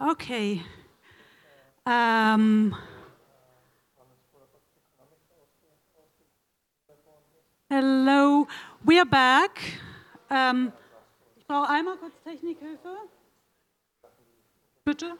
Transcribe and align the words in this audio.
Okay. 0.00 0.60
Um, 1.86 2.74
hello, 7.70 8.48
we 8.84 8.98
are 8.98 9.04
back. 9.04 9.60
Um, 10.28 10.72
kurz 11.46 12.12
Technikhilfe. 12.24 13.08
Bitte. 14.84 15.16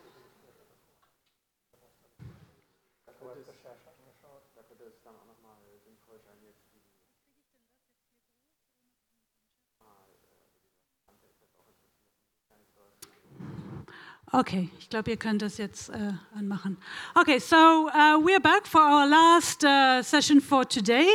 Okay, 14.34 14.68
ich 14.80 14.90
glaube, 14.90 15.12
ihr 15.12 15.16
könnt 15.16 15.42
das 15.42 15.58
jetzt 15.58 15.90
äh, 15.90 16.12
anmachen. 16.36 16.76
Okay, 17.14 17.38
so 17.38 17.56
uh, 17.86 18.18
we're 18.18 18.40
back 18.40 18.66
for 18.66 18.80
our 18.80 19.06
last 19.06 19.62
uh, 19.62 20.02
session 20.02 20.40
for 20.40 20.64
today. 20.64 21.06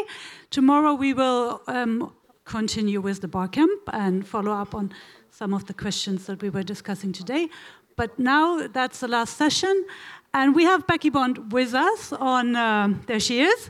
Tomorrow 0.52 0.94
we 0.98 1.14
will 1.14 1.60
um, 1.68 2.14
continue 2.46 3.02
with 3.02 3.20
the 3.20 3.28
bar 3.28 3.50
camp 3.50 3.82
and 3.92 4.26
follow 4.26 4.54
up 4.54 4.74
on 4.74 4.94
some 5.32 5.54
of 5.54 5.66
the 5.66 5.74
questions 5.74 6.28
that 6.28 6.42
we 6.42 6.50
were 6.50 6.64
discussing 6.64 7.12
today. 7.12 7.50
But 7.98 8.18
now 8.18 8.70
that's 8.72 9.02
the 9.02 9.10
last 9.10 9.36
session. 9.36 9.86
And 10.34 10.56
we 10.56 10.64
have 10.64 10.88
Becky 10.88 11.10
Bond 11.10 11.52
with 11.52 11.74
us 11.74 12.14
on, 12.14 12.56
um, 12.56 13.02
there 13.08 13.20
she 13.20 13.42
is. 13.42 13.70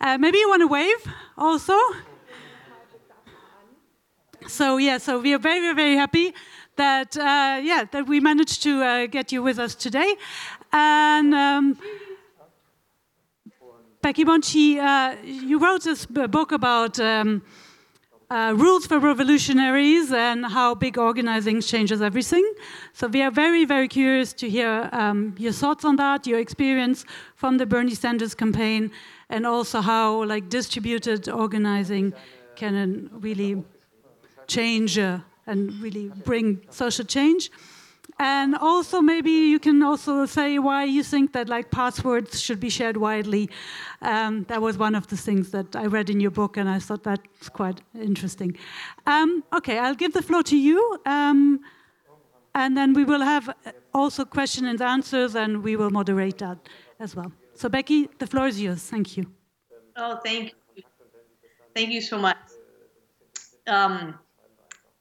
Uh, 0.00 0.18
maybe 0.18 0.38
you 0.38 0.48
want 0.48 0.62
to 0.62 0.66
wave 0.66 1.06
also? 1.36 1.78
So, 4.48 4.78
yeah, 4.78 4.98
so 4.98 5.20
we 5.20 5.34
are 5.34 5.38
very, 5.38 5.72
very 5.72 5.94
happy 5.94 6.32
that 6.78 7.16
uh, 7.16 7.60
yeah 7.62 7.84
that 7.92 8.06
we 8.08 8.20
managed 8.20 8.62
to 8.62 8.82
uh, 8.82 9.06
get 9.06 9.30
you 9.32 9.42
with 9.42 9.58
us 9.58 9.74
today, 9.74 10.16
and. 10.72 11.34
Um, 11.34 11.78
Becky 14.00 14.24
Bonchi, 14.24 14.78
uh, 14.78 15.16
you 15.24 15.58
wrote 15.58 15.82
this 15.82 16.06
book 16.06 16.52
about 16.52 17.00
um, 17.00 17.42
uh, 18.30 18.54
rules 18.56 18.86
for 18.86 18.98
revolutionaries 18.98 20.12
and 20.12 20.46
how 20.46 20.74
big 20.74 20.98
organizing 20.98 21.60
changes 21.60 22.00
everything. 22.00 22.44
So 22.92 23.08
we 23.08 23.22
are 23.22 23.30
very, 23.30 23.64
very 23.64 23.88
curious 23.88 24.32
to 24.34 24.48
hear 24.48 24.88
um, 24.92 25.34
your 25.36 25.52
thoughts 25.52 25.84
on 25.84 25.96
that, 25.96 26.26
your 26.26 26.38
experience 26.38 27.04
from 27.34 27.58
the 27.58 27.66
Bernie 27.66 27.94
Sanders 27.94 28.34
campaign, 28.34 28.92
and 29.30 29.44
also 29.46 29.80
how 29.80 30.24
like 30.24 30.48
distributed 30.48 31.28
organizing 31.28 32.12
can 32.54 33.10
really 33.12 33.64
change 34.46 34.98
uh, 34.98 35.18
and 35.48 35.72
really 35.80 36.10
bring 36.24 36.60
social 36.70 37.04
change. 37.04 37.50
And 38.20 38.56
also, 38.56 39.00
maybe 39.00 39.30
you 39.30 39.60
can 39.60 39.82
also 39.82 40.26
say 40.26 40.58
why 40.58 40.84
you 40.84 41.04
think 41.04 41.32
that 41.34 41.48
like 41.48 41.70
passwords 41.70 42.40
should 42.40 42.58
be 42.58 42.70
shared 42.70 42.96
widely. 42.96 43.48
Um, 44.02 44.44
that 44.48 44.60
was 44.60 44.76
one 44.76 44.96
of 44.96 45.06
the 45.06 45.16
things 45.16 45.50
that 45.50 45.76
I 45.76 45.86
read 45.86 46.10
in 46.10 46.18
your 46.18 46.32
book, 46.32 46.56
and 46.56 46.68
I 46.68 46.80
thought 46.80 47.04
that's 47.04 47.48
quite 47.48 47.80
interesting. 47.94 48.56
Um, 49.06 49.44
okay, 49.52 49.78
I'll 49.78 49.94
give 49.94 50.14
the 50.14 50.22
floor 50.22 50.42
to 50.44 50.56
you, 50.56 50.98
um, 51.06 51.60
and 52.54 52.76
then 52.76 52.92
we 52.92 53.04
will 53.04 53.22
have 53.22 53.54
also 53.94 54.24
question 54.24 54.66
and 54.66 54.80
answers, 54.82 55.36
and 55.36 55.62
we 55.62 55.76
will 55.76 55.90
moderate 55.90 56.38
that 56.38 56.58
as 56.98 57.14
well. 57.14 57.30
So, 57.54 57.68
Becky, 57.68 58.08
the 58.18 58.26
floor 58.26 58.48
is 58.48 58.60
yours. 58.60 58.82
Thank 58.82 59.16
you. 59.16 59.26
Oh, 59.96 60.18
thank 60.24 60.54
you. 60.74 60.82
Thank 61.74 61.90
you 61.90 62.00
so 62.00 62.18
much. 62.18 62.38
Um, 63.66 64.18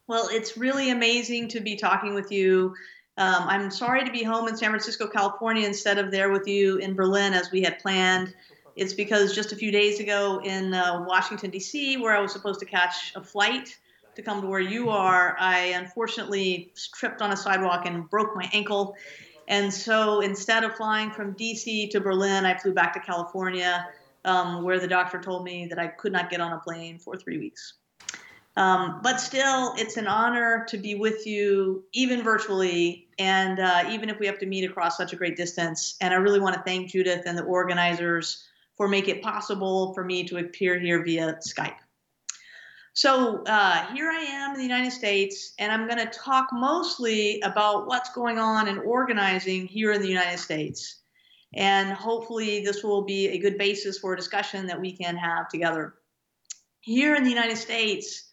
well, 0.08 0.30
it's 0.32 0.58
really 0.58 0.90
amazing 0.90 1.50
to 1.50 1.60
be 1.60 1.76
talking 1.76 2.14
with 2.14 2.32
you. 2.32 2.74
Um, 3.18 3.44
I'm 3.48 3.72
sorry 3.72 4.06
to 4.06 4.12
be 4.12 4.24
home 4.24 4.48
in 4.48 4.56
San 4.56 4.70
Francisco, 4.70 5.08
California, 5.08 5.66
instead 5.66 5.98
of 5.98 6.12
there 6.12 6.32
with 6.32 6.48
you 6.48 6.78
in 6.78 6.94
Berlin 6.94 7.34
as 7.34 7.52
we 7.52 7.62
had 7.62 7.80
planned. 7.80 8.34
It's 8.76 8.94
because 8.94 9.34
just 9.34 9.52
a 9.52 9.56
few 9.56 9.72
days 9.72 10.00
ago 10.00 10.40
in 10.44 10.74
uh, 10.74 11.04
Washington, 11.08 11.50
D.C., 11.50 11.98
where 11.98 12.16
I 12.16 12.22
was 12.22 12.32
supposed 12.32 12.60
to 12.60 12.66
catch 12.66 13.14
a 13.16 13.24
flight 13.24 13.76
to 14.16 14.22
come 14.22 14.42
to 14.42 14.48
where 14.48 14.60
you 14.60 14.90
are, 14.90 15.36
I 15.40 15.74
unfortunately 15.76 16.72
tripped 16.94 17.22
on 17.22 17.32
a 17.32 17.38
sidewalk 17.38 17.86
and 17.86 18.10
broke 18.10 18.36
my 18.36 18.50
ankle. 18.54 18.96
And 19.48 19.74
so 19.74 20.22
instead 20.22 20.64
of 20.64 20.76
flying 20.76 21.12
from 21.12 21.34
DC 21.34 21.90
to 21.92 22.00
Berlin, 22.00 22.46
I 22.46 22.58
flew 22.58 22.74
back 22.74 22.94
to 22.94 23.00
California, 23.00 23.88
um, 24.26 24.64
where 24.64 24.80
the 24.80 24.88
doctor 24.88 25.20
told 25.20 25.44
me 25.44 25.68
that 25.68 25.80
I 25.80 25.88
could 25.88 26.12
not 26.12 26.30
get 26.30 26.40
on 26.40 26.54
a 26.54 26.60
plane 26.60 27.00
for 27.00 27.16
three 27.18 27.40
weeks. 27.40 27.74
Um, 28.58 29.02
but 29.04 29.22
still, 29.22 29.76
it's 29.78 29.98
an 29.98 30.08
honor 30.08 30.66
to 30.70 30.78
be 30.80 30.96
with 30.96 31.28
you, 31.28 31.86
even 31.94 32.24
virtually, 32.24 33.08
and 33.20 33.60
uh, 33.60 33.84
even 33.92 34.10
if 34.10 34.18
we 34.20 34.26
have 34.26 34.40
to 34.40 34.48
meet 34.48 34.68
across 34.68 34.98
such 34.98 35.14
a 35.14 35.16
great 35.16 35.38
distance. 35.38 35.96
And 36.02 36.12
I 36.12 36.18
really 36.18 36.40
want 36.40 36.56
to 36.56 36.64
thank 36.64 36.90
Judith 36.90 37.22
and 37.28 37.38
the 37.38 37.44
organizers 37.44 38.44
for 38.76 38.88
making 38.88 39.18
it 39.18 39.22
possible 39.22 39.94
for 39.94 40.04
me 40.04 40.24
to 40.24 40.38
appear 40.38 40.80
here 40.80 41.04
via 41.04 41.38
Skype. 41.48 41.76
So 42.94 43.44
uh, 43.44 43.94
here 43.94 44.10
I 44.10 44.22
am 44.22 44.54
in 44.54 44.58
the 44.58 44.64
United 44.64 44.92
States, 44.92 45.54
and 45.60 45.72
I'm 45.72 45.88
going 45.88 46.00
to 46.00 46.12
talk 46.18 46.48
mostly 46.52 47.40
about 47.42 47.86
what's 47.86 48.12
going 48.16 48.40
on 48.40 48.68
in 48.68 48.80
organizing 48.80 49.68
here 49.68 49.92
in 49.92 50.02
the 50.02 50.08
United 50.08 50.40
States. 50.40 51.02
And 51.54 51.94
hopefully, 51.94 52.66
this 52.66 52.84
will 52.84 53.04
be 53.04 53.28
a 53.28 53.38
good 53.38 53.60
basis 53.60 54.00
for 54.00 54.14
a 54.14 54.18
discussion 54.18 54.66
that 54.66 54.82
we 54.82 54.98
can 54.98 55.16
have 55.16 55.48
together. 55.48 55.94
Here 56.82 57.14
in 57.16 57.24
the 57.24 57.30
United 57.30 57.58
States, 57.58 58.27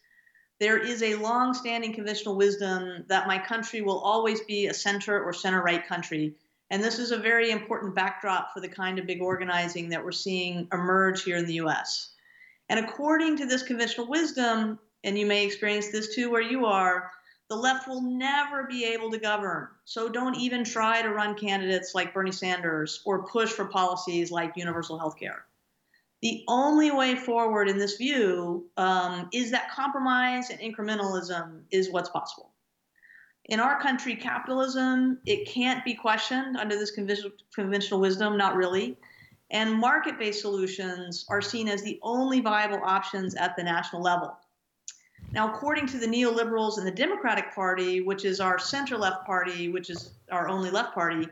there 0.59 0.77
is 0.77 1.03
a 1.03 1.15
long-standing 1.15 1.93
conventional 1.93 2.35
wisdom 2.35 3.03
that 3.07 3.27
my 3.27 3.37
country 3.37 3.81
will 3.81 3.99
always 3.99 4.41
be 4.41 4.67
a 4.67 4.73
center 4.73 5.21
or 5.21 5.33
center-right 5.33 5.85
country. 5.85 6.35
And 6.69 6.83
this 6.83 6.97
is 6.97 7.11
a 7.11 7.17
very 7.17 7.51
important 7.51 7.93
backdrop 7.93 8.53
for 8.53 8.61
the 8.61 8.69
kind 8.69 8.97
of 8.97 9.05
big 9.05 9.21
organizing 9.21 9.89
that 9.89 10.03
we're 10.03 10.11
seeing 10.11 10.67
emerge 10.71 11.23
here 11.23 11.37
in 11.37 11.45
the 11.45 11.55
US. 11.55 12.13
And 12.69 12.79
according 12.79 13.37
to 13.37 13.45
this 13.45 13.63
conventional 13.63 14.07
wisdom, 14.07 14.79
and 15.03 15.17
you 15.19 15.25
may 15.25 15.45
experience 15.45 15.91
this 15.91 16.15
too 16.15 16.31
where 16.31 16.41
you 16.41 16.65
are, 16.65 17.11
the 17.49 17.55
left 17.55 17.87
will 17.87 18.01
never 18.01 18.63
be 18.63 18.85
able 18.85 19.11
to 19.11 19.19
govern. 19.19 19.67
So 19.83 20.09
don't 20.09 20.35
even 20.35 20.63
try 20.63 21.01
to 21.01 21.09
run 21.09 21.35
candidates 21.35 21.93
like 21.93 22.13
Bernie 22.13 22.31
Sanders 22.31 23.01
or 23.05 23.27
push 23.27 23.51
for 23.51 23.65
policies 23.65 24.31
like 24.31 24.53
universal 24.55 24.97
health 24.97 25.19
care 25.19 25.45
the 26.25 26.43
only 26.47 26.89
way 26.89 27.13
forward 27.13 27.69
in 27.69 27.77
this 27.77 27.97
view 27.97 28.65
um, 28.77 29.29
is 29.31 29.51
that 29.51 29.69
compromise 29.69 30.49
and 30.49 30.59
incrementalism 30.59 31.61
is 31.69 31.91
what's 31.91 32.09
possible. 32.09 32.49
In 33.45 33.59
our 33.59 33.79
country, 33.79 34.15
capitalism, 34.15 35.19
it 35.27 35.47
can't 35.47 35.85
be 35.85 35.93
questioned 35.93 36.57
under 36.57 36.75
this 36.75 36.89
conventional 37.53 37.99
wisdom, 37.99 38.37
not 38.39 38.55
really. 38.55 38.97
And 39.51 39.75
market 39.75 40.17
based 40.17 40.41
solutions 40.41 41.27
are 41.29 41.43
seen 41.43 41.67
as 41.67 41.83
the 41.83 41.99
only 42.01 42.41
viable 42.41 42.81
options 42.83 43.35
at 43.35 43.55
the 43.55 43.61
national 43.61 44.01
level. 44.01 44.35
Now, 45.31 45.53
according 45.53 45.85
to 45.89 45.99
the 45.99 46.07
neoliberals 46.07 46.79
and 46.79 46.87
the 46.87 46.91
Democratic 46.91 47.53
Party, 47.53 48.01
which 48.01 48.25
is 48.25 48.39
our 48.39 48.57
center 48.57 48.97
left 48.97 49.27
party, 49.27 49.69
which 49.69 49.91
is 49.91 50.15
our 50.31 50.49
only 50.49 50.71
left 50.71 50.95
party, 50.95 51.27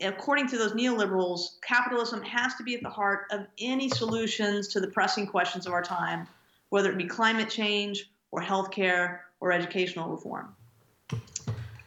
according 0.00 0.46
to 0.48 0.58
those 0.58 0.72
neoliberals, 0.72 1.60
capitalism 1.60 2.22
has 2.22 2.54
to 2.54 2.62
be 2.62 2.74
at 2.74 2.82
the 2.82 2.90
heart 2.90 3.26
of 3.30 3.46
any 3.58 3.88
solutions 3.88 4.68
to 4.68 4.80
the 4.80 4.86
pressing 4.88 5.26
questions 5.26 5.66
of 5.66 5.72
our 5.72 5.82
time, 5.82 6.26
whether 6.68 6.90
it 6.90 6.98
be 6.98 7.06
climate 7.06 7.50
change 7.50 8.10
or 8.30 8.40
healthcare 8.40 9.20
or 9.40 9.50
educational 9.52 10.08
reform. 10.08 10.54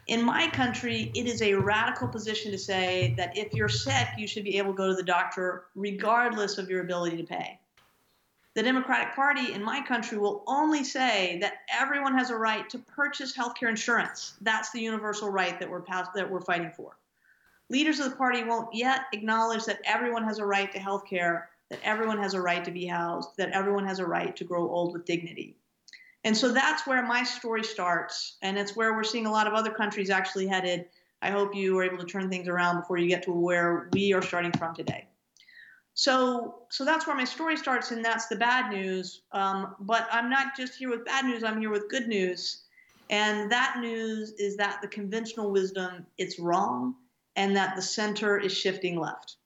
In 0.07 0.23
my 0.23 0.49
country, 0.49 1.09
it 1.15 1.25
is 1.25 1.41
a 1.41 1.53
radical 1.53 2.07
position 2.07 2.51
to 2.51 2.57
say 2.57 3.13
that 3.15 3.37
if 3.37 3.53
you're 3.53 3.69
sick, 3.69 4.07
you 4.17 4.27
should 4.27 4.43
be 4.43 4.57
able 4.57 4.73
to 4.73 4.77
go 4.77 4.87
to 4.89 4.95
the 4.95 5.03
doctor 5.03 5.65
regardless 5.75 6.57
of 6.57 6.69
your 6.69 6.81
ability 6.81 7.15
to 7.17 7.23
pay. 7.23 7.57
The 8.53 8.63
Democratic 8.63 9.15
Party 9.15 9.53
in 9.53 9.63
my 9.63 9.81
country 9.81 10.17
will 10.17 10.43
only 10.47 10.83
say 10.83 11.37
that 11.39 11.59
everyone 11.71 12.17
has 12.17 12.29
a 12.29 12.35
right 12.35 12.69
to 12.71 12.79
purchase 12.79 13.33
healthcare 13.33 13.69
insurance. 13.69 14.33
That's 14.41 14.71
the 14.71 14.81
universal 14.81 15.29
right 15.29 15.57
that 15.57 15.69
we're, 15.69 15.83
that 15.87 16.29
we're 16.29 16.41
fighting 16.41 16.71
for 16.75 16.97
leaders 17.71 17.99
of 17.99 18.09
the 18.09 18.15
party 18.17 18.43
won't 18.43 18.73
yet 18.73 19.05
acknowledge 19.13 19.63
that 19.63 19.79
everyone 19.85 20.25
has 20.25 20.39
a 20.39 20.45
right 20.45 20.71
to 20.73 20.77
health 20.77 21.05
care, 21.09 21.49
that 21.69 21.79
everyone 21.83 22.17
has 22.17 22.33
a 22.33 22.41
right 22.41 22.65
to 22.65 22.71
be 22.71 22.85
housed, 22.85 23.29
that 23.37 23.51
everyone 23.51 23.87
has 23.87 23.99
a 23.99 24.05
right 24.05 24.35
to 24.35 24.43
grow 24.43 24.69
old 24.69 24.91
with 24.91 25.05
dignity. 25.05 25.55
And 26.25 26.35
so 26.35 26.51
that's 26.51 26.85
where 26.85 27.01
my 27.01 27.23
story 27.23 27.63
starts, 27.63 28.37
and 28.41 28.57
it's 28.57 28.75
where 28.75 28.93
we're 28.93 29.05
seeing 29.05 29.25
a 29.25 29.31
lot 29.31 29.47
of 29.47 29.53
other 29.53 29.71
countries 29.71 30.09
actually 30.09 30.47
headed. 30.47 30.85
I 31.21 31.31
hope 31.31 31.55
you 31.55 31.77
are 31.79 31.83
able 31.83 31.97
to 31.97 32.05
turn 32.05 32.29
things 32.29 32.49
around 32.49 32.81
before 32.81 32.97
you 32.97 33.07
get 33.07 33.23
to 33.23 33.31
where 33.31 33.89
we 33.93 34.13
are 34.13 34.21
starting 34.21 34.51
from 34.51 34.75
today. 34.75 35.07
So, 35.93 36.63
so 36.69 36.83
that's 36.83 37.07
where 37.07 37.15
my 37.15 37.23
story 37.23 37.55
starts, 37.55 37.91
and 37.91 38.03
that's 38.03 38.27
the 38.27 38.35
bad 38.35 38.69
news. 38.69 39.21
Um, 39.31 39.75
but 39.79 40.07
I'm 40.11 40.29
not 40.29 40.57
just 40.57 40.75
here 40.75 40.89
with 40.89 41.05
bad 41.05 41.25
news; 41.25 41.43
I'm 41.43 41.59
here 41.59 41.71
with 41.71 41.89
good 41.89 42.07
news. 42.07 42.63
And 43.09 43.51
that 43.51 43.77
news 43.79 44.31
is 44.33 44.55
that 44.57 44.81
the 44.81 44.87
conventional 44.87 45.51
wisdom 45.51 46.05
it's 46.17 46.39
wrong 46.39 46.95
and 47.35 47.55
that 47.55 47.75
the 47.75 47.81
center 47.81 48.37
is 48.37 48.51
shifting 48.51 48.99
left. 48.99 49.37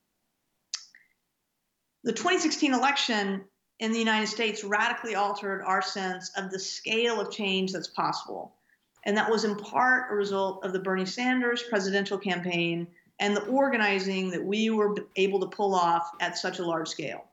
The 2.03 2.13
2016 2.13 2.73
election 2.73 3.45
in 3.79 3.91
the 3.91 3.99
United 3.99 4.27
States 4.27 4.63
radically 4.63 5.15
altered 5.15 5.63
our 5.63 5.81
sense 5.81 6.31
of 6.37 6.51
the 6.51 6.59
scale 6.59 7.19
of 7.19 7.31
change 7.31 7.73
that's 7.73 7.87
possible. 7.87 8.55
And 9.03 9.17
that 9.17 9.29
was 9.29 9.43
in 9.43 9.55
part 9.55 10.11
a 10.11 10.15
result 10.15 10.65
of 10.65 10.73
the 10.73 10.79
Bernie 10.79 11.05
Sanders 11.05 11.63
presidential 11.63 12.17
campaign 12.17 12.87
and 13.19 13.35
the 13.35 13.45
organizing 13.45 14.29
that 14.31 14.43
we 14.43 14.69
were 14.69 14.95
able 15.15 15.39
to 15.39 15.47
pull 15.47 15.75
off 15.75 16.11
at 16.19 16.37
such 16.37 16.59
a 16.59 16.65
large 16.65 16.87
scale. 16.87 17.25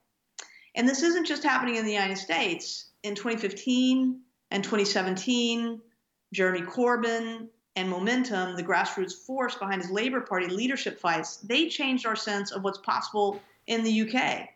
And 0.74 0.88
this 0.88 1.02
isn't 1.02 1.26
just 1.26 1.42
happening 1.42 1.76
in 1.76 1.84
the 1.84 1.92
United 1.92 2.18
States. 2.18 2.90
In 3.02 3.14
2015 3.14 4.20
and 4.50 4.64
2017, 4.64 5.80
Jeremy 6.32 6.62
Corbyn 6.62 7.48
and 7.76 7.88
Momentum, 7.88 8.56
the 8.56 8.62
grassroots 8.62 9.14
force 9.14 9.54
behind 9.54 9.82
his 9.82 9.90
Labour 9.90 10.20
Party 10.20 10.46
leadership 10.46 11.00
fights, 11.00 11.36
they 11.38 11.68
changed 11.68 12.06
our 12.06 12.16
sense 12.16 12.52
of 12.52 12.62
what's 12.62 12.78
possible 12.78 13.40
in 13.66 13.82
the 13.82 14.02
UK. 14.02 14.48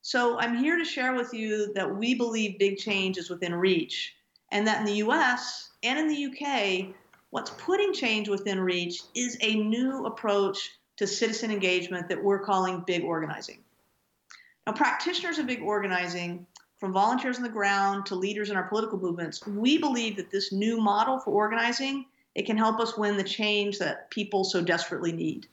So 0.00 0.38
I'm 0.38 0.56
here 0.56 0.78
to 0.78 0.84
share 0.84 1.14
with 1.14 1.34
you 1.34 1.72
that 1.74 1.96
we 1.96 2.14
believe 2.14 2.58
big 2.58 2.78
change 2.78 3.18
is 3.18 3.28
within 3.28 3.54
reach, 3.54 4.14
and 4.50 4.66
that 4.66 4.80
in 4.80 4.86
the 4.86 5.04
US 5.04 5.70
and 5.82 5.98
in 5.98 6.08
the 6.08 6.24
UK, 6.26 6.94
what's 7.30 7.50
putting 7.50 7.92
change 7.92 8.28
within 8.28 8.60
reach 8.60 9.02
is 9.14 9.36
a 9.42 9.56
new 9.56 10.06
approach 10.06 10.70
to 10.96 11.06
citizen 11.06 11.50
engagement 11.50 12.08
that 12.08 12.22
we're 12.22 12.38
calling 12.38 12.82
big 12.86 13.04
organizing. 13.04 13.58
Now, 14.66 14.72
practitioners 14.72 15.38
of 15.38 15.46
big 15.46 15.62
organizing, 15.62 16.46
from 16.78 16.92
volunteers 16.92 17.36
on 17.36 17.42
the 17.42 17.48
ground 17.48 18.06
to 18.06 18.14
leaders 18.14 18.50
in 18.50 18.56
our 18.56 18.68
political 18.68 18.98
movements, 18.98 19.46
we 19.46 19.78
believe 19.78 20.16
that 20.16 20.30
this 20.30 20.52
new 20.52 20.80
model 20.80 21.18
for 21.18 21.30
organizing 21.30 22.06
it 22.38 22.46
can 22.46 22.56
help 22.56 22.78
us 22.78 22.96
win 22.96 23.16
the 23.16 23.24
change 23.24 23.80
that 23.80 24.08
people 24.10 24.44
so 24.44 24.62
desperately 24.62 25.10
need. 25.10 25.48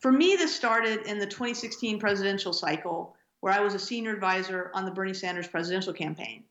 For 0.00 0.10
me, 0.10 0.34
this 0.34 0.52
started 0.52 1.06
in 1.06 1.20
the 1.20 1.26
2016 1.26 2.00
presidential 2.00 2.52
cycle, 2.52 3.14
where 3.38 3.52
I 3.52 3.60
was 3.60 3.74
a 3.74 3.78
senior 3.78 4.12
advisor 4.12 4.72
on 4.74 4.84
the 4.84 4.90
Bernie 4.90 5.14
Sanders 5.14 5.46
presidential 5.46 5.92
campaign. 5.92 6.42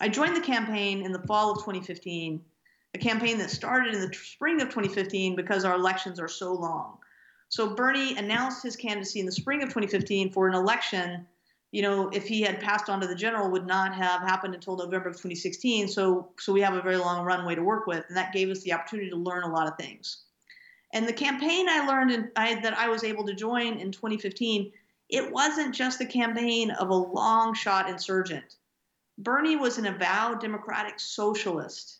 I 0.00 0.08
joined 0.08 0.36
the 0.36 0.40
campaign 0.40 1.02
in 1.02 1.10
the 1.10 1.22
fall 1.26 1.50
of 1.50 1.58
2015, 1.58 2.40
a 2.94 2.98
campaign 2.98 3.38
that 3.38 3.50
started 3.50 3.92
in 3.92 4.00
the 4.02 4.14
spring 4.14 4.60
of 4.60 4.68
2015 4.68 5.34
because 5.34 5.64
our 5.64 5.74
elections 5.74 6.20
are 6.20 6.28
so 6.28 6.52
long. 6.52 6.98
So 7.48 7.74
Bernie 7.74 8.16
announced 8.18 8.62
his 8.62 8.76
candidacy 8.76 9.18
in 9.18 9.26
the 9.26 9.32
spring 9.32 9.64
of 9.64 9.70
2015 9.70 10.30
for 10.30 10.46
an 10.46 10.54
election 10.54 11.26
you 11.72 11.82
know, 11.82 12.08
if 12.08 12.26
he 12.26 12.42
had 12.42 12.60
passed 12.60 12.88
on 12.88 13.00
to 13.00 13.06
the 13.06 13.14
general, 13.14 13.50
would 13.50 13.66
not 13.66 13.94
have 13.94 14.22
happened 14.22 14.54
until 14.54 14.76
November 14.76 15.08
of 15.08 15.14
2016. 15.14 15.88
So, 15.88 16.28
so 16.38 16.52
we 16.52 16.60
have 16.62 16.74
a 16.74 16.82
very 16.82 16.96
long 16.96 17.24
runway 17.24 17.54
to 17.54 17.62
work 17.62 17.86
with, 17.86 18.04
and 18.08 18.16
that 18.16 18.32
gave 18.32 18.48
us 18.50 18.62
the 18.62 18.72
opportunity 18.72 19.10
to 19.10 19.16
learn 19.16 19.44
a 19.44 19.52
lot 19.52 19.68
of 19.68 19.76
things. 19.76 20.24
And 20.92 21.06
the 21.06 21.12
campaign 21.12 21.68
I 21.68 21.86
learned 21.86 22.10
in, 22.10 22.30
I, 22.34 22.60
that 22.62 22.76
I 22.76 22.88
was 22.88 23.04
able 23.04 23.24
to 23.26 23.34
join 23.34 23.78
in 23.78 23.92
2015, 23.92 24.72
it 25.08 25.30
wasn't 25.30 25.74
just 25.74 25.98
the 25.98 26.06
campaign 26.06 26.72
of 26.72 26.88
a 26.88 26.94
long 26.94 27.54
shot 27.54 27.88
insurgent. 27.88 28.56
Bernie 29.18 29.56
was 29.56 29.78
an 29.78 29.86
avowed 29.86 30.40
democratic 30.40 30.98
socialist. 30.98 31.98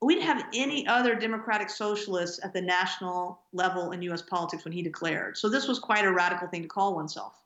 We 0.00 0.14
didn't 0.14 0.26
have 0.26 0.46
any 0.54 0.86
other 0.86 1.14
democratic 1.14 1.68
socialists 1.68 2.40
at 2.42 2.52
the 2.52 2.62
national 2.62 3.42
level 3.52 3.92
in 3.92 4.02
US 4.02 4.22
politics 4.22 4.64
when 4.64 4.72
he 4.72 4.82
declared. 4.82 5.36
So 5.36 5.48
this 5.48 5.68
was 5.68 5.78
quite 5.78 6.04
a 6.04 6.12
radical 6.12 6.48
thing 6.48 6.62
to 6.62 6.68
call 6.68 6.94
oneself. 6.94 7.41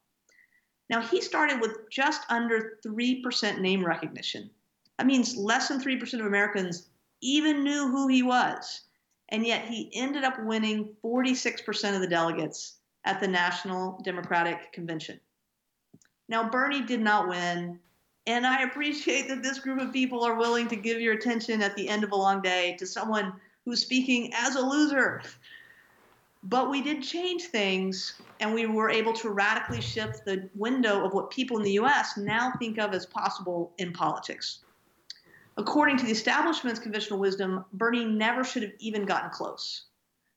Now, 0.88 1.00
he 1.00 1.20
started 1.20 1.60
with 1.60 1.90
just 1.90 2.22
under 2.30 2.78
3% 2.86 3.60
name 3.60 3.84
recognition. 3.84 4.50
That 4.98 5.06
means 5.06 5.36
less 5.36 5.68
than 5.68 5.80
3% 5.80 6.20
of 6.20 6.26
Americans 6.26 6.88
even 7.20 7.64
knew 7.64 7.88
who 7.88 8.08
he 8.08 8.22
was. 8.22 8.82
And 9.30 9.44
yet 9.44 9.64
he 9.66 9.90
ended 9.94 10.22
up 10.22 10.42
winning 10.44 10.94
46% 11.02 11.94
of 11.94 12.00
the 12.00 12.06
delegates 12.06 12.76
at 13.04 13.20
the 13.20 13.28
National 13.28 14.00
Democratic 14.04 14.72
Convention. 14.72 15.18
Now, 16.28 16.48
Bernie 16.48 16.82
did 16.82 17.00
not 17.00 17.28
win. 17.28 17.80
And 18.28 18.46
I 18.46 18.62
appreciate 18.62 19.28
that 19.28 19.42
this 19.42 19.60
group 19.60 19.80
of 19.80 19.92
people 19.92 20.24
are 20.24 20.36
willing 20.36 20.66
to 20.68 20.76
give 20.76 21.00
your 21.00 21.14
attention 21.14 21.62
at 21.62 21.76
the 21.76 21.88
end 21.88 22.02
of 22.02 22.10
a 22.10 22.16
long 22.16 22.42
day 22.42 22.76
to 22.78 22.86
someone 22.86 23.32
who's 23.64 23.82
speaking 23.82 24.32
as 24.34 24.56
a 24.56 24.60
loser. 24.60 25.22
But 26.42 26.70
we 26.70 26.82
did 26.82 27.02
change 27.02 27.44
things 27.44 28.14
and 28.40 28.52
we 28.52 28.66
were 28.66 28.90
able 28.90 29.12
to 29.14 29.30
radically 29.30 29.80
shift 29.80 30.24
the 30.24 30.48
window 30.54 31.04
of 31.04 31.12
what 31.12 31.30
people 31.30 31.56
in 31.56 31.62
the 31.62 31.78
US 31.78 32.16
now 32.16 32.52
think 32.58 32.78
of 32.78 32.92
as 32.92 33.06
possible 33.06 33.72
in 33.78 33.92
politics. 33.92 34.60
According 35.56 35.96
to 35.98 36.04
the 36.04 36.12
establishment's 36.12 36.80
conventional 36.80 37.18
wisdom, 37.18 37.64
Bernie 37.72 38.04
never 38.04 38.44
should 38.44 38.62
have 38.62 38.74
even 38.78 39.06
gotten 39.06 39.30
close. 39.30 39.84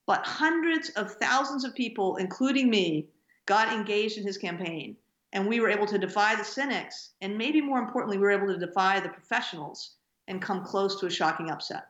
But 0.06 0.26
hundreds 0.26 0.90
of 0.92 1.14
thousands 1.16 1.66
of 1.66 1.76
people, 1.76 2.16
including 2.16 2.70
me, 2.70 3.10
got 3.46 3.74
engaged 3.74 4.18
in 4.18 4.26
his 4.26 4.38
campaign. 4.38 4.96
And 5.34 5.48
we 5.48 5.60
were 5.60 5.70
able 5.70 5.86
to 5.88 6.00
defy 6.00 6.36
the 6.36 6.44
cynics, 6.44 7.12
and 7.22 7.38
maybe 7.38 7.62
more 7.62 7.80
importantly, 7.80 8.18
we 8.18 8.24
were 8.24 8.32
able 8.32 8.48
to 8.48 8.58
defy 8.58 9.00
the 9.00 9.10
professionals 9.10 9.96
and 10.28 10.42
come 10.42 10.64
close 10.64 11.00
to 11.00 11.06
a 11.06 11.12
shocking 11.12 11.52
upset. 11.52 11.90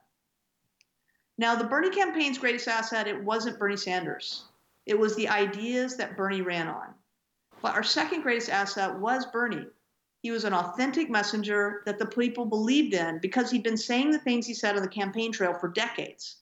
Now, 1.37 1.55
the 1.55 1.63
Bernie 1.63 1.89
campaign's 1.89 2.37
greatest 2.37 2.67
asset, 2.67 3.07
it 3.07 3.23
wasn't 3.23 3.59
Bernie 3.59 3.77
Sanders. 3.77 4.48
It 4.89 4.97
was 4.97 5.15
the 5.15 5.29
ideas 5.29 5.97
that 5.97 6.17
Bernie 6.17 6.41
ran 6.41 6.67
on. 6.67 6.95
But 7.61 7.75
our 7.75 7.83
second 7.83 8.23
greatest 8.23 8.49
asset 8.49 8.99
was 8.99 9.27
Bernie. 9.27 9.67
He 10.23 10.31
was 10.31 10.45
an 10.45 10.53
authentic 10.53 11.11
messenger 11.11 11.83
that 11.85 11.99
the 11.99 12.07
people 12.07 12.47
believed 12.47 12.95
in 12.95 13.19
because 13.19 13.51
he'd 13.51 13.61
been 13.61 13.77
saying 13.77 14.09
the 14.09 14.17
things 14.17 14.47
he 14.47 14.55
said 14.55 14.75
on 14.75 14.81
the 14.81 14.87
campaign 14.87 15.31
trail 15.31 15.53
for 15.53 15.67
decades. 15.67 16.37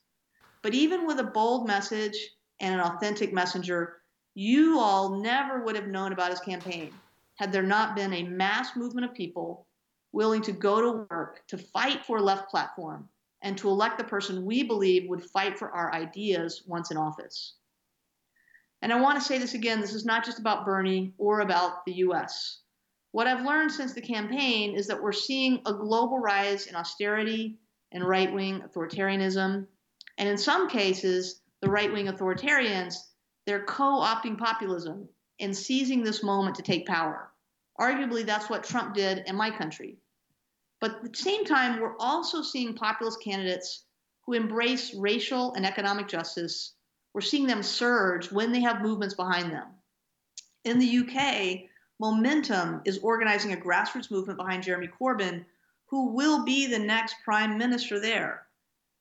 But 0.62 0.74
even 0.74 1.06
with 1.06 1.20
a 1.20 1.26
bold 1.26 1.68
message 1.68 2.16
and 2.62 2.74
an 2.74 2.80
authentic 2.80 3.34
messenger, 3.34 3.98
you 4.34 4.80
all 4.80 5.20
never 5.20 5.62
would 5.66 5.76
have 5.76 5.88
known 5.88 6.14
about 6.14 6.32
his 6.32 6.40
campaign 6.40 6.94
had 7.36 7.52
there 7.52 7.64
not 7.64 7.98
been 7.98 8.14
a 8.14 8.24
mass 8.24 8.78
movement 8.78 9.04
of 9.04 9.14
people 9.14 9.68
willing 10.14 10.42
to 10.44 10.54
go 10.54 10.80
to 10.80 11.06
work 11.12 11.46
to 11.48 11.58
fight 11.58 12.06
for 12.06 12.20
a 12.20 12.24
left 12.24 12.50
platform 12.50 13.10
and 13.42 13.58
to 13.58 13.68
elect 13.68 13.98
the 13.98 14.06
person 14.06 14.46
we 14.46 14.64
believe 14.64 15.10
would 15.10 15.22
fight 15.22 15.60
for 15.60 15.70
our 15.72 15.94
ideas 15.94 16.64
once 16.66 16.92
in 16.92 16.98
office. 16.98 17.57
And 18.82 18.94
I 18.94 19.02
want 19.02 19.20
to 19.20 19.26
say 19.26 19.38
this 19.38 19.54
again 19.54 19.82
this 19.82 19.94
is 19.94 20.06
not 20.06 20.26
just 20.26 20.40
about 20.40 20.66
Bernie 20.66 21.14
or 21.18 21.40
about 21.42 21.86
the 21.86 21.94
US. 21.94 22.60
What 23.12 23.28
I've 23.28 23.46
learned 23.46 23.72
since 23.72 23.94
the 23.94 24.02
campaign 24.02 24.76
is 24.76 24.88
that 24.88 25.02
we're 25.02 25.12
seeing 25.12 25.62
a 25.66 25.74
global 25.74 26.20
rise 26.20 26.68
in 26.68 26.76
austerity 26.76 27.58
and 27.92 28.04
right 28.04 28.32
wing 28.32 28.62
authoritarianism. 28.62 29.66
And 30.18 30.30
in 30.30 30.38
some 30.38 30.70
cases, 30.70 31.42
the 31.62 31.70
right 31.70 31.92
wing 31.92 32.08
authoritarians, 32.08 32.96
they're 33.46 33.64
co 33.64 34.02
opting 34.02 34.38
populism 34.38 35.10
and 35.40 35.56
seizing 35.56 36.04
this 36.04 36.24
moment 36.24 36.56
to 36.56 36.62
take 36.62 36.86
power. 36.86 37.32
Arguably, 37.80 38.26
that's 38.26 38.50
what 38.50 38.64
Trump 38.64 38.94
did 38.96 39.24
in 39.28 39.36
my 39.36 39.52
country. 39.52 39.98
But 40.80 40.96
at 41.04 41.14
the 41.14 41.18
same 41.18 41.46
time, 41.46 41.80
we're 41.80 41.98
also 41.98 42.42
seeing 42.42 42.76
populist 42.76 43.24
candidates 43.24 43.84
who 44.26 44.34
embrace 44.34 44.94
racial 44.94 45.54
and 45.54 45.66
economic 45.66 46.08
justice. 46.08 46.74
We're 47.18 47.22
seeing 47.22 47.48
them 47.48 47.64
surge 47.64 48.32
when 48.32 48.52
they 48.52 48.60
have 48.60 48.84
movements 48.84 49.16
behind 49.16 49.52
them. 49.52 49.66
In 50.66 50.78
the 50.78 51.00
UK, 51.00 51.68
Momentum 52.00 52.84
is 52.86 53.00
organizing 53.00 53.54
a 53.54 53.58
grassroots 53.58 54.12
movement 54.12 54.38
behind 54.38 54.62
Jeremy 54.62 54.88
Corbyn, 54.88 55.44
who 55.88 56.14
will 56.14 56.46
be 56.46 56.68
the 56.68 56.78
next 56.78 57.16
prime 57.26 57.58
minister 57.58 58.00
there. 58.00 58.46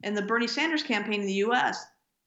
In 0.02 0.14
the 0.14 0.22
Bernie 0.22 0.46
Sanders 0.46 0.82
campaign 0.82 1.20
in 1.20 1.26
the 1.26 1.44
US, 1.44 1.84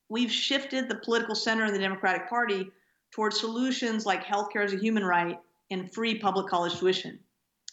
we've 0.09 0.31
shifted 0.31 0.87
the 0.87 0.99
political 1.03 1.33
center 1.33 1.65
in 1.65 1.73
the 1.73 1.79
Democratic 1.79 2.29
Party 2.29 2.69
towards 3.11 3.39
solutions 3.39 4.05
like 4.05 4.23
healthcare 4.23 4.63
as 4.63 4.73
a 4.73 4.77
human 4.77 5.03
right 5.03 5.39
and 5.71 5.91
free 5.91 6.19
public 6.19 6.45
college 6.45 6.77
tuition. 6.77 7.17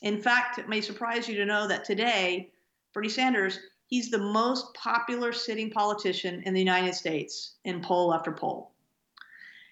In 0.00 0.22
fact, 0.22 0.56
it 0.56 0.70
may 0.70 0.80
surprise 0.80 1.28
you 1.28 1.34
to 1.34 1.44
know 1.44 1.68
that 1.68 1.84
today, 1.84 2.50
Bernie 2.94 3.10
Sanders, 3.10 3.58
he's 3.86 4.10
the 4.10 4.18
most 4.18 4.74
popular 4.74 5.32
sitting 5.32 5.70
politician 5.70 6.42
in 6.44 6.54
the 6.54 6.60
United 6.60 6.94
States 6.94 7.54
in 7.64 7.80
poll 7.80 8.12
after 8.12 8.32
poll. 8.32 8.72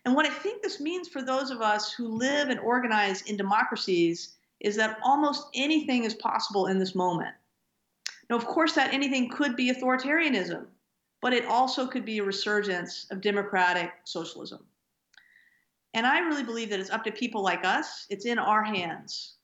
And 0.05 0.15
what 0.15 0.27
I 0.27 0.31
think 0.31 0.63
this 0.63 0.81
means 0.81 1.09
for 1.09 1.23
those 1.23 1.51
of 1.51 1.61
us 1.61 1.93
who 1.93 2.09
live 2.09 2.49
and 2.49 2.61
organize 2.61 3.23
in 3.23 3.37
democracies 3.37 4.35
is 4.61 4.77
that 4.77 4.99
almost 5.03 5.49
anything 5.55 6.05
is 6.05 6.15
possible 6.15 6.67
in 6.67 6.79
this 6.79 6.95
moment. 6.95 7.35
Now, 8.31 8.37
of 8.37 8.47
course, 8.47 8.75
that 8.75 8.95
anything 8.95 9.31
could 9.31 9.57
be 9.57 9.73
authoritarianism, 9.73 10.67
but 11.21 11.33
it 11.33 11.47
also 11.47 11.87
could 11.87 12.05
be 12.05 12.19
a 12.19 12.25
resurgence 12.25 13.07
of 13.11 13.21
democratic 13.21 13.93
socialism. 14.05 14.65
And 15.95 16.07
I 16.07 16.21
really 16.21 16.43
believe 16.43 16.71
that 16.71 16.81
it's 16.81 16.91
up 16.91 17.05
to 17.05 17.13
people 17.13 17.43
like 17.43 17.65
us, 17.65 18.07
it's 18.11 18.27
in 18.27 18.39
our 18.39 18.63
hands 18.63 19.35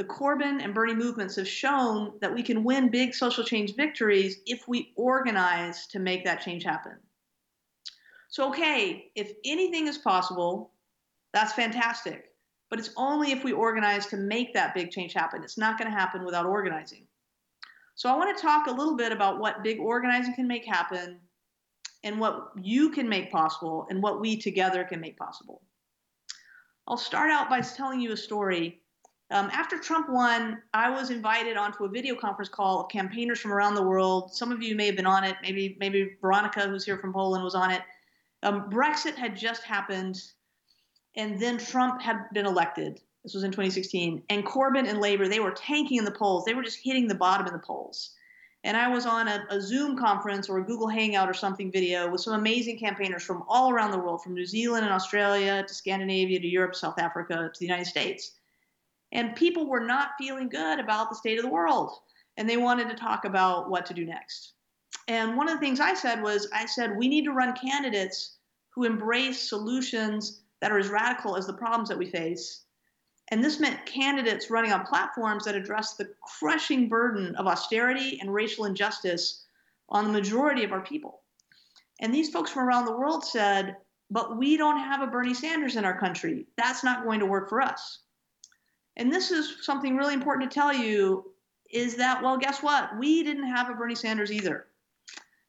the 0.00 0.06
Corbyn 0.06 0.64
and 0.64 0.72
Bernie 0.72 0.94
movements 0.94 1.36
have 1.36 1.46
shown 1.46 2.14
that 2.22 2.34
we 2.34 2.42
can 2.42 2.64
win 2.64 2.88
big 2.88 3.14
social 3.14 3.44
change 3.44 3.76
victories 3.76 4.38
if 4.46 4.66
we 4.66 4.94
organize 4.96 5.86
to 5.88 5.98
make 5.98 6.24
that 6.24 6.40
change 6.40 6.64
happen. 6.64 6.94
So, 8.30 8.48
okay, 8.48 9.10
if 9.14 9.32
anything 9.44 9.88
is 9.88 9.98
possible, 9.98 10.70
that's 11.34 11.52
fantastic. 11.52 12.32
But 12.70 12.78
it's 12.78 12.88
only 12.96 13.30
if 13.30 13.44
we 13.44 13.52
organize 13.52 14.06
to 14.06 14.16
make 14.16 14.54
that 14.54 14.74
big 14.74 14.90
change 14.90 15.12
happen. 15.12 15.44
It's 15.44 15.58
not 15.58 15.76
going 15.76 15.90
to 15.90 15.94
happen 15.94 16.24
without 16.24 16.46
organizing. 16.46 17.06
So, 17.94 18.08
I 18.08 18.16
want 18.16 18.34
to 18.34 18.40
talk 18.42 18.68
a 18.68 18.72
little 18.72 18.96
bit 18.96 19.12
about 19.12 19.38
what 19.38 19.62
big 19.62 19.80
organizing 19.80 20.32
can 20.32 20.48
make 20.48 20.64
happen 20.64 21.20
and 22.04 22.18
what 22.18 22.52
you 22.56 22.88
can 22.88 23.06
make 23.06 23.30
possible 23.30 23.86
and 23.90 24.02
what 24.02 24.18
we 24.18 24.38
together 24.38 24.82
can 24.82 24.98
make 24.98 25.18
possible. 25.18 25.60
I'll 26.88 26.96
start 26.96 27.30
out 27.30 27.50
by 27.50 27.60
telling 27.60 28.00
you 28.00 28.12
a 28.12 28.16
story 28.16 28.79
Um, 29.32 29.48
after 29.52 29.78
Trump 29.78 30.08
won, 30.08 30.60
I 30.74 30.90
was 30.90 31.10
invited 31.10 31.56
onto 31.56 31.84
a 31.84 31.88
video 31.88 32.16
conference 32.16 32.48
call 32.48 32.80
of 32.80 32.90
campaigners 32.90 33.38
from 33.38 33.52
around 33.52 33.76
the 33.76 33.82
world. 33.82 34.34
Some 34.34 34.50
of 34.50 34.60
you 34.60 34.74
may 34.74 34.86
have 34.86 34.96
been 34.96 35.06
on 35.06 35.22
it. 35.22 35.36
Maybe 35.40 35.76
maybe 35.78 36.16
Veronica, 36.20 36.68
who's 36.68 36.84
here 36.84 36.98
from 36.98 37.12
Poland, 37.12 37.44
was 37.44 37.54
on 37.54 37.70
it. 37.70 37.82
Um, 38.42 38.68
Brexit 38.68 39.14
had 39.14 39.36
just 39.36 39.62
happened, 39.62 40.20
and 41.14 41.40
then 41.40 41.58
Trump 41.58 42.02
had 42.02 42.28
been 42.32 42.46
elected. 42.46 43.00
This 43.22 43.34
was 43.34 43.44
in 43.44 43.52
2016, 43.52 44.22
and 44.30 44.44
Corbyn 44.44 44.88
and 44.88 45.00
Labour 45.00 45.28
they 45.28 45.40
were 45.40 45.52
tanking 45.52 45.98
in 45.98 46.04
the 46.04 46.10
polls. 46.10 46.44
They 46.44 46.54
were 46.54 46.64
just 46.64 46.80
hitting 46.82 47.06
the 47.06 47.14
bottom 47.14 47.46
in 47.46 47.52
the 47.52 47.60
polls. 47.60 48.10
And 48.64 48.76
I 48.76 48.88
was 48.88 49.06
on 49.06 49.28
a, 49.28 49.46
a 49.48 49.60
Zoom 49.60 49.96
conference 49.96 50.48
or 50.48 50.58
a 50.58 50.64
Google 50.64 50.88
Hangout 50.88 51.30
or 51.30 51.34
something 51.34 51.70
video 51.72 52.10
with 52.10 52.20
some 52.20 52.34
amazing 52.34 52.78
campaigners 52.78 53.22
from 53.22 53.42
all 53.48 53.70
around 53.70 53.92
the 53.92 53.98
world, 53.98 54.22
from 54.22 54.34
New 54.34 54.44
Zealand 54.44 54.84
and 54.84 54.92
Australia 54.92 55.64
to 55.66 55.72
Scandinavia 55.72 56.40
to 56.40 56.46
Europe, 56.46 56.74
South 56.74 56.98
Africa 56.98 57.50
to 57.54 57.58
the 57.58 57.64
United 57.64 57.86
States 57.86 58.32
and 59.12 59.36
people 59.36 59.66
were 59.66 59.84
not 59.84 60.10
feeling 60.18 60.48
good 60.48 60.78
about 60.78 61.10
the 61.10 61.16
state 61.16 61.38
of 61.38 61.44
the 61.44 61.50
world. 61.50 61.92
And 62.36 62.48
they 62.48 62.56
wanted 62.56 62.88
to 62.88 62.94
talk 62.94 63.24
about 63.24 63.68
what 63.68 63.84
to 63.86 63.94
do 63.94 64.06
next. 64.06 64.52
And 65.08 65.36
one 65.36 65.48
of 65.48 65.54
the 65.54 65.60
things 65.60 65.80
I 65.80 65.94
said 65.94 66.22
was 66.22 66.48
I 66.54 66.66
said, 66.66 66.96
we 66.96 67.08
need 67.08 67.24
to 67.24 67.32
run 67.32 67.54
candidates 67.54 68.36
who 68.74 68.84
embrace 68.84 69.48
solutions 69.48 70.42
that 70.60 70.70
are 70.70 70.78
as 70.78 70.88
radical 70.88 71.36
as 71.36 71.46
the 71.46 71.52
problems 71.52 71.88
that 71.88 71.98
we 71.98 72.06
face. 72.06 72.64
And 73.32 73.42
this 73.42 73.60
meant 73.60 73.84
candidates 73.86 74.50
running 74.50 74.72
on 74.72 74.86
platforms 74.86 75.44
that 75.44 75.54
address 75.54 75.94
the 75.94 76.10
crushing 76.38 76.88
burden 76.88 77.34
of 77.36 77.46
austerity 77.46 78.18
and 78.20 78.32
racial 78.32 78.64
injustice 78.64 79.44
on 79.88 80.06
the 80.06 80.12
majority 80.12 80.64
of 80.64 80.72
our 80.72 80.80
people. 80.80 81.22
And 82.00 82.14
these 82.14 82.30
folks 82.30 82.50
from 82.50 82.66
around 82.68 82.86
the 82.86 82.96
world 82.96 83.24
said, 83.24 83.76
but 84.10 84.36
we 84.36 84.56
don't 84.56 84.78
have 84.78 85.02
a 85.02 85.06
Bernie 85.06 85.34
Sanders 85.34 85.76
in 85.76 85.84
our 85.84 85.98
country. 85.98 86.46
That's 86.56 86.82
not 86.82 87.04
going 87.04 87.20
to 87.20 87.26
work 87.26 87.48
for 87.48 87.60
us. 87.60 88.00
And 89.00 89.10
this 89.10 89.30
is 89.30 89.56
something 89.62 89.96
really 89.96 90.12
important 90.12 90.50
to 90.50 90.54
tell 90.54 90.74
you 90.74 91.32
is 91.70 91.96
that, 91.96 92.22
well, 92.22 92.36
guess 92.36 92.62
what? 92.62 92.98
We 92.98 93.22
didn't 93.22 93.48
have 93.48 93.70
a 93.70 93.74
Bernie 93.74 93.94
Sanders 93.94 94.30
either. 94.30 94.66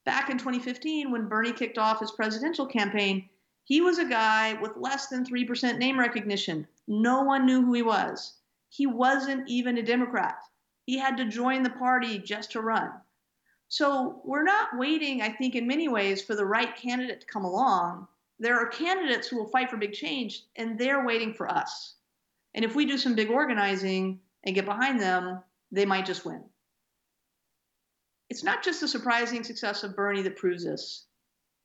Back 0.06 0.30
in 0.30 0.38
2015, 0.38 1.12
when 1.12 1.28
Bernie 1.28 1.52
kicked 1.52 1.76
off 1.76 2.00
his 2.00 2.12
presidential 2.12 2.64
campaign, 2.64 3.28
he 3.64 3.82
was 3.82 3.98
a 3.98 4.06
guy 4.06 4.54
with 4.54 4.78
less 4.78 5.08
than 5.08 5.26
3% 5.26 5.76
name 5.76 6.00
recognition. 6.00 6.66
No 6.88 7.20
one 7.20 7.44
knew 7.44 7.62
who 7.62 7.74
he 7.74 7.82
was. 7.82 8.38
He 8.70 8.86
wasn't 8.86 9.46
even 9.46 9.76
a 9.76 9.82
Democrat. 9.82 10.38
He 10.86 10.96
had 10.96 11.18
to 11.18 11.28
join 11.28 11.62
the 11.62 11.70
party 11.70 12.18
just 12.18 12.52
to 12.52 12.62
run. 12.62 12.90
So 13.68 14.22
we're 14.24 14.44
not 14.44 14.78
waiting, 14.78 15.20
I 15.20 15.28
think, 15.28 15.56
in 15.56 15.66
many 15.66 15.88
ways, 15.88 16.22
for 16.22 16.34
the 16.34 16.46
right 16.46 16.74
candidate 16.74 17.20
to 17.20 17.26
come 17.26 17.44
along. 17.44 18.08
There 18.38 18.58
are 18.58 18.68
candidates 18.68 19.28
who 19.28 19.36
will 19.36 19.50
fight 19.50 19.68
for 19.68 19.76
big 19.76 19.92
change, 19.92 20.44
and 20.56 20.78
they're 20.78 21.04
waiting 21.04 21.34
for 21.34 21.50
us. 21.50 21.96
And 22.54 22.64
if 22.64 22.74
we 22.74 22.84
do 22.84 22.98
some 22.98 23.14
big 23.14 23.30
organizing 23.30 24.20
and 24.44 24.54
get 24.54 24.64
behind 24.64 25.00
them, 25.00 25.40
they 25.70 25.86
might 25.86 26.06
just 26.06 26.24
win. 26.24 26.42
It's 28.28 28.44
not 28.44 28.62
just 28.62 28.80
the 28.80 28.88
surprising 28.88 29.44
success 29.44 29.82
of 29.84 29.96
Bernie 29.96 30.22
that 30.22 30.36
proves 30.36 30.64
this. 30.64 31.04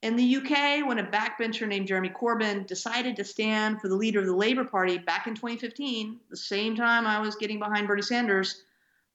In 0.03 0.15
the 0.15 0.35
UK, 0.37 0.85
when 0.85 0.99
a 0.99 1.03
backbencher 1.03 1.67
named 1.67 1.87
Jeremy 1.87 2.09
Corbyn 2.09 2.67
decided 2.67 3.15
to 3.15 3.23
stand 3.23 3.81
for 3.81 3.87
the 3.87 3.95
leader 3.95 4.19
of 4.19 4.27
the 4.27 4.35
Labour 4.35 4.63
Party 4.63 4.97
back 4.97 5.25
in 5.27 5.33
2015, 5.33 6.19
the 6.29 6.37
same 6.37 6.75
time 6.75 7.07
I 7.07 7.19
was 7.19 7.35
getting 7.35 7.57
behind 7.57 7.87
Bernie 7.87 8.03
Sanders, 8.03 8.63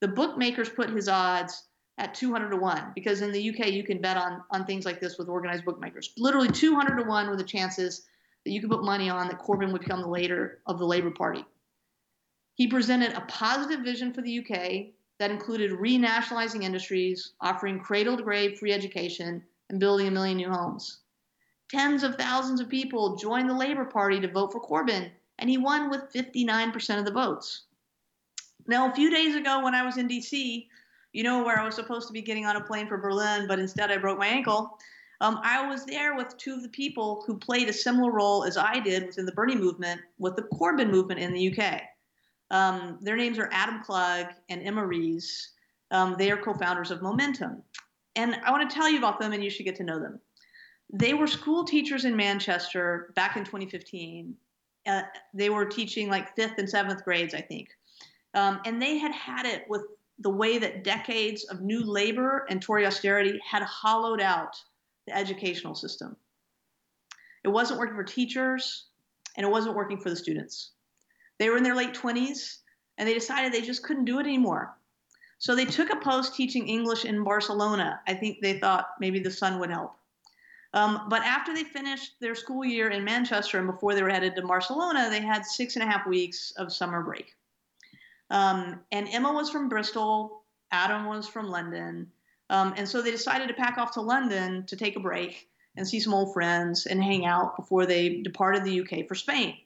the 0.01 0.09
bookmakers 0.09 0.69
put 0.69 0.91
his 0.91 1.09
odds 1.09 1.65
at 1.99 2.15
200 2.15 2.51
to 2.51 2.57
1 2.57 2.93
because 2.95 3.23
in 3.23 3.31
the 3.31 3.51
UK 3.51 3.69
you 3.69 3.85
can 3.85 4.01
bet 4.01 4.17
on, 4.17 4.43
on 4.51 4.65
things 4.65 4.85
like 4.85 5.01
this 5.01 5.19
with 5.19 5.29
organized 5.29 5.65
bookmakers. 5.65 6.13
Literally 6.17 6.49
200 6.49 6.97
to 6.97 7.09
1 7.09 7.29
were 7.29 7.37
the 7.37 7.45
chances 7.45 8.07
that 8.45 8.51
you 8.51 8.61
could 8.61 8.71
put 8.71 8.83
money 8.83 9.09
on 9.09 9.29
that 9.29 9.39
Corbyn 9.39 9.71
would 9.73 9.83
become 9.83 10.01
the 10.01 10.09
leader 10.09 10.59
of 10.67 10.79
the 10.79 10.87
Labour 10.87 11.13
Party. 11.13 11.45
He 12.55 12.67
presented 12.67 13.13
a 13.13 13.23
positive 13.23 13.81
vision 13.81 14.13
for 14.13 14.23
the 14.23 14.39
UK 14.39 14.93
that 15.19 15.31
included 15.31 15.71
renationalizing 15.71 16.63
industries, 16.63 17.33
offering 17.41 17.79
cradle 17.79 18.17
to 18.17 18.23
grave 18.23 18.59
free 18.59 18.73
education, 18.73 19.43
and 19.71 19.81
building 19.81 20.09
a 20.09 20.11
million 20.11 20.37
new 20.37 20.51
homes. 20.51 20.99
Tens 21.71 22.03
of 22.03 22.17
thousands 22.17 22.61
of 22.61 22.69
people 22.69 23.17
joined 23.17 23.49
the 23.49 23.55
Labour 23.55 23.87
Party 23.87 24.21
to 24.21 24.29
vote 24.29 24.53
for 24.53 24.61
Corbyn, 24.61 25.11
and 25.39 25.49
he 25.49 25.57
won 25.57 25.89
with 25.89 26.13
59% 26.13 26.99
of 26.99 27.05
the 27.05 27.11
votes. 27.11 27.63
Now, 28.67 28.91
a 28.91 28.95
few 28.95 29.11
days 29.11 29.35
ago 29.35 29.63
when 29.63 29.75
I 29.75 29.85
was 29.85 29.97
in 29.97 30.09
DC, 30.09 30.67
you 31.13 31.23
know, 31.23 31.43
where 31.43 31.59
I 31.59 31.65
was 31.65 31.75
supposed 31.75 32.07
to 32.09 32.13
be 32.13 32.23
getting 32.23 32.47
on 32.47 32.57
a 32.57 32.61
plane 32.61 32.87
for 32.87 32.99
Berlin, 32.99 33.47
but 33.49 33.59
instead 33.59 33.91
I 33.91 33.97
broke 33.97 34.19
my 34.19 34.27
ankle. 34.27 34.79
Um, 35.21 35.41
I 35.43 35.69
was 35.69 35.85
there 35.87 36.17
with 36.17 36.37
two 36.37 36.55
of 36.55 36.63
the 36.63 36.69
people 36.69 37.23
who 37.27 37.39
played 37.39 37.69
a 37.69 37.73
similar 37.73 38.11
role 38.11 38.45
as 38.45 38.57
I 38.57 38.81
did 38.81 39.07
within 39.07 39.25
the 39.25 39.33
Bernie 39.33 39.57
movement 39.57 40.01
with 40.19 40.37
the 40.37 40.43
Corbyn 40.43 40.91
movement 40.91 41.21
in 41.21 41.33
the 41.33 41.57
UK. 41.57 41.83
Um, 42.53 42.99
their 43.01 43.17
names 43.17 43.39
are 43.39 43.49
Adam 43.51 43.83
Klug 43.83 44.27
and 44.51 44.63
Emma 44.63 44.87
Rees. 44.87 45.53
Um, 45.91 46.15
they 46.19 46.31
are 46.31 46.37
co 46.37 46.55
founders 46.55 46.91
of 46.91 47.03
Momentum. 47.03 47.63
And 48.15 48.37
I 48.45 48.51
want 48.51 48.69
to 48.69 48.77
tell 48.77 48.89
you 48.89 48.99
about 48.99 49.19
them, 49.19 49.33
and 49.33 49.43
you 49.43 49.51
should 49.51 49.65
get 49.65 49.77
to 49.77 49.85
know 49.85 49.99
them. 49.99 50.21
They 50.93 51.15
were 51.15 51.27
school 51.27 51.65
teachers 51.65 52.05
in 52.05 52.15
Manchester 52.15 53.13
back 53.17 53.37
in 53.37 53.45
2015. 53.45 54.35
Uh, 54.87 55.03
they 55.33 55.49
were 55.49 55.65
teaching 55.65 56.11
like 56.11 56.37
fifth 56.37 56.59
and 56.59 56.69
seventh 56.69 57.03
grades, 57.05 57.33
I 57.33 57.41
think. 57.41 57.69
Um, 58.35 58.61
and 58.67 58.81
they 58.81 58.99
had 58.99 59.13
had 59.13 59.47
it 59.47 59.65
with 59.69 59.83
the 60.19 60.31
way 60.31 60.59
that 60.59 60.85
decades 60.85 61.45
of 61.45 61.63
new 61.63 61.83
labor 61.83 62.47
and 62.51 62.61
Tory 62.61 62.87
austerity 62.87 63.41
had 63.49 63.63
hollowed 63.63 64.21
out 64.21 64.57
the 65.07 65.17
educational 65.17 65.75
system. 65.75 66.17
It 67.45 67.49
wasn't 67.49 67.81
working 67.81 67.97
for 67.97 68.05
teachers, 68.05 68.87
and 69.37 69.47
it 69.47 69.51
wasn't 69.51 69.75
working 69.75 69.99
for 69.99 70.11
the 70.11 70.17
students. 70.17 70.73
They 71.43 71.51
were 71.51 71.57
in 71.57 71.65
their 71.65 71.75
late 71.75 71.93
20s 71.93 72.59
and 72.99 73.09
they 73.09 73.15
decided 73.15 73.53
they 73.53 73.63
just 73.63 73.83
couldn't 73.83 74.05
do 74.05 74.21
it 74.21 74.27
anymore. 74.27 74.77
So 75.39 75.57
they 75.57 75.65
took 75.65 75.91
a 75.91 75.97
post 75.97 76.37
teaching 76.37 76.69
English 76.69 77.05
in 77.05 77.25
Barcelona. 77.25 78.01
I 78.07 78.15
think 78.15 78.41
they 78.41 78.61
thought 78.61 78.91
maybe 79.01 79.19
the 79.19 79.33
sun 79.33 79.59
would 79.59 79.71
help. 79.71 79.97
Um, 80.73 81.07
but 81.09 81.23
after 81.23 81.53
they 81.53 81.65
finished 81.65 82.13
their 82.21 82.37
school 82.37 82.65
year 82.65 82.91
in 82.91 83.03
Manchester 83.03 83.59
and 83.59 83.67
before 83.67 83.93
they 83.97 84.05
were 84.05 84.09
headed 84.09 84.37
to 84.37 84.43
Barcelona, 84.43 85.11
they 85.11 85.21
had 85.21 85.45
six 85.45 85.75
and 85.75 85.83
a 85.83 85.87
half 85.91 86.07
weeks 86.07 86.53
of 86.59 86.73
summer 86.73 87.03
break. 87.03 87.35
Um, 88.31 88.79
and 88.93 89.09
Emma 89.09 89.33
was 89.33 89.51
from 89.51 89.69
Bristol, 89.69 90.45
Adam 90.71 91.07
was 91.07 91.27
from 91.27 91.51
London. 91.51 92.13
Um, 92.51 92.73
and 92.77 92.89
so 92.89 93.03
they 93.03 93.11
decided 93.11 93.49
to 93.49 93.55
pack 93.55 93.79
off 93.79 93.95
to 93.95 94.01
London 94.01 94.65
to 94.67 94.77
take 94.77 94.95
a 94.95 95.01
break 95.01 95.49
and 95.75 95.89
see 95.89 95.99
some 95.99 96.15
old 96.15 96.35
friends 96.35 96.87
and 96.87 97.03
hang 97.03 97.27
out 97.27 97.57
before 97.57 97.85
they 97.85 98.23
departed 98.23 98.63
the 98.63 98.81
UK 98.83 99.09
for 99.09 99.17
Spain. 99.17 99.57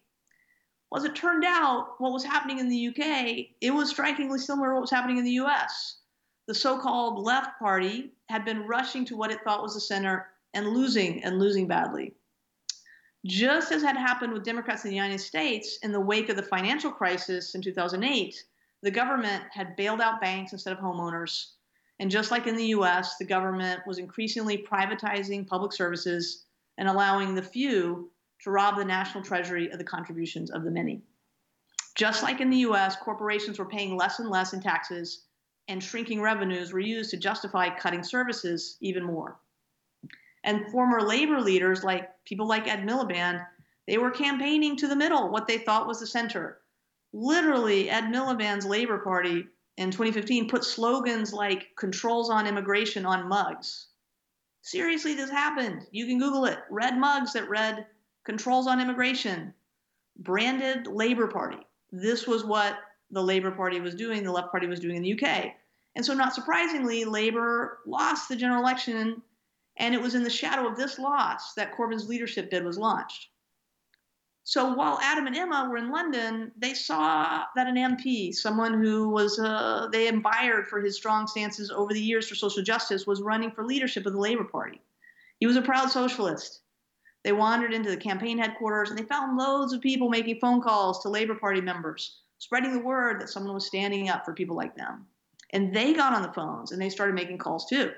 Well, 0.90 1.02
as 1.02 1.08
it 1.08 1.16
turned 1.16 1.44
out, 1.44 1.94
what 1.98 2.12
was 2.12 2.24
happening 2.24 2.58
in 2.58 2.68
the 2.68 2.88
UK, 2.88 3.56
it 3.60 3.72
was 3.72 3.90
strikingly 3.90 4.38
similar 4.38 4.68
to 4.68 4.74
what 4.74 4.82
was 4.82 4.90
happening 4.90 5.18
in 5.18 5.24
the 5.24 5.38
US. 5.42 5.98
The 6.46 6.54
so 6.54 6.78
called 6.78 7.24
left 7.24 7.58
party 7.58 8.12
had 8.28 8.44
been 8.44 8.66
rushing 8.68 9.04
to 9.06 9.16
what 9.16 9.32
it 9.32 9.40
thought 9.42 9.62
was 9.62 9.74
the 9.74 9.80
center 9.80 10.28
and 10.54 10.68
losing 10.68 11.24
and 11.24 11.40
losing 11.40 11.66
badly. 11.66 12.14
Just 13.26 13.72
as 13.72 13.82
had 13.82 13.96
happened 13.96 14.32
with 14.32 14.44
Democrats 14.44 14.84
in 14.84 14.90
the 14.90 14.96
United 14.96 15.18
States 15.18 15.78
in 15.82 15.90
the 15.90 16.00
wake 16.00 16.28
of 16.28 16.36
the 16.36 16.42
financial 16.42 16.92
crisis 16.92 17.56
in 17.56 17.62
2008, 17.62 18.44
the 18.82 18.90
government 18.90 19.42
had 19.50 19.74
bailed 19.74 20.00
out 20.00 20.20
banks 20.20 20.52
instead 20.52 20.72
of 20.72 20.78
homeowners. 20.78 21.50
And 21.98 22.10
just 22.10 22.30
like 22.30 22.46
in 22.46 22.56
the 22.56 22.66
US, 22.66 23.16
the 23.16 23.24
government 23.24 23.80
was 23.86 23.98
increasingly 23.98 24.58
privatizing 24.58 25.46
public 25.46 25.72
services 25.72 26.44
and 26.78 26.88
allowing 26.88 27.34
the 27.34 27.42
few 27.42 28.10
to 28.42 28.50
rob 28.50 28.76
the 28.76 28.84
national 28.84 29.24
treasury 29.24 29.70
of 29.70 29.78
the 29.78 29.84
contributions 29.84 30.50
of 30.50 30.64
the 30.64 30.70
many. 30.70 31.02
Just 31.94 32.22
like 32.22 32.40
in 32.40 32.50
the 32.50 32.58
US, 32.58 32.96
corporations 32.96 33.58
were 33.58 33.64
paying 33.64 33.96
less 33.96 34.18
and 34.18 34.28
less 34.28 34.52
in 34.52 34.60
taxes, 34.60 35.24
and 35.68 35.82
shrinking 35.82 36.20
revenues 36.20 36.72
were 36.72 36.80
used 36.80 37.10
to 37.10 37.16
justify 37.16 37.70
cutting 37.70 38.02
services 38.02 38.76
even 38.80 39.02
more. 39.02 39.38
And 40.44 40.70
former 40.70 41.00
labor 41.00 41.40
leaders, 41.40 41.82
like 41.82 42.10
people 42.24 42.46
like 42.46 42.68
Ed 42.68 42.86
Miliband, 42.86 43.44
they 43.86 43.98
were 43.98 44.10
campaigning 44.10 44.76
to 44.76 44.88
the 44.88 44.94
middle, 44.96 45.30
what 45.30 45.46
they 45.46 45.58
thought 45.58 45.86
was 45.86 46.00
the 46.00 46.06
center. 46.06 46.60
Literally, 47.12 47.88
Ed 47.88 48.04
Miliband's 48.04 48.66
Labor 48.66 48.98
Party 48.98 49.46
in 49.76 49.90
2015 49.90 50.48
put 50.48 50.64
slogans 50.64 51.32
like 51.32 51.68
controls 51.76 52.30
on 52.30 52.46
immigration 52.46 53.06
on 53.06 53.28
mugs. 53.28 53.88
Seriously, 54.62 55.14
this 55.14 55.30
happened. 55.30 55.86
You 55.92 56.06
can 56.06 56.18
Google 56.18 56.44
it. 56.44 56.58
Red 56.70 56.98
mugs 56.98 57.32
that 57.32 57.48
read 57.48 57.86
controls 58.26 58.66
on 58.66 58.80
immigration, 58.80 59.54
branded 60.18 60.87
Labor 60.87 61.28
Party. 61.28 61.59
This 61.92 62.26
was 62.26 62.45
what 62.45 62.76
the 63.11 63.23
Labor 63.23 63.52
Party 63.52 63.80
was 63.80 63.95
doing, 63.95 64.25
the 64.25 64.33
Left 64.33 64.50
Party 64.50 64.66
was 64.66 64.80
doing 64.80 64.97
in 64.97 65.02
the 65.02 65.18
UK. 65.18 65.52
And 65.95 66.04
so, 66.04 66.12
not 66.12 66.35
surprisingly, 66.35 67.04
Labor 67.04 67.78
lost 67.87 68.28
the 68.28 68.37
general 68.37 68.61
election, 68.61 69.23
and 69.78 69.95
it 69.95 70.02
was 70.02 70.14
in 70.14 70.25
the 70.25 70.30
shadow 70.30 70.68
of 70.68 70.76
this 70.76 70.99
loss 70.99 71.54
that 71.54 71.75
Corbyn's 71.75 72.09
leadership 72.09 72.50
bid 72.50 72.64
was 72.64 72.76
launched. 72.76 73.28
So 74.45 74.75
while 74.75 75.00
Adam 75.02 75.26
and 75.26 75.35
Emma 75.35 75.66
were 75.68 75.76
in 75.76 75.90
London, 75.90 76.52
they 76.56 76.73
saw 76.73 77.42
that 77.56 77.66
an 77.66 77.75
MP, 77.75 78.33
someone 78.33 78.80
who 78.80 79.09
was 79.09 79.40
uh, 79.40 79.88
they 79.90 80.06
admired 80.06 80.68
for 80.68 80.80
his 80.80 80.97
strong 80.97 81.26
stances 81.26 81.73
over 81.73 81.92
the 81.92 82.00
years 82.00 82.28
for 82.28 82.37
social 82.37 82.62
justice, 82.62 83.09
was 83.09 83.21
running 83.21 83.50
for 83.50 83.64
leadership 83.64 84.06
of 84.06 84.12
the 84.12 84.21
Labour 84.21 84.45
Party. 84.45 84.80
He 85.40 85.47
was 85.47 85.56
a 85.56 85.62
proud 85.62 85.90
socialist. 85.90 86.61
They 87.26 87.33
wandered 87.33 87.75
into 87.75 87.90
the 87.90 87.97
campaign 87.97 88.38
headquarters 88.38 88.88
and 88.88 88.97
they 88.97 89.02
found 89.02 89.37
loads 89.37 89.73
of 89.73 89.80
people 89.80 90.09
making 90.09 90.38
phone 90.38 90.62
calls 90.62 91.02
to 91.02 91.09
Labor 91.09 91.35
Party 91.35 91.61
members, 91.61 92.18
spreading 92.38 92.73
the 92.73 92.78
word 92.78 93.21
that 93.21 93.28
someone 93.28 93.52
was 93.52 93.66
standing 93.66 94.09
up 94.09 94.25
for 94.25 94.33
people 94.33 94.54
like 94.54 94.76
them. 94.76 95.09
And 95.50 95.75
they 95.75 95.92
got 95.92 96.12
on 96.12 96.23
the 96.23 96.33
phones 96.33 96.71
and 96.71 96.80
they 96.80 96.88
started 96.88 97.16
making 97.16 97.38
calls 97.38 97.68
too. 97.68 97.90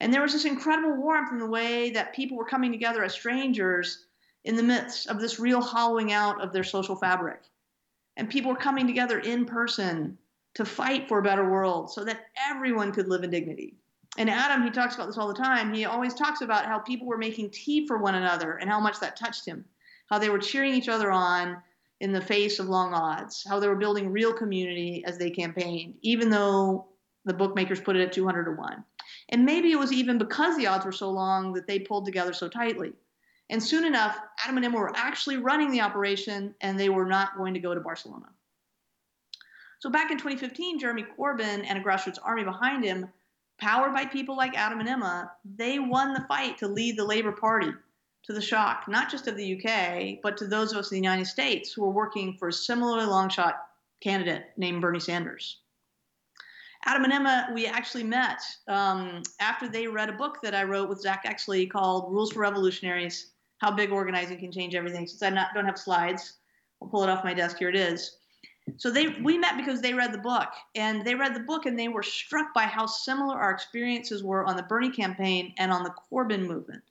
And 0.00 0.14
there 0.14 0.22
was 0.22 0.32
this 0.32 0.46
incredible 0.46 0.96
warmth 0.96 1.30
in 1.30 1.36
the 1.36 1.44
way 1.44 1.90
that 1.90 2.14
people 2.14 2.38
were 2.38 2.46
coming 2.46 2.72
together 2.72 3.04
as 3.04 3.12
strangers 3.12 4.06
in 4.44 4.56
the 4.56 4.62
midst 4.62 5.08
of 5.08 5.20
this 5.20 5.38
real 5.38 5.60
hollowing 5.60 6.14
out 6.14 6.40
of 6.40 6.50
their 6.50 6.64
social 6.64 6.96
fabric. 6.96 7.42
And 8.16 8.30
people 8.30 8.52
were 8.52 8.56
coming 8.56 8.86
together 8.86 9.18
in 9.18 9.44
person 9.44 10.16
to 10.54 10.64
fight 10.64 11.06
for 11.06 11.18
a 11.18 11.22
better 11.22 11.46
world 11.46 11.92
so 11.92 12.02
that 12.02 12.24
everyone 12.48 12.92
could 12.92 13.08
live 13.08 13.24
in 13.24 13.30
dignity. 13.30 13.76
And 14.18 14.28
Adam, 14.28 14.64
he 14.64 14.70
talks 14.70 14.96
about 14.96 15.06
this 15.06 15.16
all 15.16 15.28
the 15.28 15.34
time. 15.34 15.72
He 15.72 15.84
always 15.84 16.12
talks 16.12 16.40
about 16.40 16.66
how 16.66 16.80
people 16.80 17.06
were 17.06 17.16
making 17.16 17.50
tea 17.50 17.86
for 17.86 17.98
one 17.98 18.16
another 18.16 18.56
and 18.56 18.68
how 18.68 18.80
much 18.80 18.98
that 18.98 19.16
touched 19.16 19.46
him, 19.46 19.64
how 20.10 20.18
they 20.18 20.28
were 20.28 20.40
cheering 20.40 20.74
each 20.74 20.88
other 20.88 21.12
on 21.12 21.62
in 22.00 22.12
the 22.12 22.20
face 22.20 22.58
of 22.58 22.68
long 22.68 22.92
odds, 22.92 23.46
how 23.48 23.60
they 23.60 23.68
were 23.68 23.76
building 23.76 24.10
real 24.10 24.32
community 24.32 25.04
as 25.06 25.18
they 25.18 25.30
campaigned, 25.30 25.94
even 26.02 26.30
though 26.30 26.88
the 27.26 27.32
bookmakers 27.32 27.80
put 27.80 27.94
it 27.94 28.02
at 28.02 28.12
200 28.12 28.44
to 28.44 28.50
1. 28.50 28.84
And 29.28 29.44
maybe 29.44 29.70
it 29.70 29.78
was 29.78 29.92
even 29.92 30.18
because 30.18 30.56
the 30.56 30.66
odds 30.66 30.84
were 30.84 30.90
so 30.90 31.10
long 31.10 31.52
that 31.52 31.68
they 31.68 31.78
pulled 31.78 32.04
together 32.04 32.32
so 32.32 32.48
tightly. 32.48 32.92
And 33.50 33.62
soon 33.62 33.84
enough, 33.84 34.18
Adam 34.42 34.56
and 34.56 34.66
Emma 34.66 34.78
were 34.78 34.96
actually 34.96 35.36
running 35.36 35.70
the 35.70 35.80
operation 35.80 36.56
and 36.60 36.78
they 36.78 36.88
were 36.88 37.06
not 37.06 37.36
going 37.36 37.54
to 37.54 37.60
go 37.60 37.72
to 37.72 37.80
Barcelona. 37.80 38.26
So 39.78 39.90
back 39.90 40.10
in 40.10 40.18
2015, 40.18 40.80
Jeremy 40.80 41.06
Corbyn 41.16 41.64
and 41.64 41.78
a 41.78 41.80
grassroots 41.80 42.18
army 42.20 42.42
behind 42.42 42.84
him, 42.84 43.06
powered 43.58 43.92
by 43.92 44.04
people 44.06 44.36
like 44.36 44.56
Adam 44.56 44.80
and 44.80 44.88
Emma, 44.88 45.32
they 45.44 45.78
won 45.78 46.14
the 46.14 46.24
fight 46.28 46.58
to 46.58 46.68
lead 46.68 46.96
the 46.96 47.04
Labour 47.04 47.32
Party 47.32 47.72
to 48.24 48.32
the 48.32 48.40
shock, 48.40 48.84
not 48.88 49.10
just 49.10 49.26
of 49.26 49.36
the 49.36 49.56
UK, 49.56 50.18
but 50.22 50.36
to 50.36 50.46
those 50.46 50.72
of 50.72 50.78
us 50.78 50.90
in 50.90 50.96
the 50.96 51.02
United 51.02 51.26
States 51.26 51.72
who 51.72 51.82
were 51.82 51.90
working 51.90 52.36
for 52.38 52.48
a 52.48 52.52
similarly 52.52 53.06
long 53.06 53.28
shot 53.28 53.68
candidate 54.00 54.46
named 54.56 54.80
Bernie 54.80 55.00
Sanders. 55.00 55.60
Adam 56.84 57.04
and 57.04 57.12
Emma, 57.12 57.50
we 57.52 57.66
actually 57.66 58.04
met 58.04 58.40
um, 58.68 59.22
after 59.40 59.68
they 59.68 59.86
read 59.86 60.08
a 60.08 60.12
book 60.12 60.38
that 60.42 60.54
I 60.54 60.62
wrote 60.62 60.88
with 60.88 61.00
Zack 61.00 61.24
Exley 61.24 61.68
called 61.68 62.12
Rules 62.12 62.32
for 62.32 62.40
Revolutionaries 62.40 63.32
How 63.58 63.72
Big 63.72 63.90
Organizing 63.90 64.38
Can 64.38 64.52
Change 64.52 64.74
Everything. 64.74 65.06
Since 65.06 65.22
I 65.22 65.30
not, 65.30 65.48
don't 65.54 65.64
have 65.64 65.78
slides, 65.78 66.34
I'll 66.80 66.88
pull 66.88 67.02
it 67.02 67.08
off 67.08 67.24
my 67.24 67.34
desk. 67.34 67.58
Here 67.58 67.68
it 67.68 67.76
is. 67.76 68.17
So 68.76 68.90
they 68.90 69.08
we 69.22 69.38
met 69.38 69.56
because 69.56 69.80
they 69.80 69.94
read 69.94 70.12
the 70.12 70.18
book, 70.18 70.48
and 70.74 71.04
they 71.04 71.14
read 71.14 71.34
the 71.34 71.40
book 71.40 71.66
and 71.66 71.78
they 71.78 71.88
were 71.88 72.02
struck 72.02 72.52
by 72.54 72.64
how 72.64 72.86
similar 72.86 73.36
our 73.36 73.50
experiences 73.50 74.22
were 74.22 74.44
on 74.44 74.56
the 74.56 74.62
Bernie 74.64 74.90
campaign 74.90 75.54
and 75.58 75.72
on 75.72 75.82
the 75.84 75.94
Corbyn 76.10 76.46
movement. 76.46 76.82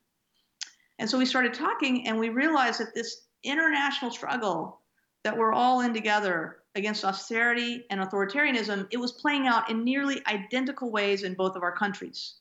And 0.98 1.08
so 1.08 1.16
we 1.16 1.26
started 1.26 1.54
talking, 1.54 2.08
and 2.08 2.18
we 2.18 2.28
realized 2.28 2.80
that 2.80 2.94
this 2.94 3.22
international 3.44 4.10
struggle 4.10 4.80
that 5.24 5.36
we're 5.36 5.52
all 5.52 5.80
in 5.80 5.94
together 5.94 6.58
against 6.74 7.04
austerity 7.04 7.84
and 7.90 8.00
authoritarianism, 8.00 8.86
it 8.90 8.96
was 8.96 9.12
playing 9.12 9.46
out 9.46 9.70
in 9.70 9.84
nearly 9.84 10.20
identical 10.26 10.90
ways 10.90 11.22
in 11.22 11.34
both 11.34 11.56
of 11.56 11.62
our 11.62 11.76
countries. 11.76 12.34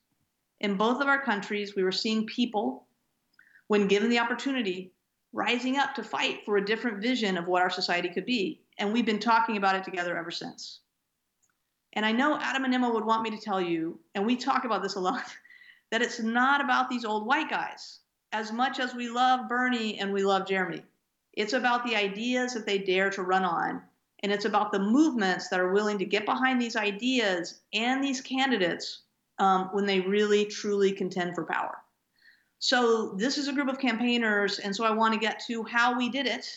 In 0.60 0.75
both 0.75 1.01
of 1.01 1.08
our 1.08 1.22
countries, 1.22 1.75
we 1.75 1.84
were 1.84 1.91
seeing 1.91 2.25
people, 2.25 2.88
when 3.67 3.88
given 3.88 4.10
the 4.10 4.20
opportunity, 4.20 4.91
rising 5.38 5.77
up 5.77 5.94
to 5.94 6.03
fight 6.03 6.44
for 6.44 6.58
a 6.58 6.65
different 6.65 6.98
vision 6.98 7.38
of 7.38 7.46
what 7.46 7.62
our 7.62 7.70
society 7.70 8.10
could 8.10 8.25
be. 8.25 8.60
And 8.79 8.91
we've 8.91 9.06
been 9.06 9.20
talking 9.20 9.56
about 9.56 9.75
it 9.75 9.84
together 9.84 10.17
ever 10.17 10.32
since. 10.32 10.79
And 11.94 12.03
I 12.03 12.12
know 12.12 12.39
Adam 12.41 12.65
and 12.65 12.74
Emma 12.74 12.89
would 12.89 13.06
want 13.06 13.22
me 13.22 13.29
to 13.29 13.38
tell 13.38 13.62
you, 13.62 14.00
and 14.15 14.25
we 14.25 14.36
talk 14.36 14.65
about 14.65 14.82
this 14.82 14.96
a 14.96 15.00
lot, 15.00 15.24
that 15.91 16.01
it's 16.01 16.20
not 16.20 16.60
about 16.60 16.89
these 16.89 17.06
old 17.06 17.27
white 17.27 17.51
guys 17.51 18.00
as 18.34 18.51
much 18.51 18.79
as 18.79 18.96
we 18.96 19.10
love 19.10 19.48
Bernie 19.48 20.00
and 20.00 20.12
we 20.12 20.24
love 20.24 20.48
Jeremy. 20.48 20.82
It's 21.34 21.53
about 21.53 21.86
the 21.86 21.96
ideas 21.96 22.56
that 22.56 22.65
they 22.65 22.79
dare 22.79 23.12
to 23.12 23.22
run 23.22 23.46
on. 23.46 23.84
And 24.24 24.32
it's 24.32 24.46
about 24.46 24.72
the 24.72 24.79
movements 24.79 25.50
that 25.50 25.60
are 25.60 25.72
willing 25.72 26.00
to 26.00 26.06
get 26.06 26.25
behind 26.25 26.60
these 26.60 26.75
ideas 26.75 27.62
and 27.74 28.03
these 28.03 28.22
candidates 28.22 29.03
um, 29.38 29.70
when 29.72 29.86
they 29.86 30.00
really, 30.00 30.46
truly 30.46 30.92
contend 30.92 31.35
for 31.35 31.46
power. 31.46 31.77
So, 32.59 33.13
this 33.17 33.37
is 33.37 33.48
a 33.48 33.53
group 33.53 33.70
of 33.70 33.79
campaigners. 33.79 34.59
And 34.59 34.75
so, 34.75 34.83
I 34.83 34.91
want 34.91 35.13
to 35.13 35.20
get 35.20 35.41
to 35.48 35.63
how 35.63 35.98
we 35.98 36.09
did 36.09 36.25
it. 36.25 36.48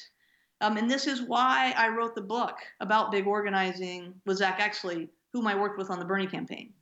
Um, 0.60 0.76
and 0.76 0.90
this 0.90 1.06
is 1.06 1.22
why 1.22 1.72
I 1.76 1.88
wrote 1.88 2.14
the 2.14 2.20
book 2.20 2.56
about 2.80 3.12
big 3.12 3.26
organizing 3.26 4.14
with 4.26 4.38
Zack 4.38 4.60
Exley, 4.60 5.08
whom 5.32 5.46
I 5.46 5.58
worked 5.58 5.78
with 5.78 5.90
on 5.90 5.98
the 5.98 6.04
Bernie 6.04 6.26
campaign. 6.26 6.74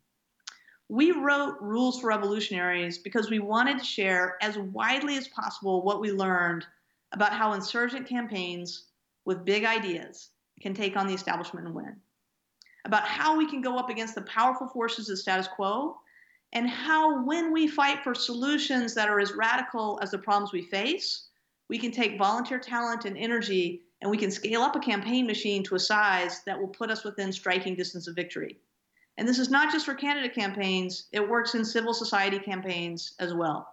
We 0.88 1.12
wrote 1.12 1.56
Rules 1.60 2.00
for 2.00 2.08
Revolutionaries 2.08 2.98
because 2.98 3.30
we 3.30 3.38
wanted 3.38 3.78
to 3.78 3.84
share 3.84 4.36
as 4.40 4.56
widely 4.58 5.16
as 5.16 5.28
possible 5.28 5.82
what 5.82 6.00
we 6.00 6.10
learned 6.10 6.64
about 7.12 7.32
how 7.32 7.52
insurgent 7.52 8.08
campaigns 8.08 8.86
with 9.24 9.44
big 9.44 9.64
ideas 9.64 10.30
can 10.60 10.74
take 10.74 10.96
on 10.96 11.06
the 11.06 11.14
establishment 11.14 11.66
and 11.66 11.74
win, 11.74 11.96
about 12.84 13.06
how 13.06 13.36
we 13.36 13.48
can 13.48 13.60
go 13.60 13.78
up 13.78 13.90
against 13.90 14.14
the 14.14 14.22
powerful 14.22 14.66
forces 14.68 15.08
of 15.10 15.18
status 15.18 15.46
quo, 15.46 15.96
and 16.52 16.68
how 16.68 17.24
when 17.24 17.52
we 17.52 17.66
fight 17.66 18.02
for 18.02 18.14
solutions 18.14 18.94
that 18.94 19.08
are 19.08 19.20
as 19.20 19.32
radical 19.32 19.98
as 20.02 20.10
the 20.10 20.18
problems 20.18 20.52
we 20.52 20.62
face, 20.62 21.28
we 21.68 21.78
can 21.78 21.90
take 21.90 22.18
volunteer 22.18 22.58
talent 22.58 23.04
and 23.04 23.18
energy 23.18 23.82
and 24.00 24.10
we 24.10 24.16
can 24.16 24.30
scale 24.30 24.62
up 24.62 24.76
a 24.76 24.80
campaign 24.80 25.26
machine 25.26 25.62
to 25.64 25.74
a 25.74 25.80
size 25.80 26.42
that 26.46 26.58
will 26.58 26.68
put 26.68 26.90
us 26.90 27.04
within 27.04 27.32
striking 27.32 27.74
distance 27.74 28.06
of 28.06 28.14
victory. 28.14 28.58
And 29.18 29.28
this 29.28 29.38
is 29.38 29.50
not 29.50 29.72
just 29.72 29.84
for 29.84 29.94
candidate 29.94 30.34
campaigns, 30.34 31.08
it 31.12 31.28
works 31.28 31.54
in 31.54 31.64
civil 31.64 31.92
society 31.92 32.38
campaigns 32.38 33.14
as 33.18 33.34
well. 33.34 33.68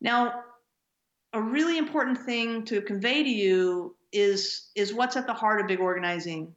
Now, 0.00 0.42
a 1.32 1.40
really 1.40 1.78
important 1.78 2.18
thing 2.18 2.64
to 2.66 2.82
convey 2.82 3.22
to 3.22 3.28
you 3.28 3.96
is, 4.12 4.68
is 4.76 4.92
what's 4.92 5.16
at 5.16 5.26
the 5.26 5.32
heart 5.32 5.60
of 5.60 5.66
big 5.66 5.80
organizing. 5.80 6.54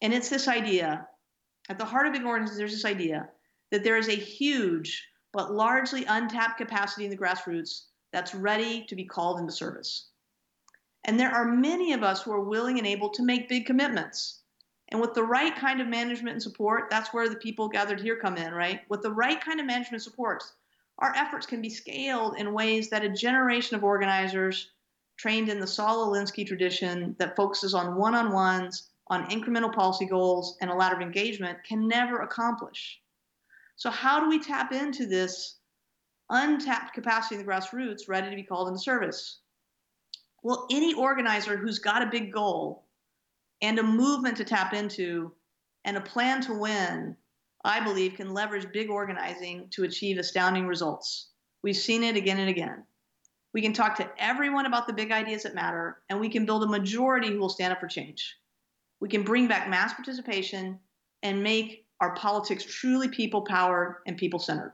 And 0.00 0.14
it's 0.14 0.28
this 0.28 0.46
idea 0.46 1.08
at 1.68 1.78
the 1.78 1.84
heart 1.84 2.06
of 2.06 2.12
big 2.12 2.24
organizing, 2.24 2.58
there's 2.58 2.72
this 2.72 2.84
idea 2.84 3.28
that 3.72 3.82
there 3.82 3.96
is 3.96 4.08
a 4.08 4.12
huge 4.12 5.04
but 5.32 5.52
largely 5.52 6.04
untapped 6.04 6.58
capacity 6.58 7.04
in 7.04 7.10
the 7.10 7.16
grassroots 7.16 7.86
that's 8.12 8.34
ready 8.34 8.84
to 8.84 8.94
be 8.94 9.04
called 9.04 9.40
into 9.40 9.52
service. 9.52 10.10
And 11.04 11.18
there 11.18 11.32
are 11.32 11.44
many 11.44 11.92
of 11.92 12.04
us 12.04 12.22
who 12.22 12.32
are 12.32 12.44
willing 12.44 12.78
and 12.78 12.86
able 12.86 13.10
to 13.10 13.24
make 13.24 13.48
big 13.48 13.66
commitments 13.66 14.42
and 14.92 15.00
with 15.00 15.14
the 15.14 15.24
right 15.24 15.56
kind 15.56 15.80
of 15.80 15.88
management 15.88 16.34
and 16.34 16.42
support, 16.42 16.90
that's 16.90 17.14
where 17.14 17.26
the 17.26 17.36
people 17.36 17.66
gathered 17.66 17.98
here 17.98 18.16
come 18.16 18.36
in, 18.36 18.52
right? 18.52 18.82
With 18.90 19.00
the 19.00 19.10
right 19.10 19.40
kind 19.40 19.58
of 19.58 19.64
management 19.64 20.02
supports, 20.02 20.52
our 20.98 21.14
efforts 21.16 21.46
can 21.46 21.62
be 21.62 21.70
scaled 21.70 22.36
in 22.36 22.52
ways 22.52 22.90
that 22.90 23.02
a 23.02 23.08
generation 23.08 23.74
of 23.74 23.84
organizers 23.84 24.70
trained 25.16 25.48
in 25.48 25.60
the 25.60 25.66
Saul 25.66 26.06
Alinsky 26.06 26.46
tradition 26.46 27.16
that 27.18 27.36
focuses 27.36 27.72
on 27.72 27.96
one 27.96 28.14
on 28.14 28.32
ones, 28.32 28.90
on 29.06 29.30
incremental 29.30 29.74
policy 29.74 30.04
goals, 30.04 30.58
and 30.60 30.70
a 30.70 30.74
ladder 30.74 30.96
of 30.96 31.00
engagement 31.00 31.64
can 31.64 31.88
never 31.88 32.20
accomplish. 32.20 33.00
So, 33.76 33.90
how 33.90 34.20
do 34.20 34.28
we 34.28 34.38
tap 34.38 34.72
into 34.72 35.06
this 35.06 35.58
untapped 36.30 36.94
capacity 36.94 37.36
in 37.36 37.44
the 37.44 37.50
grassroots 37.50 38.08
ready 38.08 38.30
to 38.30 38.36
be 38.36 38.42
called 38.42 38.68
into 38.68 38.80
service? 38.80 39.40
Well, 40.42 40.66
any 40.70 40.94
organizer 40.94 41.56
who's 41.56 41.78
got 41.78 42.02
a 42.02 42.10
big 42.10 42.32
goal 42.32 42.86
and 43.60 43.78
a 43.78 43.82
movement 43.82 44.36
to 44.38 44.44
tap 44.44 44.74
into 44.74 45.32
and 45.84 45.96
a 45.96 46.00
plan 46.00 46.40
to 46.42 46.54
win, 46.54 47.16
I 47.64 47.80
believe, 47.80 48.14
can 48.14 48.34
leverage 48.34 48.72
big 48.72 48.90
organizing 48.90 49.68
to 49.70 49.84
achieve 49.84 50.18
astounding 50.18 50.66
results. 50.66 51.30
We've 51.62 51.76
seen 51.76 52.02
it 52.02 52.16
again 52.16 52.38
and 52.38 52.48
again. 52.48 52.84
We 53.54 53.62
can 53.62 53.72
talk 53.72 53.96
to 53.96 54.10
everyone 54.18 54.66
about 54.66 54.86
the 54.86 54.92
big 54.92 55.12
ideas 55.12 55.42
that 55.42 55.54
matter, 55.54 55.98
and 56.08 56.18
we 56.18 56.28
can 56.28 56.46
build 56.46 56.64
a 56.64 56.68
majority 56.68 57.28
who 57.28 57.38
will 57.38 57.48
stand 57.48 57.72
up 57.72 57.80
for 57.80 57.86
change. 57.86 58.36
We 59.00 59.08
can 59.08 59.24
bring 59.24 59.46
back 59.46 59.68
mass 59.68 59.92
participation 59.92 60.78
and 61.22 61.42
make 61.42 61.81
our 62.02 62.14
politics 62.14 62.64
truly 62.64 63.06
people 63.06 63.42
powered 63.42 63.98
and 64.08 64.16
people 64.16 64.40
centered. 64.40 64.72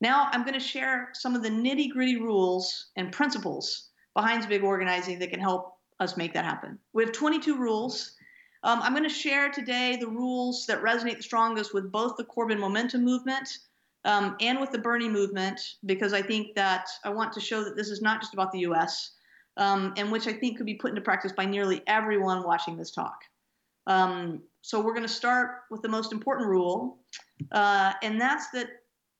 Now, 0.00 0.28
I'm 0.32 0.42
going 0.42 0.54
to 0.54 0.60
share 0.60 1.10
some 1.12 1.36
of 1.36 1.44
the 1.44 1.48
nitty 1.48 1.90
gritty 1.90 2.16
rules 2.16 2.88
and 2.96 3.12
principles 3.12 3.90
behind 4.14 4.48
big 4.48 4.64
organizing 4.64 5.20
that 5.20 5.30
can 5.30 5.38
help 5.38 5.76
us 6.00 6.16
make 6.16 6.34
that 6.34 6.44
happen. 6.44 6.76
We 6.92 7.04
have 7.04 7.12
22 7.12 7.56
rules. 7.56 8.16
Um, 8.64 8.80
I'm 8.82 8.92
going 8.92 9.08
to 9.08 9.08
share 9.08 9.48
today 9.48 9.96
the 9.96 10.08
rules 10.08 10.66
that 10.66 10.82
resonate 10.82 11.18
the 11.18 11.22
strongest 11.22 11.72
with 11.72 11.92
both 11.92 12.16
the 12.16 12.24
Corbyn 12.24 12.58
Momentum 12.58 13.04
movement 13.04 13.48
um, 14.04 14.36
and 14.40 14.58
with 14.58 14.72
the 14.72 14.78
Bernie 14.78 15.08
movement, 15.08 15.60
because 15.86 16.12
I 16.12 16.22
think 16.22 16.56
that 16.56 16.88
I 17.04 17.10
want 17.10 17.32
to 17.34 17.40
show 17.40 17.62
that 17.62 17.76
this 17.76 17.90
is 17.90 18.02
not 18.02 18.20
just 18.20 18.34
about 18.34 18.50
the 18.50 18.60
US, 18.60 19.12
um, 19.56 19.94
and 19.96 20.10
which 20.10 20.26
I 20.26 20.32
think 20.32 20.56
could 20.56 20.66
be 20.66 20.74
put 20.74 20.90
into 20.90 21.00
practice 21.00 21.32
by 21.32 21.44
nearly 21.44 21.82
everyone 21.86 22.42
watching 22.42 22.76
this 22.76 22.90
talk. 22.90 23.20
Um, 23.86 24.42
so 24.68 24.80
we're 24.80 24.92
going 24.92 25.06
to 25.06 25.12
start 25.22 25.62
with 25.70 25.80
the 25.80 25.88
most 25.88 26.12
important 26.12 26.48
rule, 26.48 26.98
uh, 27.52 27.92
and 28.02 28.20
that's 28.20 28.50
that 28.50 28.68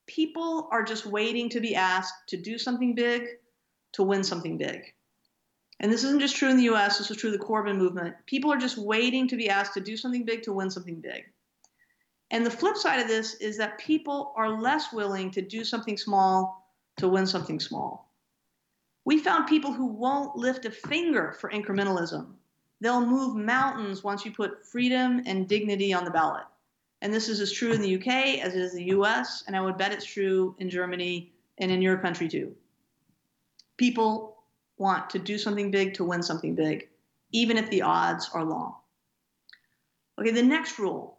people 0.06 0.68
are 0.70 0.82
just 0.82 1.06
waiting 1.06 1.48
to 1.48 1.60
be 1.60 1.74
asked 1.74 2.14
to 2.28 2.36
do 2.36 2.58
something 2.58 2.94
big 2.94 3.22
to 3.92 4.02
win 4.02 4.22
something 4.22 4.58
big 4.58 4.82
and 5.80 5.92
this 5.92 6.04
isn't 6.04 6.20
just 6.20 6.36
true 6.36 6.50
in 6.50 6.56
the 6.56 6.68
US, 6.74 6.98
this 6.98 7.10
is 7.10 7.16
true 7.16 7.32
of 7.32 7.38
the 7.38 7.44
Corbyn 7.44 7.76
movement. 7.76 8.14
People 8.26 8.52
are 8.52 8.58
just 8.58 8.78
waiting 8.78 9.28
to 9.28 9.36
be 9.36 9.48
asked 9.48 9.74
to 9.74 9.80
do 9.80 9.96
something 9.96 10.24
big 10.24 10.42
to 10.42 10.52
win 10.52 10.70
something 10.70 11.00
big. 11.00 11.24
And 12.30 12.44
the 12.44 12.50
flip 12.50 12.76
side 12.76 13.00
of 13.00 13.08
this 13.08 13.34
is 13.34 13.56
that 13.58 13.78
people 13.78 14.32
are 14.36 14.60
less 14.60 14.92
willing 14.92 15.30
to 15.32 15.42
do 15.42 15.64
something 15.64 15.96
small 15.96 16.74
to 16.98 17.08
win 17.08 17.26
something 17.26 17.60
small. 17.60 18.12
We 19.04 19.18
found 19.18 19.46
people 19.46 19.72
who 19.72 19.86
won't 19.86 20.36
lift 20.36 20.66
a 20.66 20.70
finger 20.70 21.36
for 21.40 21.48
incrementalism, 21.50 22.34
they'll 22.80 23.04
move 23.04 23.36
mountains 23.36 24.04
once 24.04 24.24
you 24.24 24.32
put 24.32 24.66
freedom 24.66 25.22
and 25.26 25.48
dignity 25.48 25.92
on 25.92 26.04
the 26.04 26.10
ballot. 26.10 26.44
And 27.00 27.12
this 27.12 27.28
is 27.28 27.40
as 27.40 27.52
true 27.52 27.72
in 27.72 27.80
the 27.80 27.96
UK 27.96 28.38
as 28.44 28.54
it 28.54 28.60
is 28.60 28.72
in 28.72 28.78
the 28.78 28.96
US, 28.96 29.44
and 29.46 29.56
I 29.56 29.60
would 29.60 29.78
bet 29.78 29.92
it's 29.92 30.04
true 30.04 30.54
in 30.58 30.70
Germany 30.70 31.32
and 31.58 31.70
in 31.70 31.82
your 31.82 31.98
country 31.98 32.28
too. 32.28 32.54
People 33.76 34.36
want 34.78 35.10
to 35.10 35.18
do 35.18 35.38
something 35.38 35.70
big 35.70 35.94
to 35.94 36.04
win 36.04 36.22
something 36.22 36.54
big, 36.54 36.88
even 37.32 37.56
if 37.56 37.70
the 37.70 37.82
odds 37.82 38.30
are 38.32 38.44
long. 38.44 38.74
Okay, 40.20 40.30
the 40.30 40.42
next 40.42 40.78
rule. 40.78 41.18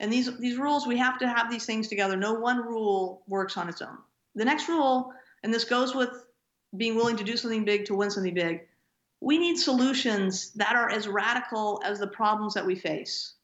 And 0.00 0.12
these, 0.12 0.36
these 0.38 0.58
rules, 0.58 0.86
we 0.86 0.98
have 0.98 1.18
to 1.20 1.28
have 1.28 1.50
these 1.50 1.64
things 1.64 1.88
together. 1.88 2.16
No 2.16 2.34
one 2.34 2.58
rule 2.58 3.22
works 3.26 3.56
on 3.56 3.68
its 3.68 3.80
own. 3.80 3.98
The 4.34 4.44
next 4.44 4.68
rule, 4.68 5.12
and 5.42 5.54
this 5.54 5.64
goes 5.64 5.94
with 5.94 6.26
being 6.76 6.96
willing 6.96 7.16
to 7.16 7.24
do 7.24 7.36
something 7.36 7.64
big 7.64 7.86
to 7.86 7.94
win 7.94 8.10
something 8.10 8.34
big, 8.34 8.66
we 9.20 9.38
need 9.38 9.56
solutions 9.56 10.52
that 10.52 10.76
are 10.76 10.90
as 10.90 11.08
radical 11.08 11.80
as 11.84 11.98
the 11.98 12.06
problems 12.06 12.54
that 12.54 12.66
we 12.66 12.74
face. 12.74 13.34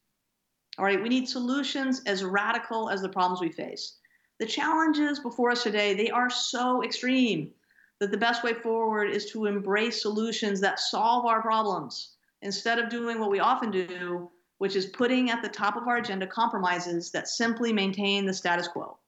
All 0.78 0.84
right, 0.84 1.02
we 1.02 1.08
need 1.08 1.28
solutions 1.28 2.02
as 2.06 2.24
radical 2.24 2.88
as 2.90 3.02
the 3.02 3.08
problems 3.08 3.40
we 3.40 3.52
face. 3.52 3.98
The 4.38 4.46
challenges 4.46 5.20
before 5.20 5.50
us 5.50 5.62
today, 5.62 5.94
they 5.94 6.10
are 6.10 6.30
so 6.30 6.82
extreme 6.82 7.52
that 8.00 8.10
the 8.10 8.16
best 8.16 8.42
way 8.42 8.54
forward 8.54 9.10
is 9.10 9.30
to 9.30 9.46
embrace 9.46 10.02
solutions 10.02 10.60
that 10.60 10.80
solve 10.80 11.26
our 11.26 11.40
problems 11.42 12.14
instead 12.40 12.78
of 12.78 12.88
doing 12.88 13.20
what 13.20 13.30
we 13.30 13.38
often 13.38 13.70
do, 13.70 14.30
which 14.58 14.76
is 14.76 14.86
putting 14.86 15.30
at 15.30 15.42
the 15.42 15.48
top 15.48 15.76
of 15.76 15.86
our 15.86 15.98
agenda 15.98 16.26
compromises 16.26 17.10
that 17.12 17.28
simply 17.28 17.72
maintain 17.72 18.26
the 18.26 18.34
status 18.34 18.66
quo. 18.66 18.98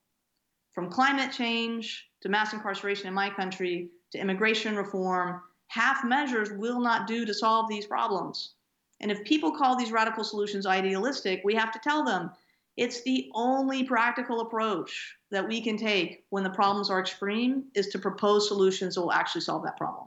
From 0.74 0.90
climate 0.90 1.33
change 1.33 2.09
to 2.20 2.29
mass 2.29 2.53
incarceration 2.53 3.09
in 3.09 3.14
my 3.14 3.31
country 3.31 3.90
to 4.12 4.18
immigration 4.18 4.77
reform, 4.77 5.40
half 5.75 6.05
measures 6.05 6.53
will 6.53 6.81
not 6.81 7.09
do 7.09 7.27
to 7.27 7.35
solve 7.35 7.69
these 7.69 7.85
problems. 7.85 8.55
And 9.01 9.11
if 9.11 9.25
people 9.25 9.51
call 9.51 9.77
these 9.77 9.91
radical 9.91 10.23
solutions 10.23 10.67
idealistic, 10.67 11.41
we 11.45 11.55
have 11.57 11.73
to 11.73 11.81
tell 11.81 12.05
them 12.05 12.31
it's 12.77 13.03
the 13.03 13.29
only 13.35 13.83
practical 13.83 14.41
approach 14.41 15.17
that 15.33 15.49
we 15.49 15.61
can 15.61 15.77
take 15.77 16.27
when 16.31 16.45
the 16.45 16.51
problems 16.51 16.91
are 16.91 17.01
extreme 17.01 17.65
is 17.75 17.89
to 17.89 17.99
propose 17.99 18.47
solutions 18.47 18.95
that 18.95 19.01
will 19.01 19.13
actually 19.13 19.41
solve 19.41 19.65
that 19.65 19.77
problem. 19.77 20.07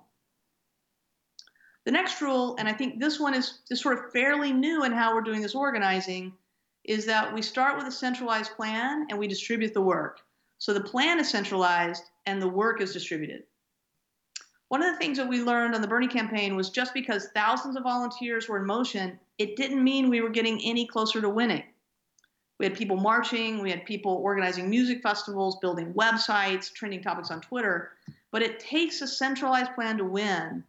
The 1.84 1.92
next 1.92 2.22
rule, 2.22 2.56
and 2.60 2.68
I 2.70 2.74
think 2.74 3.02
this 3.02 3.20
one 3.20 3.34
is, 3.34 3.60
is 3.70 3.82
sort 3.82 3.98
of 3.98 4.12
fairly 4.14 4.54
new 4.54 4.86
in 4.86 4.94
how 4.94 5.14
we're 5.14 5.22
doing 5.22 5.42
this 5.42 5.56
organizing, 5.56 6.32
is 6.86 7.06
that 7.08 7.34
we 7.34 7.42
start 7.42 7.78
with 7.78 7.88
a 7.88 7.92
centralized 7.92 8.52
plan 8.56 9.06
and 9.10 9.20
we 9.20 9.28
distribute 9.28 9.74
the 9.74 9.82
work. 9.82 10.22
So 10.60 10.74
the 10.74 10.80
plan 10.80 11.20
is 11.20 11.30
centralized 11.30 12.04
and 12.26 12.42
the 12.42 12.48
work 12.48 12.80
is 12.80 12.94
distributed. 12.94 13.44
One 14.70 14.84
of 14.84 14.92
the 14.92 14.98
things 14.98 15.18
that 15.18 15.30
we 15.30 15.42
learned 15.42 15.76
on 15.76 15.82
the 15.82 15.88
Bernie 15.88 16.08
campaign 16.08 16.56
was 16.56 16.70
just 16.70 16.94
because 16.94 17.30
thousands 17.34 17.78
of 17.78 17.84
volunteers 17.84 18.50
were 18.50 18.58
in 18.58 18.66
motion, 18.66 19.18
it 19.38 19.56
didn't 19.56 19.84
mean 19.84 20.10
we 20.10 20.22
were 20.22 20.30
getting 20.30 20.60
any 20.62 20.86
closer 20.86 21.22
to 21.22 21.30
winning. 21.30 21.64
We 22.60 22.66
had 22.66 22.76
people 22.76 22.98
marching, 22.98 23.62
we 23.62 23.72
had 23.72 23.86
people 23.86 24.14
organizing 24.14 24.70
music 24.70 25.02
festivals, 25.02 25.58
building 25.62 25.94
websites, 25.94 26.74
trending 26.74 27.02
topics 27.02 27.32
on 27.32 27.40
Twitter, 27.40 27.92
but 28.32 28.42
it 28.42 28.60
takes 28.60 29.02
a 29.02 29.08
centralized 29.08 29.74
plan 29.74 29.98
to 29.98 30.06
win 30.06 30.64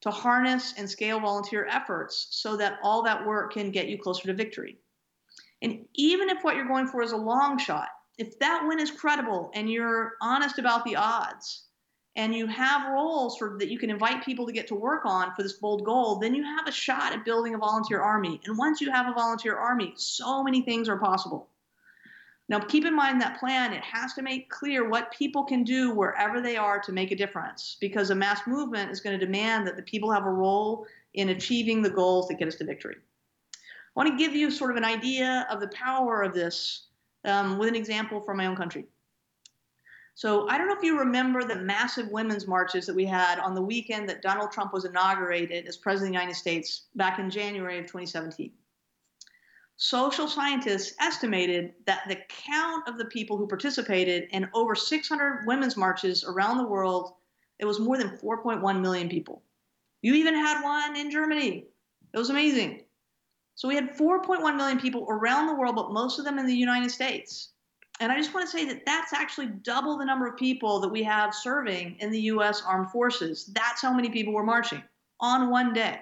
to 0.00 0.10
harness 0.10 0.74
and 0.78 0.88
scale 0.88 1.20
volunteer 1.20 1.66
efforts 1.66 2.28
so 2.30 2.56
that 2.56 2.78
all 2.82 3.02
that 3.02 3.26
work 3.26 3.52
can 3.52 3.70
get 3.70 3.88
you 3.88 3.98
closer 3.98 4.28
to 4.28 4.34
victory. 4.34 4.78
And 5.60 5.84
even 5.94 6.30
if 6.30 6.44
what 6.44 6.54
you're 6.54 6.68
going 6.68 6.86
for 6.86 7.02
is 7.02 7.12
a 7.12 7.16
long 7.16 7.58
shot, 7.58 7.88
if 8.16 8.38
that 8.38 8.64
win 8.66 8.78
is 8.78 8.92
credible 8.92 9.50
and 9.54 9.70
you're 9.70 10.12
honest 10.22 10.58
about 10.58 10.84
the 10.84 10.96
odds, 10.96 11.64
and 12.18 12.34
you 12.34 12.48
have 12.48 12.90
roles 12.90 13.38
for, 13.38 13.56
that 13.60 13.70
you 13.70 13.78
can 13.78 13.90
invite 13.90 14.24
people 14.24 14.44
to 14.44 14.52
get 14.52 14.66
to 14.66 14.74
work 14.74 15.06
on 15.06 15.32
for 15.36 15.44
this 15.44 15.52
bold 15.52 15.84
goal, 15.84 16.16
then 16.16 16.34
you 16.34 16.42
have 16.42 16.66
a 16.66 16.72
shot 16.72 17.12
at 17.12 17.24
building 17.24 17.54
a 17.54 17.58
volunteer 17.58 18.00
army. 18.00 18.40
And 18.44 18.58
once 18.58 18.80
you 18.80 18.90
have 18.90 19.06
a 19.06 19.14
volunteer 19.14 19.56
army, 19.56 19.94
so 19.96 20.42
many 20.42 20.62
things 20.62 20.88
are 20.88 20.98
possible. 20.98 21.48
Now, 22.48 22.58
keep 22.58 22.84
in 22.84 22.96
mind 22.96 23.20
that 23.20 23.38
plan, 23.38 23.72
it 23.72 23.84
has 23.84 24.14
to 24.14 24.22
make 24.22 24.50
clear 24.50 24.88
what 24.88 25.12
people 25.12 25.44
can 25.44 25.62
do 25.62 25.94
wherever 25.94 26.40
they 26.40 26.56
are 26.56 26.80
to 26.80 26.92
make 26.92 27.12
a 27.12 27.16
difference 27.16 27.76
because 27.80 28.10
a 28.10 28.16
mass 28.16 28.40
movement 28.48 28.90
is 28.90 29.00
going 29.00 29.16
to 29.16 29.24
demand 29.24 29.68
that 29.68 29.76
the 29.76 29.82
people 29.82 30.10
have 30.10 30.26
a 30.26 30.30
role 30.30 30.86
in 31.14 31.28
achieving 31.28 31.82
the 31.82 31.90
goals 31.90 32.26
that 32.26 32.38
get 32.38 32.48
us 32.48 32.56
to 32.56 32.64
victory. 32.64 32.96
I 33.54 33.58
want 33.94 34.08
to 34.08 34.16
give 34.16 34.34
you 34.34 34.50
sort 34.50 34.72
of 34.72 34.76
an 34.76 34.84
idea 34.84 35.46
of 35.50 35.60
the 35.60 35.68
power 35.68 36.22
of 36.22 36.34
this 36.34 36.86
um, 37.24 37.58
with 37.58 37.68
an 37.68 37.76
example 37.76 38.20
from 38.20 38.38
my 38.38 38.46
own 38.46 38.56
country. 38.56 38.86
So 40.18 40.48
I 40.48 40.58
don't 40.58 40.66
know 40.66 40.74
if 40.74 40.82
you 40.82 40.98
remember 40.98 41.44
the 41.44 41.54
massive 41.54 42.08
women's 42.08 42.48
marches 42.48 42.86
that 42.86 42.96
we 42.96 43.04
had 43.04 43.38
on 43.38 43.54
the 43.54 43.62
weekend 43.62 44.08
that 44.08 44.20
Donald 44.20 44.50
Trump 44.50 44.72
was 44.72 44.84
inaugurated 44.84 45.68
as 45.68 45.76
President 45.76 46.08
of 46.08 46.12
the 46.12 46.20
United 46.20 46.34
States 46.36 46.86
back 46.96 47.20
in 47.20 47.30
January 47.30 47.78
of 47.78 47.84
2017 47.84 48.50
social 49.76 50.26
scientists 50.26 50.96
estimated 51.00 51.72
that 51.86 52.02
the 52.08 52.18
count 52.28 52.88
of 52.88 52.98
the 52.98 53.04
people 53.04 53.36
who 53.36 53.46
participated 53.46 54.28
in 54.32 54.50
over 54.54 54.74
600 54.74 55.46
women's 55.46 55.76
marches 55.76 56.24
around 56.24 56.58
the 56.58 56.66
world, 56.66 57.12
it 57.60 57.64
was 57.64 57.78
more 57.78 57.96
than 57.96 58.18
4.1 58.18 58.80
million 58.80 59.08
people. 59.08 59.44
You 60.02 60.14
even 60.14 60.34
had 60.34 60.64
one 60.64 60.96
in 60.96 61.12
Germany. 61.12 61.68
It 62.12 62.18
was 62.18 62.30
amazing. 62.30 62.82
So 63.54 63.68
we 63.68 63.76
had 63.76 63.96
4.1 63.96 64.56
million 64.56 64.80
people 64.80 65.06
around 65.08 65.46
the 65.46 65.54
world, 65.54 65.76
but 65.76 65.92
most 65.92 66.18
of 66.18 66.24
them 66.24 66.40
in 66.40 66.46
the 66.46 66.56
United 66.56 66.90
States. 66.90 67.50
And 68.00 68.12
I 68.12 68.16
just 68.16 68.32
want 68.32 68.48
to 68.48 68.56
say 68.56 68.64
that 68.66 68.86
that's 68.86 69.12
actually 69.12 69.46
double 69.46 69.98
the 69.98 70.04
number 70.04 70.26
of 70.26 70.36
people 70.36 70.78
that 70.80 70.88
we 70.88 71.02
have 71.02 71.34
serving 71.34 71.96
in 71.98 72.10
the 72.10 72.20
US 72.22 72.62
armed 72.62 72.90
forces. 72.90 73.50
That's 73.52 73.82
how 73.82 73.92
many 73.92 74.10
people 74.10 74.32
were 74.32 74.44
marching 74.44 74.82
on 75.20 75.50
one 75.50 75.72
day. 75.72 75.98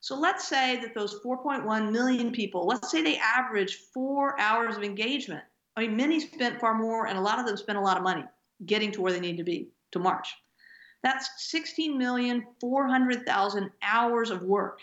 So 0.00 0.14
let's 0.14 0.46
say 0.46 0.78
that 0.82 0.94
those 0.94 1.20
4.1 1.24 1.90
million 1.90 2.30
people, 2.30 2.66
let's 2.66 2.90
say 2.90 3.00
they 3.00 3.16
average 3.16 3.78
four 3.94 4.38
hours 4.38 4.76
of 4.76 4.82
engagement. 4.82 5.42
I 5.76 5.80
mean, 5.80 5.96
many 5.96 6.20
spent 6.20 6.60
far 6.60 6.74
more, 6.74 7.06
and 7.06 7.16
a 7.16 7.22
lot 7.22 7.38
of 7.38 7.46
them 7.46 7.56
spent 7.56 7.78
a 7.78 7.80
lot 7.80 7.96
of 7.96 8.02
money 8.02 8.24
getting 8.66 8.92
to 8.92 9.00
where 9.00 9.12
they 9.12 9.20
need 9.20 9.38
to 9.38 9.44
be 9.44 9.70
to 9.92 9.98
march. 9.98 10.34
That's 11.02 11.50
16,400,000 11.52 13.70
hours 13.82 14.30
of 14.30 14.42
work. 14.42 14.80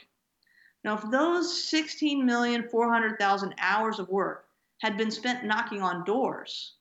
Now, 0.84 0.96
if 0.96 1.04
those 1.12 1.72
16,400,000 1.72 3.54
hours 3.60 4.00
of 4.00 4.10
work 4.10 4.48
had 4.82 4.98
been 4.98 5.12
spent 5.12 5.46
knocking 5.46 5.82
on 5.82 6.04
doors, 6.04 6.74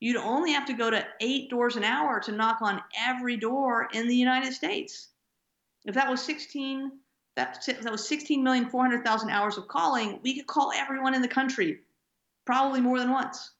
you'd 0.00 0.16
only 0.16 0.52
have 0.52 0.66
to 0.66 0.72
go 0.72 0.90
to 0.90 1.06
eight 1.20 1.48
doors 1.48 1.76
an 1.76 1.84
hour 1.84 2.18
to 2.20 2.32
knock 2.32 2.60
on 2.60 2.82
every 2.98 3.36
door 3.36 3.88
in 3.92 4.08
the 4.08 4.16
United 4.16 4.52
States. 4.52 5.08
If 5.84 5.94
that 5.94 6.10
was 6.10 6.20
16 6.22 6.90
that, 7.36 7.64
that 7.82 7.92
was 7.92 8.08
16,400,000 8.08 9.30
hours 9.30 9.56
of 9.56 9.68
calling, 9.68 10.18
we 10.22 10.36
could 10.36 10.48
call 10.48 10.72
everyone 10.74 11.14
in 11.14 11.22
the 11.22 11.28
country, 11.28 11.78
probably 12.44 12.80
more 12.80 12.98
than 12.98 13.10
once. 13.10 13.52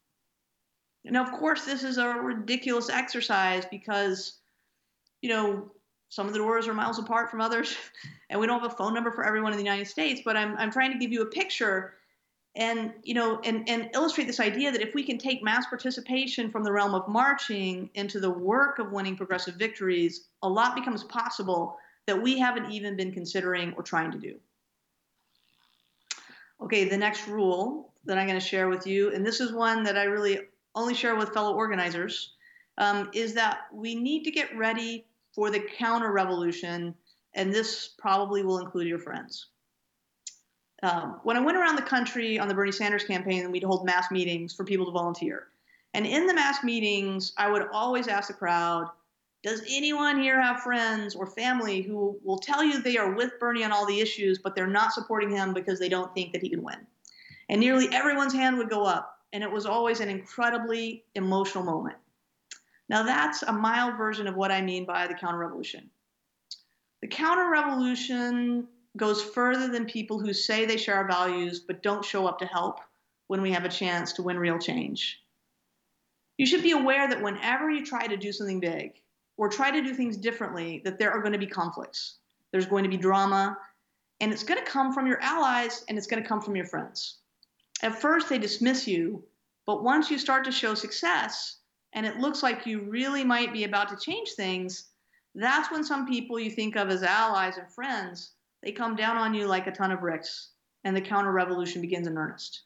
Now, 1.04 1.22
of 1.22 1.33
course, 1.33 1.64
this 1.64 1.83
is 1.83 1.96
a 1.96 2.09
ridiculous 2.09 2.90
exercise 2.90 3.64
because, 3.70 4.38
you 5.22 5.30
know, 5.30 5.70
some 6.11 6.26
of 6.26 6.33
the 6.33 6.40
doors 6.40 6.66
are 6.66 6.74
miles 6.74 6.98
apart 6.98 7.30
from 7.30 7.40
others, 7.40 7.76
and 8.30 8.40
we 8.40 8.46
don't 8.46 8.61
have 8.61 8.72
a 8.72 8.76
phone 8.76 8.92
number 8.92 9.12
for 9.12 9.24
everyone 9.24 9.52
in 9.52 9.59
the 9.59 9.64
United 9.64 9.87
States. 9.87 10.20
But 10.24 10.37
I'm, 10.37 10.56
I'm 10.59 10.72
trying 10.72 10.92
to 10.92 10.98
give 10.98 11.12
you 11.12 11.22
a 11.22 11.26
picture 11.26 11.94
and 12.56 12.92
you 13.02 13.14
know 13.14 13.40
and, 13.44 13.68
and 13.68 13.90
illustrate 13.94 14.26
this 14.26 14.40
idea 14.40 14.72
that 14.72 14.82
if 14.82 14.94
we 14.94 15.04
can 15.04 15.18
take 15.18 15.42
mass 15.42 15.66
participation 15.66 16.50
from 16.50 16.64
the 16.64 16.72
realm 16.72 16.94
of 16.94 17.06
marching 17.06 17.88
into 17.94 18.18
the 18.18 18.30
work 18.30 18.78
of 18.78 18.90
winning 18.90 19.16
progressive 19.16 19.54
victories 19.54 20.28
a 20.42 20.48
lot 20.48 20.74
becomes 20.74 21.04
possible 21.04 21.78
that 22.10 22.20
we 22.20 22.38
haven't 22.38 22.70
even 22.72 22.96
been 22.96 23.12
considering 23.12 23.72
or 23.76 23.84
trying 23.84 24.10
to 24.10 24.18
do. 24.18 24.34
Okay, 26.60 26.88
the 26.88 26.96
next 26.96 27.28
rule 27.28 27.92
that 28.04 28.18
I'm 28.18 28.26
going 28.26 28.38
to 28.38 28.44
share 28.44 28.68
with 28.68 28.86
you, 28.86 29.12
and 29.14 29.24
this 29.24 29.40
is 29.40 29.52
one 29.52 29.84
that 29.84 29.96
I 29.96 30.04
really 30.04 30.40
only 30.74 30.94
share 30.94 31.14
with 31.14 31.32
fellow 31.32 31.54
organizers, 31.54 32.32
um, 32.78 33.10
is 33.14 33.34
that 33.34 33.60
we 33.72 33.94
need 33.94 34.24
to 34.24 34.30
get 34.30 34.56
ready 34.56 35.06
for 35.34 35.50
the 35.50 35.60
counter 35.60 36.12
revolution, 36.12 36.94
and 37.34 37.52
this 37.52 37.90
probably 37.98 38.42
will 38.42 38.58
include 38.58 38.88
your 38.88 38.98
friends. 38.98 39.46
Um, 40.82 41.20
when 41.24 41.36
I 41.36 41.40
went 41.40 41.58
around 41.58 41.76
the 41.76 41.82
country 41.82 42.38
on 42.38 42.48
the 42.48 42.54
Bernie 42.54 42.72
Sanders 42.72 43.04
campaign, 43.04 43.50
we'd 43.50 43.62
hold 43.62 43.84
mass 43.84 44.10
meetings 44.10 44.54
for 44.54 44.64
people 44.64 44.86
to 44.86 44.92
volunteer. 44.92 45.48
And 45.92 46.06
in 46.06 46.26
the 46.26 46.34
mass 46.34 46.62
meetings, 46.62 47.32
I 47.36 47.50
would 47.50 47.66
always 47.72 48.08
ask 48.08 48.28
the 48.28 48.34
crowd, 48.34 48.88
does 49.42 49.62
anyone 49.68 50.20
here 50.20 50.40
have 50.40 50.60
friends 50.60 51.14
or 51.14 51.26
family 51.26 51.80
who 51.82 52.18
will 52.22 52.38
tell 52.38 52.62
you 52.62 52.80
they 52.80 52.98
are 52.98 53.14
with 53.14 53.38
Bernie 53.40 53.64
on 53.64 53.72
all 53.72 53.86
the 53.86 54.00
issues, 54.00 54.38
but 54.38 54.54
they're 54.54 54.66
not 54.66 54.92
supporting 54.92 55.30
him 55.30 55.54
because 55.54 55.78
they 55.78 55.88
don't 55.88 56.14
think 56.14 56.32
that 56.32 56.42
he 56.42 56.50
can 56.50 56.62
win? 56.62 56.86
And 57.48 57.60
nearly 57.60 57.88
everyone's 57.92 58.34
hand 58.34 58.58
would 58.58 58.70
go 58.70 58.84
up, 58.84 59.18
and 59.32 59.42
it 59.42 59.50
was 59.50 59.66
always 59.66 60.00
an 60.00 60.08
incredibly 60.08 61.04
emotional 61.14 61.64
moment. 61.64 61.96
Now, 62.88 63.02
that's 63.02 63.42
a 63.42 63.52
mild 63.52 63.96
version 63.96 64.26
of 64.26 64.36
what 64.36 64.52
I 64.52 64.60
mean 64.60 64.84
by 64.84 65.06
the 65.06 65.14
counter 65.14 65.38
revolution. 65.38 65.90
The 67.00 67.08
counter 67.08 67.48
revolution 67.50 68.68
goes 68.96 69.22
further 69.22 69.68
than 69.68 69.87
people 69.87 70.18
who 70.18 70.33
say 70.33 70.64
they 70.64 70.76
share 70.76 70.96
our 70.96 71.09
values 71.09 71.61
but 71.61 71.83
don't 71.83 72.05
show 72.05 72.26
up 72.26 72.38
to 72.38 72.46
help 72.46 72.81
when 73.29 73.42
we 73.42 73.53
have 73.53 73.64
a 73.64 73.68
chance 73.68 74.14
to 74.14 74.22
win 74.22 74.38
real 74.38 74.59
change. 74.59 75.20
You 76.37 76.46
should 76.46 76.62
be 76.62 76.72
aware 76.72 77.09
that 77.09 77.22
whenever 77.22 77.70
you 77.70 77.85
try 77.85 78.07
to 78.07 78.16
do 78.16 78.33
something 78.33 78.61
big, 78.61 78.92
or 79.40 79.48
try 79.48 79.70
to 79.70 79.81
do 79.81 79.94
things 79.94 80.18
differently, 80.18 80.83
that 80.85 80.98
there 80.98 81.11
are 81.11 81.20
going 81.20 81.33
to 81.33 81.38
be 81.38 81.46
conflicts. 81.46 82.18
There's 82.53 82.66
going 82.66 82.85
to 82.85 82.90
be 82.90 82.98
drama, 82.98 83.57
And 84.20 84.35
it's 84.35 84.42
going 84.42 84.62
to 84.62 84.70
come 84.70 84.92
from 84.92 85.07
your 85.07 85.18
allies 85.22 85.83
and 85.88 85.96
it's 85.96 86.07
going 86.07 86.22
to 86.22 86.29
come 86.29 86.42
from 86.42 86.57
your 86.57 86.66
friends. 86.66 87.20
At 87.83 87.98
first, 87.98 88.29
they 88.29 88.37
dismiss 88.37 88.87
you, 88.87 89.24
but 89.64 89.83
once 89.83 90.11
you 90.11 90.18
start 90.18 90.44
to 90.44 90.53
show 90.53 90.74
success 90.74 91.57
and 91.94 92.05
it 92.05 92.18
looks 92.18 92.42
like 92.42 92.66
you 92.66 92.83
really 92.83 93.24
might 93.24 93.55
be 93.55 93.64
about 93.64 93.88
to 93.88 93.96
change 93.96 94.33
things, 94.33 94.88
that's 95.35 95.70
when 95.70 95.85
some 95.85 96.07
people 96.07 96.38
you 96.38 96.50
think 96.50 96.76
of 96.76 96.90
as 96.90 97.03
allies 97.03 97.57
and 97.57 97.72
friends, 97.72 98.33
they 98.62 98.72
come 98.72 98.96
down 98.96 99.16
on 99.16 99.34
you 99.34 99.46
like 99.46 99.66
a 99.66 99.72
ton 99.72 99.92
of 99.92 100.00
bricks 100.00 100.50
and 100.84 100.96
the 100.96 101.00
counter 101.00 101.32
revolution 101.32 101.80
begins 101.80 102.06
in 102.06 102.16
earnest. 102.16 102.62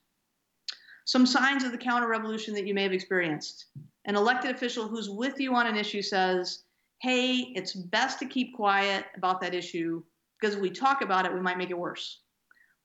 Some 1.05 1.27
signs 1.27 1.65
of 1.65 1.73
the 1.73 1.79
counter 1.79 2.09
revolution 2.09 2.55
that 2.55 2.67
you 2.67 2.75
may 2.75 2.83
have 2.83 2.93
experienced. 2.93 3.67
An 4.07 4.17
elected 4.17 4.51
official 4.51 4.89
who's 4.89 5.11
with 5.11 5.39
you 5.39 5.55
on 5.55 5.67
an 5.67 5.77
issue 5.77 6.03
says, 6.03 6.65
Hey, 7.01 7.53
it's 7.55 7.75
best 7.75 8.19
to 8.21 8.27
keep 8.27 8.55
quiet 8.55 9.05
about 9.17 9.41
that 9.43 9.55
issue 9.55 10.03
because 10.41 10.57
if 10.57 10.63
we 10.63 10.71
talk 10.71 11.03
about 11.03 11.27
it, 11.27 11.35
we 11.35 11.41
might 11.41 11.59
make 11.59 11.71
it 11.71 11.79
worse. 11.79 12.21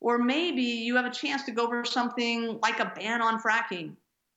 Or 0.02 0.18
maybe 0.18 0.62
you 0.62 0.96
have 0.96 1.06
a 1.06 1.12
chance 1.12 1.44
to 1.44 1.52
go 1.52 1.66
over 1.66 1.86
something 1.86 2.60
like 2.62 2.80
a 2.80 2.92
ban 2.96 3.22
on 3.22 3.42
fracking. 3.42 3.96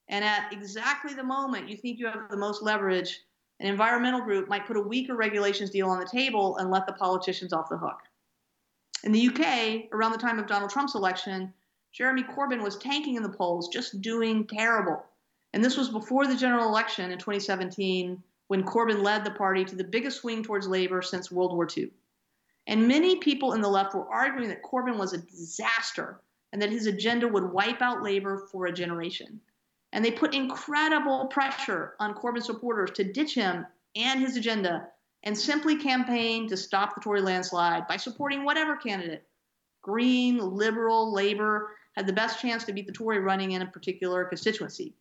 And 0.09 0.25
at 0.25 0.53
exactly 0.53 1.15
the 1.15 1.23
moment 1.23 1.69
you 1.69 1.77
think 1.77 1.99
you 1.99 2.07
have 2.07 2.29
the 2.31 2.37
most 2.37 2.63
leverage, 2.63 3.21
an 3.61 3.67
environmental 3.69 4.21
group 4.21 4.49
might 4.49 4.67
put 4.67 4.77
a 4.77 4.81
weaker 4.81 5.15
regulations 5.15 5.71
deal 5.71 5.89
on 5.89 6.01
the 6.01 6.09
table 6.09 6.57
and 6.57 6.71
let 6.71 6.87
the 6.87 6.93
politicians 6.95 7.53
off 7.53 7.69
the 7.69 7.79
hook. 7.79 8.01
In 9.05 9.13
the 9.13 9.29
UK, 9.29 9.93
around 9.93 10.13
the 10.13 10.19
time 10.19 10.39
of 10.39 10.47
Donald 10.47 10.71
Trump's 10.71 10.95
election, 10.95 11.53
Jeremy 11.93 12.23
Corbyn 12.23 12.63
was 12.63 12.79
tanking 12.79 13.17
in 13.17 13.23
the 13.23 13.29
polls, 13.29 13.69
just 13.69 14.01
doing 14.01 14.47
terrible. 14.47 15.05
And 15.53 15.65
this 15.65 15.77
was 15.77 15.91
before 15.91 16.27
the 16.27 16.37
general 16.37 16.69
election 16.69 17.11
in 17.11 17.19
2017 17.19 18.23
when 18.47 18.63
Corbyn 18.63 19.03
led 19.03 19.25
the 19.25 19.31
party 19.33 19.65
to 19.65 19.75
the 19.75 19.85
biggest 19.85 20.21
swing 20.21 20.43
towards 20.43 20.69
labor 20.69 21.03
since 21.03 21.31
World 21.31 21.53
War 21.53 21.67
II. 21.77 21.91
And 22.67 22.87
many 22.87 23.17
people 23.17 23.55
in 23.55 23.61
the 23.61 23.69
left 23.69 23.95
were 23.95 24.09
arguing 24.09 24.49
that 24.49 24.63
Corbyn 24.63 24.99
was 24.99 25.13
a 25.13 25.19
disaster 25.19 26.21
and 26.53 26.63
that 26.63 26.71
his 26.71 26.87
agenda 26.87 27.27
would 27.27 27.53
wipe 27.53 27.83
out 27.83 28.03
labor 28.03 28.47
for 28.51 28.67
a 28.67 28.73
generation. 28.73 29.41
And 29.93 30.05
they 30.05 30.11
put 30.11 30.35
incredible 30.35 31.27
pressure 31.27 31.95
on 31.99 32.15
Corbyn 32.15 32.43
supporters 32.43 32.93
to 32.93 33.05
ditch 33.05 33.35
him 33.35 33.67
and 33.97 34.21
his 34.21 34.37
agenda 34.37 34.89
and 35.25 35.37
simply 35.37 35.77
campaign 35.77 36.49
to 36.49 36.57
stop 36.57 36.95
the 36.95 37.01
Tory 37.01 37.21
landslide 37.21 37.87
by 37.87 37.97
supporting 37.97 38.45
whatever 38.45 38.77
candidate 38.77 39.25
Green, 39.83 40.39
Liberal, 40.39 41.13
Labor 41.13 41.77
had 41.97 42.07
the 42.07 42.13
best 42.13 42.41
chance 42.41 42.65
to 42.65 42.73
beat 42.73 42.87
the 42.87 42.93
Tory 42.93 43.19
running 43.19 43.53
in 43.53 43.63
a 43.63 43.67
particular 43.67 44.25
constituency. 44.25 44.95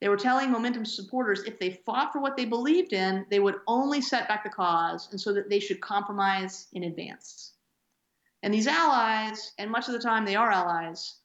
They 0.00 0.08
were 0.08 0.16
telling 0.16 0.50
Momentum 0.50 0.84
supporters 0.84 1.42
if 1.44 1.58
they 1.58 1.80
fought 1.84 2.12
for 2.12 2.20
what 2.20 2.36
they 2.36 2.44
believed 2.44 2.92
in, 2.92 3.26
they 3.30 3.40
would 3.40 3.56
only 3.66 4.00
set 4.00 4.28
back 4.28 4.44
the 4.44 4.50
cause, 4.50 5.08
and 5.10 5.20
so 5.20 5.32
that 5.34 5.50
they 5.50 5.60
should 5.60 5.80
compromise 5.80 6.68
in 6.72 6.84
advance. 6.84 7.54
And 8.42 8.52
these 8.52 8.66
allies, 8.66 9.52
and 9.58 9.70
much 9.70 9.88
of 9.88 9.92
the 9.92 9.98
time 9.98 10.24
they 10.24 10.36
are 10.36 10.50
allies, 10.50 11.16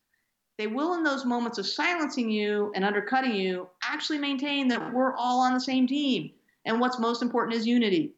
they 0.58 0.68
will, 0.68 0.94
in 0.94 1.04
those 1.04 1.26
moments 1.26 1.58
of 1.58 1.68
silencing 1.68 2.30
you 2.30 2.72
and 2.76 2.84
undercutting 2.84 3.36
you, 3.36 3.70
actually 3.84 4.18
maintain 4.18 4.68
that 4.70 4.94
we're 4.94 5.16
all 5.16 5.42
on 5.42 5.54
the 5.54 5.60
same 5.60 5.88
team. 5.88 6.32
And 6.66 6.80
what's 6.80 7.00
most 7.00 7.22
important 7.22 7.56
is 7.56 7.68
unity. 7.68 8.14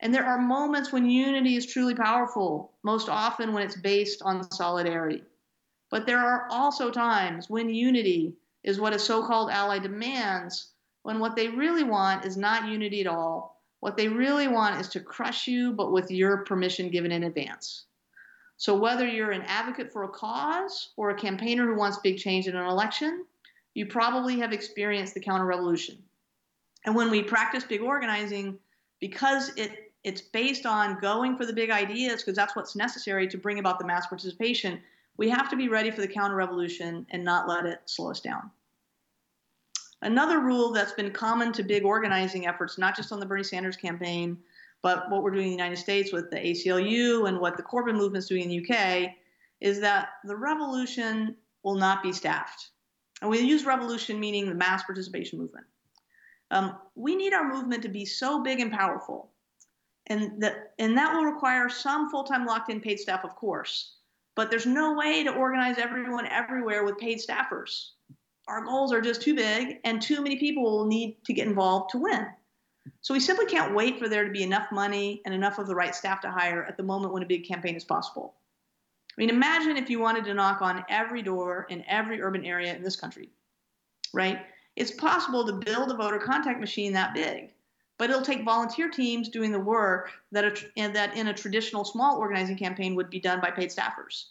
And 0.00 0.14
there 0.14 0.24
are 0.24 0.38
moments 0.38 0.92
when 0.92 1.10
unity 1.10 1.56
is 1.56 1.66
truly 1.66 1.94
powerful, 1.94 2.72
most 2.82 3.08
often 3.08 3.52
when 3.52 3.62
it's 3.62 3.76
based 3.76 4.22
on 4.22 4.50
solidarity. 4.50 5.22
But 5.90 6.06
there 6.06 6.18
are 6.18 6.46
also 6.50 6.90
times 6.90 7.50
when 7.50 7.68
unity 7.68 8.34
is 8.62 8.80
what 8.80 8.94
a 8.94 8.98
so 8.98 9.26
called 9.26 9.50
ally 9.50 9.78
demands, 9.78 10.72
when 11.02 11.18
what 11.18 11.36
they 11.36 11.48
really 11.48 11.82
want 11.82 12.24
is 12.24 12.36
not 12.36 12.68
unity 12.68 13.00
at 13.00 13.06
all. 13.06 13.62
What 13.80 13.96
they 13.96 14.08
really 14.08 14.48
want 14.48 14.80
is 14.80 14.88
to 14.90 15.00
crush 15.00 15.46
you, 15.46 15.72
but 15.72 15.92
with 15.92 16.10
your 16.10 16.44
permission 16.44 16.90
given 16.90 17.12
in 17.12 17.24
advance. 17.24 17.84
So, 18.56 18.76
whether 18.76 19.06
you're 19.06 19.32
an 19.32 19.44
advocate 19.46 19.90
for 19.90 20.04
a 20.04 20.08
cause 20.08 20.90
or 20.96 21.10
a 21.10 21.18
campaigner 21.18 21.66
who 21.66 21.76
wants 21.78 21.98
big 21.98 22.18
change 22.18 22.46
in 22.46 22.56
an 22.56 22.66
election, 22.66 23.24
you 23.72 23.86
probably 23.86 24.38
have 24.40 24.52
experienced 24.52 25.14
the 25.14 25.20
counter 25.20 25.46
revolution. 25.46 25.96
And 26.84 26.94
when 26.94 27.10
we 27.10 27.22
practice 27.22 27.64
big 27.64 27.80
organizing, 27.80 28.58
because 29.00 29.50
it 29.56 29.89
it's 30.04 30.20
based 30.20 30.66
on 30.66 30.98
going 31.00 31.36
for 31.36 31.44
the 31.44 31.52
big 31.52 31.70
ideas 31.70 32.22
because 32.22 32.36
that's 32.36 32.56
what's 32.56 32.74
necessary 32.74 33.28
to 33.28 33.38
bring 33.38 33.58
about 33.58 33.78
the 33.78 33.84
mass 33.84 34.06
participation. 34.06 34.80
We 35.16 35.28
have 35.28 35.50
to 35.50 35.56
be 35.56 35.68
ready 35.68 35.90
for 35.90 36.00
the 36.00 36.08
counter 36.08 36.36
revolution 36.36 37.06
and 37.10 37.22
not 37.22 37.48
let 37.48 37.66
it 37.66 37.80
slow 37.84 38.10
us 38.10 38.20
down. 38.20 38.50
Another 40.02 40.40
rule 40.40 40.72
that's 40.72 40.92
been 40.92 41.10
common 41.10 41.52
to 41.52 41.62
big 41.62 41.84
organizing 41.84 42.46
efforts, 42.46 42.78
not 42.78 42.96
just 42.96 43.12
on 43.12 43.20
the 43.20 43.26
Bernie 43.26 43.44
Sanders 43.44 43.76
campaign, 43.76 44.38
but 44.82 45.10
what 45.10 45.22
we're 45.22 45.30
doing 45.30 45.44
in 45.44 45.50
the 45.50 45.56
United 45.56 45.76
States 45.76 46.10
with 46.10 46.30
the 46.30 46.36
ACLU 46.36 47.28
and 47.28 47.38
what 47.38 47.58
the 47.58 47.62
Corbyn 47.62 47.96
movement's 47.96 48.28
doing 48.28 48.44
in 48.44 48.48
the 48.48 48.66
UK, 48.66 49.10
is 49.60 49.78
that 49.80 50.08
the 50.24 50.34
revolution 50.34 51.36
will 51.62 51.74
not 51.74 52.02
be 52.02 52.12
staffed. 52.14 52.70
And 53.20 53.30
we 53.30 53.40
use 53.40 53.66
revolution 53.66 54.18
meaning 54.18 54.48
the 54.48 54.54
mass 54.54 54.82
participation 54.84 55.38
movement. 55.38 55.66
Um, 56.50 56.78
we 56.94 57.14
need 57.14 57.34
our 57.34 57.46
movement 57.46 57.82
to 57.82 57.90
be 57.90 58.06
so 58.06 58.42
big 58.42 58.58
and 58.60 58.72
powerful 58.72 59.30
and 60.10 60.42
that 60.42 60.74
and 60.78 60.98
that 60.98 61.14
will 61.14 61.24
require 61.24 61.68
some 61.68 62.10
full-time 62.10 62.44
locked-in 62.44 62.80
paid 62.80 62.98
staff, 62.98 63.24
of 63.24 63.34
course. 63.36 63.94
But 64.34 64.50
there's 64.50 64.66
no 64.66 64.94
way 64.94 65.24
to 65.24 65.32
organize 65.32 65.78
everyone 65.78 66.26
everywhere 66.26 66.84
with 66.84 66.98
paid 66.98 67.18
staffers. 67.18 67.90
Our 68.48 68.64
goals 68.64 68.92
are 68.92 69.00
just 69.00 69.22
too 69.22 69.34
big, 69.34 69.78
and 69.84 70.02
too 70.02 70.20
many 70.22 70.36
people 70.36 70.64
will 70.64 70.86
need 70.86 71.16
to 71.24 71.32
get 71.32 71.46
involved 71.46 71.90
to 71.90 71.98
win. 71.98 72.26
So 73.02 73.14
we 73.14 73.20
simply 73.20 73.46
can't 73.46 73.74
wait 73.74 73.98
for 73.98 74.08
there 74.08 74.24
to 74.24 74.32
be 74.32 74.42
enough 74.42 74.72
money 74.72 75.22
and 75.24 75.34
enough 75.34 75.58
of 75.58 75.66
the 75.66 75.74
right 75.74 75.94
staff 75.94 76.20
to 76.22 76.30
hire 76.30 76.64
at 76.64 76.76
the 76.76 76.82
moment 76.82 77.12
when 77.12 77.22
a 77.22 77.26
big 77.26 77.46
campaign 77.46 77.76
is 77.76 77.84
possible. 77.84 78.34
I 79.16 79.20
mean, 79.20 79.30
imagine 79.30 79.76
if 79.76 79.90
you 79.90 80.00
wanted 80.00 80.24
to 80.24 80.34
knock 80.34 80.62
on 80.62 80.84
every 80.88 81.22
door 81.22 81.66
in 81.68 81.84
every 81.86 82.20
urban 82.20 82.44
area 82.44 82.74
in 82.74 82.82
this 82.82 82.96
country, 82.96 83.28
right? 84.12 84.40
It's 84.76 84.92
possible 84.92 85.46
to 85.46 85.52
build 85.52 85.90
a 85.90 85.96
voter 85.96 86.18
contact 86.18 86.58
machine 86.58 86.92
that 86.94 87.14
big 87.14 87.52
but 88.00 88.08
it'll 88.08 88.22
take 88.22 88.46
volunteer 88.46 88.88
teams 88.88 89.28
doing 89.28 89.52
the 89.52 89.60
work 89.60 90.10
that, 90.32 90.42
a, 90.46 90.88
that 90.88 91.14
in 91.18 91.28
a 91.28 91.34
traditional 91.34 91.84
small 91.84 92.16
organizing 92.16 92.56
campaign 92.56 92.94
would 92.94 93.10
be 93.10 93.20
done 93.20 93.42
by 93.42 93.50
paid 93.50 93.68
staffers. 93.68 94.24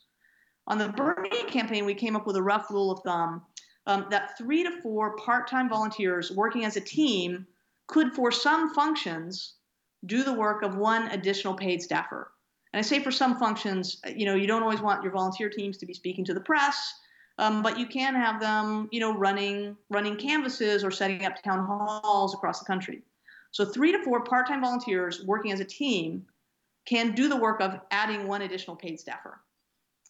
On 0.66 0.80
the 0.80 0.90
Bernie 0.90 1.44
campaign, 1.44 1.86
we 1.86 1.94
came 1.94 2.16
up 2.16 2.26
with 2.26 2.36
a 2.36 2.42
rough 2.42 2.72
rule 2.72 2.90
of 2.90 3.04
thumb 3.04 3.44
um, 3.86 4.08
that 4.10 4.36
three 4.40 4.64
to 4.64 4.82
four 4.82 5.16
part-time 5.18 5.70
volunteers 5.70 6.32
working 6.32 6.66
as 6.66 6.78
a 6.78 6.82
team 6.82 7.46
could, 7.86 8.16
for 8.16 8.32
some 8.32 8.74
functions, 8.74 9.54
do 10.08 10.24
the 10.24 10.34
work 10.34 10.64
of 10.64 10.76
one 10.76 11.04
additional 11.10 11.54
paid 11.54 11.80
staffer. 11.80 12.32
And 12.74 12.80
I 12.80 12.82
say 12.82 13.04
for 13.04 13.12
some 13.12 13.38
functions, 13.38 14.02
you 14.16 14.26
know, 14.26 14.34
you 14.34 14.48
don't 14.48 14.64
always 14.64 14.82
want 14.82 15.04
your 15.04 15.12
volunteer 15.12 15.48
teams 15.48 15.78
to 15.78 15.86
be 15.86 15.94
speaking 15.94 16.26
to 16.26 16.34
the 16.34 16.42
press, 16.42 16.92
um, 17.38 17.62
but 17.62 17.78
you 17.78 17.86
can 17.86 18.16
have 18.16 18.42
them, 18.42 18.90
you 18.92 19.00
know, 19.00 19.16
running 19.16 19.78
running 19.92 20.16
canvasses 20.16 20.84
or 20.84 20.90
setting 20.90 21.24
up 21.24 21.44
town 21.44 21.68
halls 21.68 22.34
across 22.34 22.60
the 22.60 22.66
country. 22.66 23.04
So 23.52 23.66
three 23.66 23.92
to 23.92 24.04
four 24.04 24.24
part-time 24.24 24.62
volunteers 24.62 25.24
working 25.26 25.52
as 25.52 25.60
a 25.60 25.66
team 25.66 26.26
can 26.86 27.14
do 27.14 27.28
the 27.28 27.36
work 27.36 27.62
of 27.62 27.80
adding 27.92 28.28
one 28.28 28.42
additional 28.42 28.76
paid 28.76 29.00
staffer. 29.00 29.42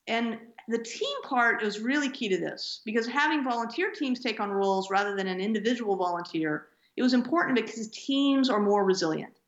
And 0.08 0.40
the 0.68 0.82
team 0.82 1.22
part 1.24 1.64
is 1.64 1.80
really 1.80 2.10
key 2.10 2.30
to 2.30 2.38
this 2.38 2.82
because 2.86 3.08
having 3.08 3.44
volunteer 3.44 3.92
teams 3.92 4.20
take 4.20 4.40
on 4.40 4.50
roles 4.50 4.90
rather 4.90 5.16
than 5.16 5.28
an 5.28 5.40
individual 5.40 5.96
volunteer, 5.96 6.68
it 6.98 7.04
was 7.04 7.14
important 7.14 7.56
because 7.56 7.90
teams 7.90 8.50
are 8.50 8.60
more 8.60 8.84
resilient. 8.84 9.40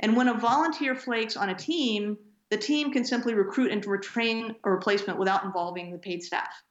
And 0.00 0.16
when 0.16 0.28
a 0.28 0.34
volunteer 0.34 0.94
flakes 0.94 1.36
on 1.36 1.48
a 1.48 1.54
team, 1.54 2.16
the 2.50 2.56
team 2.56 2.92
can 2.92 3.04
simply 3.04 3.34
recruit 3.34 3.70
and 3.70 3.84
retrain 3.84 4.54
a 4.64 4.70
replacement 4.70 5.18
without 5.18 5.44
involving 5.44 5.92
the 5.92 5.98
paid 5.98 6.22
staff. 6.22 6.62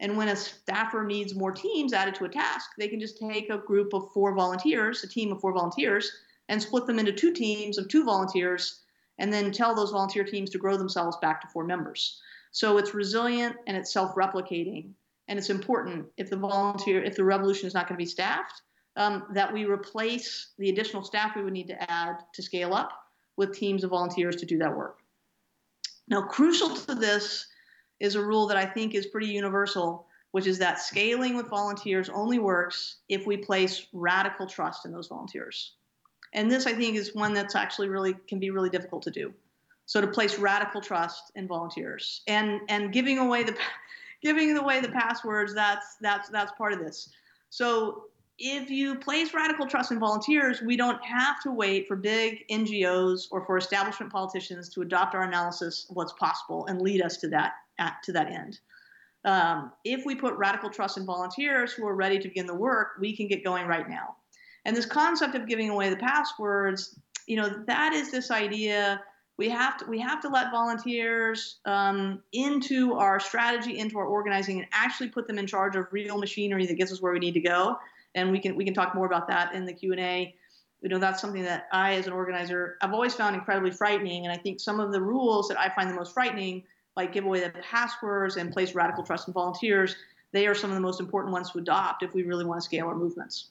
And 0.00 0.16
when 0.16 0.28
a 0.28 0.36
staffer 0.36 1.04
needs 1.04 1.34
more 1.34 1.52
teams 1.52 1.92
added 1.92 2.14
to 2.16 2.24
a 2.24 2.28
task, 2.28 2.70
they 2.78 2.88
can 2.88 2.98
just 2.98 3.18
take 3.18 3.50
a 3.50 3.58
group 3.58 3.92
of 3.92 4.10
four 4.12 4.34
volunteers, 4.34 5.04
a 5.04 5.08
team 5.08 5.30
of 5.30 5.40
four 5.40 5.52
volunteers, 5.52 6.10
and 6.48 6.60
split 6.60 6.86
them 6.86 6.98
into 6.98 7.12
two 7.12 7.32
teams 7.32 7.76
of 7.78 7.86
two 7.86 8.04
volunteers, 8.04 8.80
and 9.18 9.30
then 9.30 9.52
tell 9.52 9.74
those 9.74 9.90
volunteer 9.90 10.24
teams 10.24 10.50
to 10.50 10.58
grow 10.58 10.76
themselves 10.76 11.18
back 11.18 11.42
to 11.42 11.48
four 11.48 11.64
members. 11.64 12.20
So 12.50 12.78
it's 12.78 12.94
resilient 12.94 13.56
and 13.66 13.76
it's 13.76 13.92
self-replicating, 13.92 14.90
and 15.28 15.38
it's 15.38 15.50
important 15.50 16.06
if 16.16 16.30
the 16.30 16.36
volunteer, 16.36 17.04
if 17.04 17.14
the 17.14 17.24
revolution 17.24 17.66
is 17.66 17.74
not 17.74 17.86
going 17.86 17.96
to 17.96 18.02
be 18.02 18.10
staffed, 18.10 18.62
um, 18.96 19.24
that 19.34 19.52
we 19.52 19.66
replace 19.66 20.48
the 20.58 20.70
additional 20.70 21.04
staff 21.04 21.36
we 21.36 21.44
would 21.44 21.52
need 21.52 21.68
to 21.68 21.90
add 21.90 22.16
to 22.34 22.42
scale 22.42 22.72
up 22.74 22.90
with 23.36 23.54
teams 23.54 23.84
of 23.84 23.90
volunteers 23.90 24.36
to 24.36 24.46
do 24.46 24.58
that 24.58 24.74
work. 24.74 24.98
Now, 26.08 26.22
crucial 26.22 26.74
to 26.74 26.94
this 26.94 27.46
is 28.00 28.14
a 28.14 28.24
rule 28.24 28.46
that 28.46 28.56
I 28.56 28.64
think 28.64 28.94
is 28.94 29.06
pretty 29.06 29.28
universal, 29.28 30.06
which 30.32 30.46
is 30.46 30.58
that 30.58 30.80
scaling 30.80 31.36
with 31.36 31.48
volunteers 31.48 32.08
only 32.08 32.38
works 32.38 32.96
if 33.08 33.26
we 33.26 33.36
place 33.36 33.86
radical 33.92 34.46
trust 34.46 34.86
in 34.86 34.92
those 34.92 35.08
volunteers. 35.08 35.74
And 36.32 36.50
this, 36.50 36.66
I 36.66 36.72
think, 36.72 36.96
is 36.96 37.14
one 37.14 37.34
that's 37.34 37.54
actually 37.54 37.88
really 37.88 38.14
can 38.28 38.38
be 38.38 38.50
really 38.50 38.70
difficult 38.70 39.02
to 39.02 39.10
do. 39.10 39.32
So 39.86 40.00
to 40.00 40.06
place 40.06 40.38
radical 40.38 40.80
trust 40.80 41.32
in 41.34 41.48
volunteers 41.48 42.22
and 42.28 42.60
and 42.68 42.92
giving 42.92 43.18
away 43.18 43.42
the 43.42 43.56
giving 44.22 44.56
away 44.56 44.80
the 44.80 44.88
passwords 44.88 45.54
that's 45.54 45.96
that's 46.00 46.28
that's 46.28 46.52
part 46.52 46.72
of 46.72 46.78
this. 46.78 47.10
So 47.50 48.04
if 48.38 48.70
you 48.70 48.94
place 48.94 49.34
radical 49.34 49.66
trust 49.66 49.90
in 49.90 49.98
volunteers, 49.98 50.62
we 50.62 50.76
don't 50.76 51.04
have 51.04 51.42
to 51.42 51.50
wait 51.50 51.86
for 51.86 51.96
big 51.96 52.44
NGOs 52.48 53.26
or 53.30 53.44
for 53.44 53.58
establishment 53.58 54.10
politicians 54.10 54.70
to 54.70 54.80
adopt 54.80 55.14
our 55.14 55.24
analysis 55.24 55.86
of 55.90 55.96
what's 55.96 56.14
possible 56.14 56.64
and 56.66 56.80
lead 56.80 57.02
us 57.02 57.18
to 57.18 57.28
that 57.28 57.52
to 58.04 58.12
that 58.12 58.28
end. 58.30 58.58
Um, 59.24 59.72
if 59.84 60.06
we 60.06 60.14
put 60.14 60.34
radical 60.34 60.70
trust 60.70 60.96
in 60.96 61.04
volunteers 61.04 61.72
who 61.72 61.86
are 61.86 61.94
ready 61.94 62.18
to 62.18 62.28
begin 62.28 62.46
the 62.46 62.54
work, 62.54 62.92
we 62.98 63.16
can 63.16 63.28
get 63.28 63.44
going 63.44 63.66
right 63.66 63.88
now. 63.88 64.16
And 64.64 64.76
this 64.76 64.86
concept 64.86 65.34
of 65.34 65.46
giving 65.46 65.70
away 65.70 65.90
the 65.90 65.96
passwords, 65.96 66.98
you 67.26 67.36
know, 67.36 67.62
that 67.66 67.92
is 67.92 68.10
this 68.10 68.30
idea 68.30 69.02
we 69.40 69.48
have 69.48 69.78
to 69.78 69.86
we 69.86 69.98
have 69.98 70.20
to 70.20 70.28
let 70.28 70.50
volunteers 70.50 71.60
um, 71.64 72.22
into 72.34 72.92
our 72.92 73.18
strategy, 73.18 73.78
into 73.78 73.98
our 73.98 74.04
organizing, 74.04 74.58
and 74.58 74.68
actually 74.70 75.08
put 75.08 75.26
them 75.26 75.38
in 75.38 75.46
charge 75.46 75.76
of 75.76 75.86
real 75.90 76.18
machinery 76.18 76.66
that 76.66 76.74
gets 76.74 76.92
us 76.92 77.00
where 77.00 77.14
we 77.14 77.20
need 77.20 77.32
to 77.32 77.40
go. 77.40 77.78
And 78.14 78.32
we 78.32 78.38
can 78.38 78.54
we 78.54 78.66
can 78.66 78.74
talk 78.74 78.94
more 78.94 79.06
about 79.06 79.26
that 79.28 79.54
in 79.54 79.64
the 79.64 79.72
Q 79.72 79.92
and 79.92 80.00
A. 80.00 80.34
You 80.82 80.90
know, 80.90 80.98
that's 80.98 81.22
something 81.22 81.42
that 81.44 81.68
I, 81.72 81.94
as 81.94 82.06
an 82.06 82.12
organizer, 82.12 82.76
I've 82.82 82.92
always 82.92 83.14
found 83.14 83.34
incredibly 83.34 83.70
frightening. 83.70 84.26
And 84.26 84.32
I 84.32 84.36
think 84.36 84.60
some 84.60 84.78
of 84.78 84.92
the 84.92 85.00
rules 85.00 85.48
that 85.48 85.58
I 85.58 85.70
find 85.70 85.88
the 85.88 85.94
most 85.94 86.12
frightening, 86.12 86.62
like 87.00 87.12
give 87.12 87.24
away 87.24 87.40
the 87.40 87.50
passwords 87.62 88.36
and 88.36 88.52
place 88.52 88.74
radical 88.74 89.02
trust 89.02 89.26
in 89.26 89.34
volunteers, 89.34 89.96
they 90.32 90.46
are 90.46 90.54
some 90.54 90.70
of 90.70 90.74
the 90.74 90.82
most 90.82 91.00
important 91.00 91.32
ones 91.32 91.50
to 91.50 91.58
adopt 91.58 92.02
if 92.02 92.14
we 92.14 92.22
really 92.22 92.44
want 92.44 92.60
to 92.60 92.64
scale 92.64 92.86
our 92.86 92.94
movements. 92.94 93.50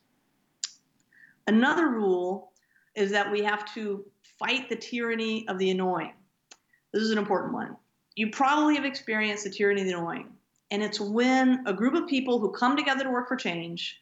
Another 1.47 1.87
rule 1.87 2.51
is 2.95 3.11
that 3.11 3.31
we 3.31 3.43
have 3.43 3.65
to 3.73 4.05
fight 4.37 4.69
the 4.69 4.75
tyranny 4.75 5.47
of 5.47 5.57
the 5.57 5.71
annoying. 5.71 6.13
This 6.93 7.01
is 7.01 7.11
an 7.11 7.17
important 7.17 7.53
one. 7.53 7.75
You 8.15 8.29
probably 8.29 8.75
have 8.75 8.85
experienced 8.85 9.45
the 9.45 9.49
tyranny 9.49 9.81
of 9.81 9.87
the 9.87 9.93
annoying, 9.93 10.29
and 10.69 10.83
it's 10.83 10.99
when 10.99 11.63
a 11.65 11.73
group 11.73 11.95
of 11.95 12.07
people 12.07 12.39
who 12.39 12.51
come 12.51 12.77
together 12.77 13.03
to 13.03 13.09
work 13.09 13.27
for 13.27 13.35
change, 13.35 13.99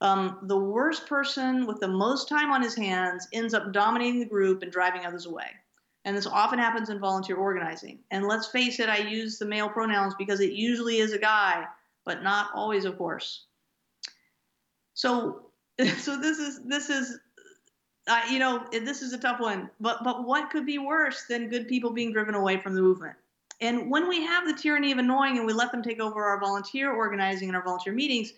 um, 0.00 0.38
the 0.42 0.58
worst 0.58 1.06
person 1.06 1.66
with 1.66 1.78
the 1.78 1.88
most 1.88 2.28
time 2.28 2.50
on 2.50 2.62
his 2.62 2.76
hands 2.76 3.28
ends 3.32 3.54
up 3.54 3.72
dominating 3.72 4.18
the 4.18 4.26
group 4.26 4.62
and 4.62 4.72
driving 4.72 5.06
others 5.06 5.26
away. 5.26 5.50
And 6.08 6.16
this 6.16 6.26
often 6.26 6.58
happens 6.58 6.88
in 6.88 6.98
volunteer 6.98 7.36
organizing. 7.36 7.98
And 8.10 8.26
let's 8.26 8.48
face 8.48 8.80
it, 8.80 8.88
I 8.88 8.96
use 8.96 9.38
the 9.38 9.44
male 9.44 9.68
pronouns 9.68 10.14
because 10.14 10.40
it 10.40 10.52
usually 10.52 11.00
is 11.00 11.12
a 11.12 11.18
guy, 11.18 11.66
but 12.06 12.22
not 12.22 12.48
always, 12.54 12.86
of 12.86 12.96
course. 12.96 13.44
So, 14.94 15.50
so 15.98 16.16
this 16.18 16.38
is 16.38 16.62
this 16.64 16.88
is 16.88 17.18
uh, 18.06 18.22
you 18.30 18.38
know, 18.38 18.64
this 18.72 19.02
is 19.02 19.12
a 19.12 19.18
tough 19.18 19.38
one. 19.38 19.68
But 19.80 20.02
but 20.02 20.24
what 20.24 20.48
could 20.48 20.64
be 20.64 20.78
worse 20.78 21.24
than 21.28 21.50
good 21.50 21.68
people 21.68 21.90
being 21.90 22.10
driven 22.10 22.34
away 22.34 22.56
from 22.56 22.74
the 22.74 22.80
movement? 22.80 23.14
And 23.60 23.90
when 23.90 24.08
we 24.08 24.24
have 24.24 24.46
the 24.46 24.54
tyranny 24.54 24.92
of 24.92 24.96
annoying 24.96 25.36
and 25.36 25.46
we 25.46 25.52
let 25.52 25.72
them 25.72 25.82
take 25.82 26.00
over 26.00 26.24
our 26.24 26.40
volunteer 26.40 26.90
organizing 26.90 27.48
and 27.50 27.56
our 27.56 27.62
volunteer 27.62 27.92
meetings, 27.92 28.32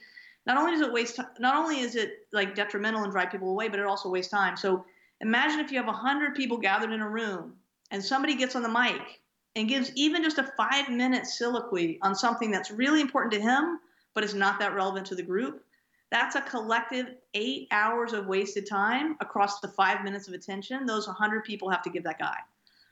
not 0.44 0.56
only 0.56 0.72
does 0.72 0.80
it 0.80 0.92
waste, 0.92 1.20
not 1.38 1.54
only 1.54 1.78
is 1.78 1.94
it 1.94 2.26
like 2.32 2.56
detrimental 2.56 3.04
and 3.04 3.12
drive 3.12 3.30
people 3.30 3.50
away, 3.50 3.68
but 3.68 3.78
it 3.78 3.86
also 3.86 4.08
wastes 4.08 4.32
time. 4.32 4.56
So 4.56 4.84
imagine 5.20 5.60
if 5.60 5.70
you 5.70 5.78
have 5.78 5.86
a 5.86 5.92
hundred 5.92 6.34
people 6.34 6.56
gathered 6.56 6.90
in 6.90 7.00
a 7.00 7.08
room 7.08 7.54
and 7.90 8.04
somebody 8.04 8.34
gets 8.34 8.56
on 8.56 8.62
the 8.62 8.68
mic 8.68 9.20
and 9.56 9.68
gives 9.68 9.92
even 9.94 10.22
just 10.22 10.38
a 10.38 10.52
five 10.56 10.88
minute 10.88 11.26
soliloquy 11.26 11.98
on 12.02 12.14
something 12.14 12.50
that's 12.50 12.70
really 12.70 13.00
important 13.00 13.32
to 13.32 13.40
him, 13.40 13.78
but 14.14 14.24
is 14.24 14.34
not 14.34 14.58
that 14.60 14.74
relevant 14.74 15.06
to 15.06 15.14
the 15.14 15.22
group 15.22 15.64
that's 16.10 16.34
a 16.34 16.40
collective 16.40 17.06
eight 17.34 17.68
hours 17.70 18.12
of 18.12 18.26
wasted 18.26 18.66
time 18.68 19.16
across 19.20 19.60
the 19.60 19.68
five 19.68 20.02
minutes 20.02 20.26
of 20.26 20.34
attention. 20.34 20.84
Those 20.84 21.06
100 21.06 21.44
people 21.44 21.70
have 21.70 21.82
to 21.82 21.90
give 21.90 22.02
that 22.04 22.18
guy. 22.18 22.36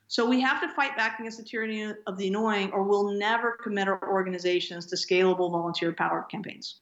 So 0.07 0.27
we 0.27 0.41
have 0.41 0.63
to 0.63 0.69
fight 0.69 0.97
back 0.97 1.19
against 1.19 1.39
the 1.39 1.45
tyranny 1.45 1.93
of 2.07 2.17
the 2.17 2.29
annoying, 2.29 2.71
or 2.73 2.83
we'll 2.83 3.13
never 3.13 3.53
commit 3.53 3.89
our 3.89 4.11
organizations 4.11 4.87
to 4.87 4.97
scalable 4.97 5.51
volunteer 5.51 5.93
power 5.93 6.27
campaigns. 6.31 6.81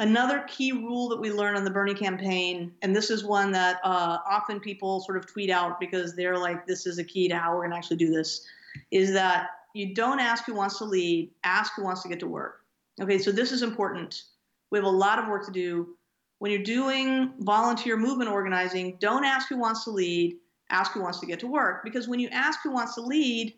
Another 0.00 0.40
key 0.48 0.72
rule 0.72 1.08
that 1.08 1.20
we 1.20 1.30
learned 1.30 1.56
on 1.56 1.64
the 1.64 1.70
Bernie 1.70 1.94
campaign, 1.94 2.72
and 2.82 2.94
this 2.94 3.10
is 3.10 3.24
one 3.24 3.52
that 3.52 3.78
uh, 3.84 4.18
often 4.28 4.58
people 4.58 5.00
sort 5.00 5.16
of 5.16 5.26
tweet 5.26 5.50
out 5.50 5.78
because 5.78 6.16
they're 6.16 6.36
like, 6.36 6.66
this 6.66 6.84
is 6.84 6.98
a 6.98 7.04
key 7.04 7.28
to 7.28 7.36
how 7.36 7.52
we're 7.52 7.60
going 7.60 7.70
to 7.70 7.76
actually 7.76 7.98
do 7.98 8.10
this, 8.10 8.44
is 8.90 9.12
that 9.12 9.50
you 9.72 9.94
don't 9.94 10.18
ask 10.18 10.46
who 10.46 10.54
wants 10.54 10.78
to 10.78 10.84
lead, 10.84 11.30
ask 11.44 11.74
who 11.76 11.84
wants 11.84 12.02
to 12.02 12.08
get 12.08 12.18
to 12.20 12.26
work. 12.26 12.62
Okay, 13.00 13.18
so 13.18 13.30
this 13.30 13.52
is 13.52 13.62
important. 13.62 14.22
We 14.70 14.78
have 14.78 14.84
a 14.84 14.90
lot 14.90 15.20
of 15.20 15.28
work 15.28 15.46
to 15.46 15.52
do. 15.52 15.96
When 16.40 16.50
you're 16.50 16.62
doing 16.62 17.32
volunteer 17.38 17.96
movement 17.96 18.30
organizing, 18.30 18.96
don't 18.98 19.24
ask 19.24 19.48
who 19.48 19.58
wants 19.58 19.84
to 19.84 19.90
lead, 19.90 20.36
ask 20.70 20.92
who 20.92 21.02
wants 21.02 21.20
to 21.20 21.26
get 21.26 21.38
to 21.40 21.46
work. 21.46 21.84
Because 21.84 22.08
when 22.08 22.18
you 22.18 22.28
ask 22.30 22.58
who 22.64 22.72
wants 22.72 22.96
to 22.96 23.00
lead, 23.00 23.54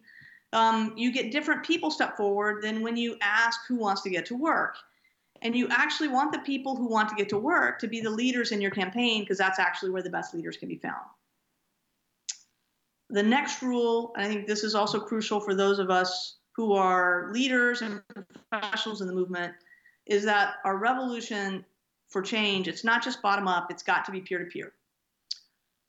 um, 0.52 0.92
you 0.96 1.12
get 1.12 1.32
different 1.32 1.64
people 1.64 1.90
step 1.90 2.16
forward 2.16 2.62
than 2.62 2.82
when 2.82 2.96
you 2.96 3.16
ask 3.22 3.60
who 3.66 3.76
wants 3.76 4.02
to 4.02 4.10
get 4.10 4.26
to 4.26 4.36
work. 4.36 4.76
And 5.46 5.54
you 5.54 5.68
actually 5.70 6.08
want 6.08 6.32
the 6.32 6.40
people 6.40 6.74
who 6.74 6.88
want 6.88 7.08
to 7.08 7.14
get 7.14 7.28
to 7.28 7.38
work 7.38 7.78
to 7.78 7.86
be 7.86 8.00
the 8.00 8.10
leaders 8.10 8.50
in 8.50 8.60
your 8.60 8.72
campaign 8.72 9.20
because 9.20 9.38
that's 9.38 9.60
actually 9.60 9.90
where 9.90 10.02
the 10.02 10.10
best 10.10 10.34
leaders 10.34 10.56
can 10.56 10.66
be 10.68 10.74
found. 10.74 11.06
The 13.10 13.22
next 13.22 13.62
rule, 13.62 14.12
and 14.16 14.26
I 14.26 14.28
think 14.28 14.48
this 14.48 14.64
is 14.64 14.74
also 14.74 14.98
crucial 14.98 15.38
for 15.38 15.54
those 15.54 15.78
of 15.78 15.88
us 15.88 16.38
who 16.56 16.72
are 16.72 17.30
leaders 17.32 17.82
and 17.82 18.02
professionals 18.50 19.02
in 19.02 19.06
the 19.06 19.12
movement, 19.12 19.52
is 20.06 20.24
that 20.24 20.54
our 20.64 20.78
revolution 20.78 21.64
for 22.08 22.22
change, 22.22 22.66
it's 22.66 22.82
not 22.82 23.04
just 23.04 23.22
bottom 23.22 23.46
up, 23.46 23.70
it's 23.70 23.84
got 23.84 24.04
to 24.06 24.10
be 24.10 24.22
peer 24.22 24.40
to 24.40 24.46
peer. 24.46 24.72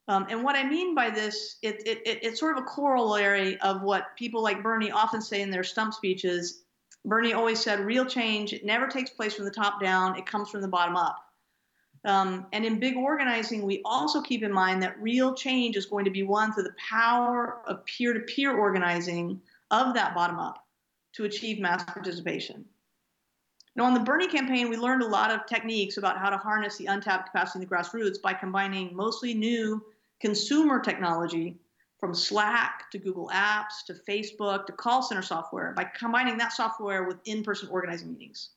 and 0.06 0.44
what 0.44 0.54
I 0.54 0.62
mean 0.62 0.94
by 0.94 1.10
this, 1.10 1.56
it, 1.62 1.82
it, 1.84 1.98
it, 2.06 2.20
it's 2.22 2.38
sort 2.38 2.56
of 2.56 2.62
a 2.62 2.66
corollary 2.66 3.60
of 3.62 3.82
what 3.82 4.14
people 4.16 4.40
like 4.40 4.62
Bernie 4.62 4.92
often 4.92 5.20
say 5.20 5.42
in 5.42 5.50
their 5.50 5.64
stump 5.64 5.94
speeches. 5.94 6.62
Bernie 7.04 7.32
always 7.32 7.60
said, 7.60 7.80
real 7.80 8.04
change, 8.04 8.54
never 8.64 8.86
takes 8.86 9.10
place 9.10 9.34
from 9.34 9.44
the 9.44 9.50
top 9.50 9.80
down, 9.80 10.16
it 10.16 10.26
comes 10.26 10.50
from 10.50 10.60
the 10.60 10.68
bottom 10.68 10.96
up. 10.96 11.24
Um, 12.04 12.46
and 12.52 12.64
in 12.64 12.78
big 12.78 12.96
organizing, 12.96 13.62
we 13.62 13.82
also 13.84 14.20
keep 14.20 14.42
in 14.42 14.52
mind 14.52 14.82
that 14.82 15.00
real 15.00 15.34
change 15.34 15.76
is 15.76 15.86
going 15.86 16.04
to 16.04 16.10
be 16.10 16.22
won 16.22 16.52
through 16.52 16.64
the 16.64 16.74
power 16.88 17.60
of 17.66 17.84
peer 17.86 18.12
to 18.12 18.20
peer 18.20 18.56
organizing 18.56 19.40
of 19.70 19.94
that 19.94 20.14
bottom 20.14 20.38
up 20.38 20.66
to 21.14 21.24
achieve 21.24 21.58
mass 21.58 21.82
participation. 21.84 22.64
Now, 23.74 23.84
on 23.84 23.94
the 23.94 24.00
Bernie 24.00 24.28
campaign, 24.28 24.68
we 24.68 24.76
learned 24.76 25.02
a 25.02 25.06
lot 25.06 25.30
of 25.30 25.46
techniques 25.46 25.98
about 25.98 26.18
how 26.18 26.30
to 26.30 26.36
harness 26.36 26.76
the 26.76 26.86
untapped 26.86 27.30
capacity 27.30 27.62
in 27.62 27.68
the 27.68 27.74
grassroots 27.74 28.20
by 28.20 28.32
combining 28.32 28.94
mostly 28.94 29.34
new 29.34 29.84
consumer 30.20 30.80
technology 30.80 31.56
from 31.98 32.14
Slack 32.14 32.90
to 32.92 32.98
Google 32.98 33.30
Apps 33.32 33.84
to 33.86 33.94
Facebook 34.08 34.66
to 34.66 34.72
call 34.72 35.02
center 35.02 35.22
software, 35.22 35.72
by 35.76 35.84
combining 35.84 36.38
that 36.38 36.52
software 36.52 37.04
with 37.04 37.18
in 37.24 37.42
person 37.42 37.68
organizing 37.70 38.12
meetings. 38.12 38.50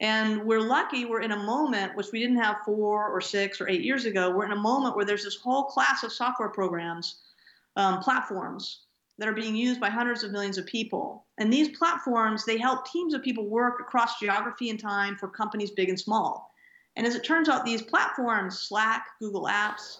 And 0.00 0.44
we're 0.44 0.60
lucky 0.60 1.04
we're 1.04 1.22
in 1.22 1.32
a 1.32 1.42
moment 1.44 1.96
which 1.96 2.08
we 2.12 2.20
didn't 2.20 2.42
have 2.42 2.56
four 2.64 3.08
or 3.08 3.20
six 3.20 3.60
or 3.60 3.68
eight 3.68 3.82
years 3.82 4.04
ago. 4.04 4.30
We're 4.30 4.44
in 4.44 4.52
a 4.52 4.56
moment 4.56 4.96
where 4.96 5.04
there's 5.04 5.24
this 5.24 5.36
whole 5.36 5.64
class 5.64 6.02
of 6.02 6.12
software 6.12 6.48
programs, 6.48 7.20
um, 7.76 8.00
platforms 8.00 8.80
that 9.18 9.28
are 9.28 9.34
being 9.34 9.54
used 9.54 9.80
by 9.80 9.88
hundreds 9.88 10.24
of 10.24 10.32
millions 10.32 10.58
of 10.58 10.66
people. 10.66 11.24
And 11.38 11.52
these 11.52 11.76
platforms, 11.78 12.44
they 12.44 12.58
help 12.58 12.90
teams 12.90 13.14
of 13.14 13.22
people 13.22 13.46
work 13.46 13.80
across 13.80 14.18
geography 14.18 14.70
and 14.70 14.78
time 14.78 15.16
for 15.16 15.28
companies 15.28 15.70
big 15.70 15.88
and 15.88 15.98
small. 15.98 16.50
And 16.96 17.06
as 17.06 17.14
it 17.14 17.24
turns 17.24 17.48
out, 17.48 17.64
these 17.64 17.82
platforms, 17.82 18.58
Slack, 18.58 19.06
Google 19.20 19.46
Apps, 19.46 19.98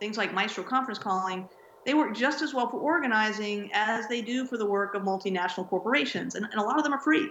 things 0.00 0.16
like 0.16 0.34
Maestro 0.34 0.64
conference 0.64 0.98
calling, 0.98 1.48
they 1.86 1.94
work 1.94 2.14
just 2.14 2.42
as 2.42 2.52
well 2.52 2.68
for 2.68 2.78
organizing 2.78 3.70
as 3.72 4.08
they 4.08 4.20
do 4.20 4.44
for 4.44 4.58
the 4.58 4.66
work 4.66 4.94
of 4.94 5.02
multinational 5.02 5.66
corporations. 5.68 6.34
And, 6.34 6.44
and 6.44 6.60
a 6.60 6.62
lot 6.62 6.76
of 6.76 6.82
them 6.82 6.92
are 6.92 7.00
free. 7.00 7.30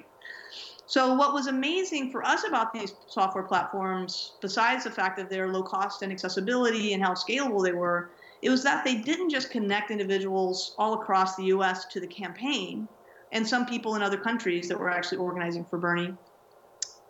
So, 0.87 1.13
what 1.15 1.33
was 1.33 1.47
amazing 1.47 2.11
for 2.11 2.23
us 2.23 2.47
about 2.47 2.71
these 2.71 2.93
software 3.07 3.43
platforms, 3.43 4.33
besides 4.39 4.85
the 4.85 4.91
fact 4.91 5.17
that 5.17 5.29
they're 5.29 5.51
low 5.51 5.63
cost 5.63 6.03
and 6.03 6.11
accessibility 6.11 6.93
and 6.93 7.03
how 7.03 7.13
scalable 7.13 7.63
they 7.63 7.73
were, 7.73 8.11
it 8.41 8.49
was 8.49 8.63
that 8.63 8.85
they 8.85 8.95
didn't 8.95 9.29
just 9.29 9.49
connect 9.49 9.91
individuals 9.91 10.73
all 10.77 10.93
across 10.93 11.35
the 11.35 11.45
US 11.45 11.85
to 11.87 11.99
the 11.99 12.07
campaign 12.07 12.87
and 13.31 13.45
some 13.45 13.65
people 13.65 13.95
in 13.95 14.03
other 14.03 14.17
countries 14.17 14.69
that 14.69 14.79
were 14.79 14.89
actually 14.89 15.17
organizing 15.17 15.65
for 15.65 15.77
Bernie. 15.77 16.13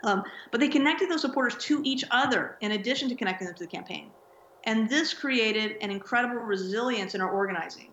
Um, 0.03 0.23
but 0.51 0.60
they 0.60 0.69
connected 0.69 1.10
those 1.10 1.21
supporters 1.21 1.55
to 1.65 1.81
each 1.84 2.03
other 2.10 2.58
in 2.62 2.71
addition 2.71 3.10
to 3.10 3.15
connecting 3.15 3.47
them 3.47 3.55
to 3.55 3.63
the 3.65 3.69
campaign. 3.69 4.10
And 4.65 4.89
this 4.89 5.13
created 5.13 5.78
an 5.82 5.91
incredible 5.91 6.41
resilience 6.41 7.16
in 7.16 7.22
our 7.22 7.30
organizing. 7.30 7.91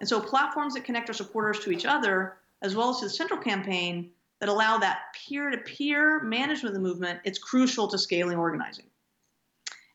And 0.00 0.08
so, 0.08 0.20
platforms 0.20 0.74
that 0.74 0.84
connect 0.84 1.08
our 1.08 1.14
supporters 1.14 1.60
to 1.60 1.70
each 1.70 1.84
other, 1.84 2.38
as 2.62 2.74
well 2.74 2.90
as 2.90 2.98
to 2.98 3.04
the 3.06 3.10
central 3.10 3.40
campaign, 3.40 4.10
that 4.40 4.48
allow 4.48 4.78
that 4.78 5.14
peer 5.14 5.50
to 5.50 5.58
peer 5.58 6.22
management 6.22 6.74
of 6.74 6.82
the 6.82 6.86
movement, 6.86 7.20
it's 7.24 7.38
crucial 7.38 7.88
to 7.88 7.98
scaling 7.98 8.36
organizing. 8.36 8.86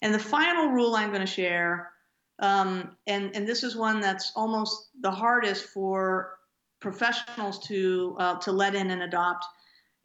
And 0.01 0.13
the 0.13 0.19
final 0.19 0.67
rule 0.67 0.95
I'm 0.95 1.09
going 1.09 1.21
to 1.21 1.27
share 1.27 1.91
um, 2.39 2.95
and, 3.05 3.35
and 3.35 3.47
this 3.47 3.63
is 3.63 3.75
one 3.75 3.99
that's 3.99 4.31
almost 4.35 4.89
the 5.01 5.11
hardest 5.11 5.65
for 5.65 6.37
professionals 6.79 7.59
to, 7.67 8.15
uh, 8.17 8.39
to 8.39 8.51
let 8.51 8.75
in 8.75 8.91
and 8.91 9.03
adopt. 9.03 9.45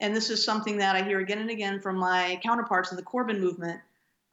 And 0.01 0.15
this 0.15 0.31
is 0.31 0.45
something 0.45 0.77
that 0.79 0.97
I 0.97 1.03
hear 1.03 1.21
again 1.21 1.39
and 1.39 1.51
again 1.51 1.81
from 1.81 1.97
my 1.97 2.41
counterparts 2.43 2.91
in 2.91 2.97
the 2.97 3.05
Corbyn 3.05 3.39
movement. 3.39 3.81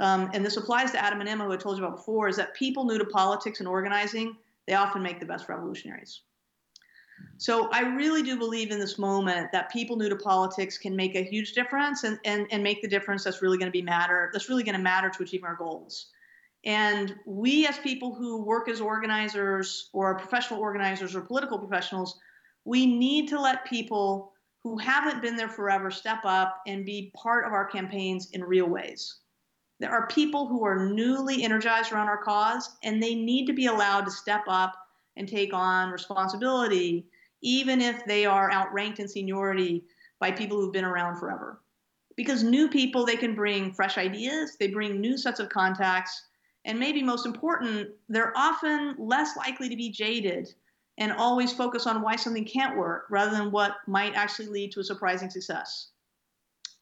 Um, 0.01 0.31
and 0.33 0.43
this 0.43 0.57
applies 0.57 0.91
to 0.91 1.01
Adam 1.01 1.19
and 1.19 1.29
Emma, 1.29 1.45
who 1.45 1.53
I 1.53 1.57
told 1.57 1.77
you 1.77 1.85
about 1.85 1.97
before, 1.97 2.27
is 2.27 2.35
that 2.37 2.55
people 2.55 2.85
new 2.85 2.97
to 2.97 3.05
politics 3.05 3.59
and 3.59 3.67
organizing, 3.67 4.35
they 4.67 4.73
often 4.73 5.03
make 5.03 5.19
the 5.19 5.27
best 5.27 5.47
revolutionaries. 5.47 6.21
So 7.37 7.69
I 7.71 7.81
really 7.81 8.23
do 8.23 8.35
believe 8.35 8.71
in 8.71 8.79
this 8.79 8.97
moment 8.97 9.51
that 9.51 9.71
people 9.71 9.95
new 9.95 10.09
to 10.09 10.15
politics 10.15 10.75
can 10.75 10.95
make 10.95 11.15
a 11.15 11.21
huge 11.21 11.53
difference 11.53 12.03
and, 12.03 12.19
and, 12.25 12.47
and 12.49 12.63
make 12.63 12.81
the 12.81 12.87
difference 12.87 13.23
that's 13.23 13.43
really 13.43 13.59
going 13.59 13.67
to 13.67 13.71
be 13.71 13.83
matter, 13.83 14.31
that's 14.33 14.49
really 14.49 14.63
going 14.63 14.75
to 14.75 14.81
matter 14.81 15.09
to 15.11 15.23
achieving 15.23 15.45
our 15.45 15.55
goals. 15.55 16.07
And 16.65 17.15
we 17.27 17.67
as 17.67 17.77
people 17.77 18.15
who 18.15 18.43
work 18.43 18.69
as 18.69 18.81
organizers 18.81 19.89
or 19.93 20.17
professional 20.17 20.59
organizers 20.59 21.15
or 21.15 21.21
political 21.21 21.59
professionals, 21.59 22.19
we 22.65 22.87
need 22.87 23.27
to 23.29 23.39
let 23.39 23.65
people 23.65 24.33
who 24.63 24.79
haven't 24.79 25.21
been 25.21 25.35
there 25.35 25.47
forever 25.47 25.91
step 25.91 26.19
up 26.23 26.61
and 26.65 26.85
be 26.85 27.11
part 27.15 27.45
of 27.45 27.53
our 27.53 27.65
campaigns 27.65 28.31
in 28.31 28.43
real 28.43 28.67
ways. 28.67 29.21
There 29.81 29.91
are 29.91 30.05
people 30.05 30.47
who 30.47 30.63
are 30.63 30.89
newly 30.89 31.43
energized 31.43 31.91
around 31.91 32.07
our 32.07 32.23
cause, 32.23 32.77
and 32.83 33.01
they 33.01 33.15
need 33.15 33.47
to 33.47 33.53
be 33.53 33.65
allowed 33.65 34.05
to 34.05 34.11
step 34.11 34.43
up 34.47 34.75
and 35.17 35.27
take 35.27 35.55
on 35.55 35.89
responsibility 35.89 37.07
even 37.41 37.81
if 37.81 38.05
they 38.05 38.27
are 38.27 38.51
outranked 38.51 38.99
in 38.99 39.07
seniority 39.07 39.83
by 40.19 40.29
people 40.29 40.57
who've 40.57 40.71
been 40.71 40.85
around 40.85 41.17
forever. 41.17 41.61
Because 42.15 42.43
new 42.43 42.69
people, 42.69 43.03
they 43.03 43.15
can 43.15 43.33
bring 43.33 43.73
fresh 43.73 43.97
ideas, 43.97 44.55
they 44.59 44.67
bring 44.67 45.01
new 45.01 45.17
sets 45.17 45.39
of 45.39 45.49
contacts, 45.49 46.25
and 46.63 46.79
maybe 46.79 47.01
most 47.01 47.25
important, 47.25 47.89
they're 48.07 48.37
often 48.37 48.93
less 48.99 49.35
likely 49.35 49.67
to 49.67 49.75
be 49.75 49.89
jaded 49.89 50.53
and 50.99 51.11
always 51.11 51.51
focus 51.51 51.87
on 51.87 52.03
why 52.03 52.15
something 52.15 52.45
can't 52.45 52.77
work 52.77 53.07
rather 53.09 53.31
than 53.31 53.51
what 53.51 53.77
might 53.87 54.13
actually 54.13 54.45
lead 54.45 54.71
to 54.73 54.81
a 54.81 54.83
surprising 54.83 55.31
success. 55.31 55.87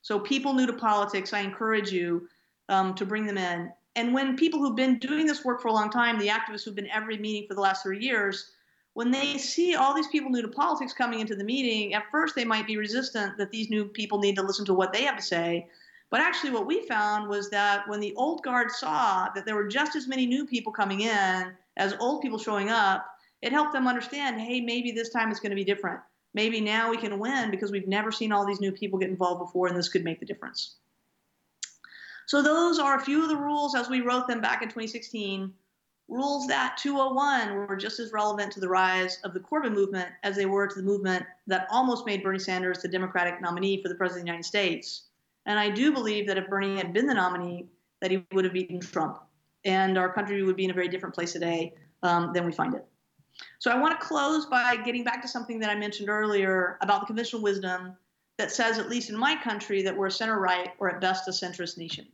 So, 0.02 0.20
people 0.20 0.54
new 0.54 0.66
to 0.66 0.74
politics, 0.74 1.32
I 1.32 1.40
encourage 1.40 1.94
you 1.94 2.28
um, 2.70 2.96
to 2.96 3.06
bring 3.06 3.26
them 3.26 3.38
in. 3.38 3.72
And 3.96 4.14
when 4.14 4.38
people 4.38 4.60
who've 4.60 4.76
been 4.76 5.00
doing 5.00 5.26
this 5.26 5.44
work 5.44 5.62
for 5.62 5.68
a 5.68 5.74
long 5.74 5.90
time, 5.90 6.18
the 6.18 6.28
activists 6.28 6.64
who've 6.64 6.76
been 6.76 6.90
every 6.90 7.18
meeting 7.18 7.48
for 7.48 7.56
the 7.56 7.62
last 7.62 7.84
three 7.84 8.00
years, 8.00 8.52
when 8.94 9.12
they 9.12 9.38
see 9.38 9.76
all 9.76 9.94
these 9.94 10.08
people 10.08 10.30
new 10.30 10.42
to 10.42 10.48
politics 10.48 10.94
coming 10.94 11.20
into 11.20 11.36
the 11.36 11.44
meeting, 11.44 11.94
at 11.94 12.10
first 12.12 12.36
they 12.36 12.46
might 12.46 12.68
be 12.68 12.78
resistant 12.78 13.38
that 13.38 13.52
these 13.52 13.70
new 13.70 13.86
people 13.86 14.20
need 14.20 14.36
to 14.36 14.44
listen 14.44 14.66
to 14.66 14.74
what 14.74 14.94
they 14.94 15.04
have 15.04 15.18
to 15.18 15.22
say. 15.22 15.68
But 16.10 16.22
actually, 16.22 16.52
what 16.52 16.66
we 16.66 16.88
found 16.88 17.30
was 17.30 17.50
that 17.52 17.88
when 17.88 18.00
the 18.00 18.16
old 18.16 18.42
guard 18.42 18.72
saw 18.72 19.30
that 19.36 19.46
there 19.46 19.56
were 19.56 19.68
just 19.68 19.96
as 19.96 20.08
many 20.08 20.26
new 20.26 20.46
people 20.46 20.72
coming 20.72 21.02
in 21.02 21.54
as 21.78 21.94
old 22.00 22.22
people 22.22 22.40
showing 22.40 22.70
up, 22.70 23.06
it 23.42 23.52
helped 23.52 23.74
them 23.74 23.88
understand 23.88 24.42
hey, 24.42 24.60
maybe 24.60 24.92
this 24.92 25.10
time 25.10 25.30
it's 25.30 25.40
going 25.40 25.52
to 25.52 25.56
be 25.56 25.64
different. 25.64 26.00
Maybe 26.34 26.62
now 26.62 26.90
we 26.90 26.98
can 26.98 27.20
win 27.20 27.52
because 27.52 27.72
we've 27.72 27.88
never 27.88 28.12
seen 28.12 28.32
all 28.32 28.46
these 28.46 28.62
new 28.62 28.72
people 28.72 29.00
get 29.00 29.10
involved 29.10 29.40
before, 29.40 29.68
and 29.68 29.78
this 29.78 29.90
could 29.90 30.04
make 30.04 30.20
the 30.20 30.26
difference. 30.26 30.76
So, 32.30 32.44
those 32.44 32.78
are 32.78 32.96
a 32.96 33.02
few 33.02 33.24
of 33.24 33.30
the 33.30 33.36
rules 33.36 33.74
as 33.74 33.90
we 33.90 34.02
wrote 34.02 34.28
them 34.28 34.40
back 34.40 34.62
in 34.62 34.68
2016 34.68 35.52
rules 36.10 36.46
that 36.46 36.78
201 36.78 37.56
were 37.56 37.76
just 37.76 38.00
as 38.00 38.12
relevant 38.12 38.52
to 38.52 38.60
the 38.60 38.70
rise 38.70 39.18
of 39.24 39.34
the 39.34 39.40
Corbyn 39.40 39.74
movement 39.74 40.10
as 40.22 40.36
they 40.36 40.46
were 40.46 40.68
to 40.68 40.76
the 40.76 40.86
movement 40.86 41.26
that 41.48 41.66
almost 41.72 42.06
made 42.06 42.22
Bernie 42.22 42.38
Sanders 42.38 42.84
the 42.84 42.88
Democratic 42.88 43.42
nominee 43.42 43.82
for 43.82 43.90
the 43.90 43.96
President 43.96 44.22
of 44.22 44.26
the 44.26 44.28
United 44.28 44.46
States. 44.46 45.06
And 45.48 45.58
I 45.58 45.72
do 45.72 45.92
believe 45.92 46.28
that 46.28 46.38
if 46.38 46.48
Bernie 46.48 46.78
had 46.78 46.94
been 46.94 47.08
the 47.08 47.16
nominee, 47.16 47.66
that 48.00 48.12
he 48.12 48.24
would 48.32 48.46
have 48.46 48.54
beaten 48.54 48.80
Trump. 48.80 49.24
And 49.66 49.98
our 49.98 50.14
country 50.14 50.44
would 50.44 50.56
be 50.56 50.66
in 50.66 50.70
a 50.70 50.76
very 50.76 50.88
different 50.88 51.16
place 51.16 51.34
today 51.34 51.74
um, 52.04 52.32
than 52.32 52.46
we 52.46 52.52
find 52.52 52.76
it. 52.76 52.86
So 53.58 53.72
I 53.72 53.80
want 53.80 54.00
to 54.00 54.06
close 54.06 54.46
by 54.46 54.76
getting 54.76 55.04
back 55.04 55.24
to 55.24 55.28
something 55.28 55.58
that 55.62 55.72
I 55.72 55.76
mentioned 55.76 56.10
earlier 56.10 56.78
about 56.82 57.02
the 57.02 57.08
conventional 57.08 57.42
wisdom 57.42 57.98
that 58.38 58.52
says, 58.52 58.78
at 58.78 58.88
least 58.88 59.10
in 59.10 59.18
my 59.18 59.36
country, 59.36 59.82
that 59.82 59.98
we're 59.98 60.08
a 60.08 60.12
center 60.12 60.40
right 60.40 60.74
or 60.78 60.92
at 60.92 61.02
best 61.02 61.28
a 61.28 61.32
centrist 61.32 61.76
nation. 61.76 62.06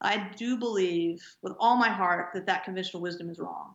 I 0.00 0.28
do 0.36 0.58
believe 0.58 1.22
with 1.42 1.54
all 1.58 1.76
my 1.76 1.88
heart 1.88 2.30
that 2.34 2.46
that 2.46 2.64
conventional 2.64 3.02
wisdom 3.02 3.30
is 3.30 3.38
wrong. 3.38 3.74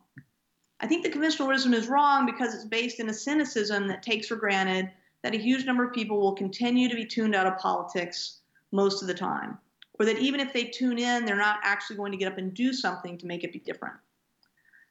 I 0.80 0.86
think 0.86 1.02
the 1.02 1.10
conventional 1.10 1.48
wisdom 1.48 1.74
is 1.74 1.88
wrong 1.88 2.26
because 2.26 2.54
it's 2.54 2.64
based 2.64 3.00
in 3.00 3.08
a 3.08 3.14
cynicism 3.14 3.88
that 3.88 4.02
takes 4.02 4.28
for 4.28 4.36
granted 4.36 4.90
that 5.22 5.34
a 5.34 5.38
huge 5.38 5.64
number 5.64 5.84
of 5.84 5.92
people 5.92 6.20
will 6.20 6.34
continue 6.34 6.88
to 6.88 6.94
be 6.94 7.04
tuned 7.04 7.34
out 7.34 7.46
of 7.46 7.58
politics 7.58 8.40
most 8.72 9.02
of 9.02 9.08
the 9.08 9.14
time, 9.14 9.58
or 9.98 10.06
that 10.06 10.18
even 10.18 10.40
if 10.40 10.52
they 10.52 10.64
tune 10.64 10.98
in, 10.98 11.24
they're 11.24 11.36
not 11.36 11.60
actually 11.62 11.96
going 11.96 12.12
to 12.12 12.18
get 12.18 12.32
up 12.32 12.38
and 12.38 12.54
do 12.54 12.72
something 12.72 13.16
to 13.18 13.26
make 13.26 13.44
it 13.44 13.52
be 13.52 13.60
different. 13.60 13.94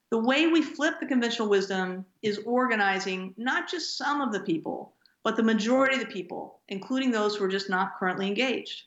The 0.09 0.19
way 0.19 0.47
we 0.47 0.61
flip 0.61 0.99
the 0.99 1.05
conventional 1.05 1.49
wisdom 1.49 2.05
is 2.21 2.39
organizing 2.45 3.33
not 3.37 3.69
just 3.69 3.97
some 3.97 4.21
of 4.21 4.31
the 4.31 4.41
people, 4.41 4.93
but 5.23 5.35
the 5.35 5.43
majority 5.43 5.95
of 5.95 6.01
the 6.01 6.13
people, 6.13 6.59
including 6.67 7.11
those 7.11 7.35
who 7.35 7.45
are 7.45 7.49
just 7.49 7.69
not 7.69 7.97
currently 7.97 8.27
engaged 8.27 8.83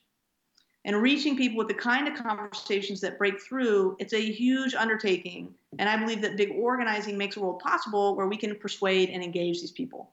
and 0.84 1.00
reaching 1.00 1.36
people 1.36 1.56
with 1.56 1.68
the 1.68 1.74
kind 1.74 2.06
of 2.06 2.14
conversations 2.14 3.00
that 3.00 3.18
break 3.18 3.40
through, 3.40 3.96
it's 3.98 4.12
a 4.12 4.32
huge 4.32 4.74
undertaking. 4.74 5.54
And 5.78 5.88
I 5.88 5.96
believe 5.96 6.20
that 6.22 6.36
big 6.36 6.52
organizing 6.58 7.16
makes 7.16 7.36
a 7.36 7.40
world 7.40 7.60
possible 7.60 8.14
where 8.14 8.26
we 8.26 8.36
can 8.36 8.54
persuade 8.56 9.08
and 9.08 9.22
engage 9.22 9.60
these 9.60 9.72
people. 9.72 10.10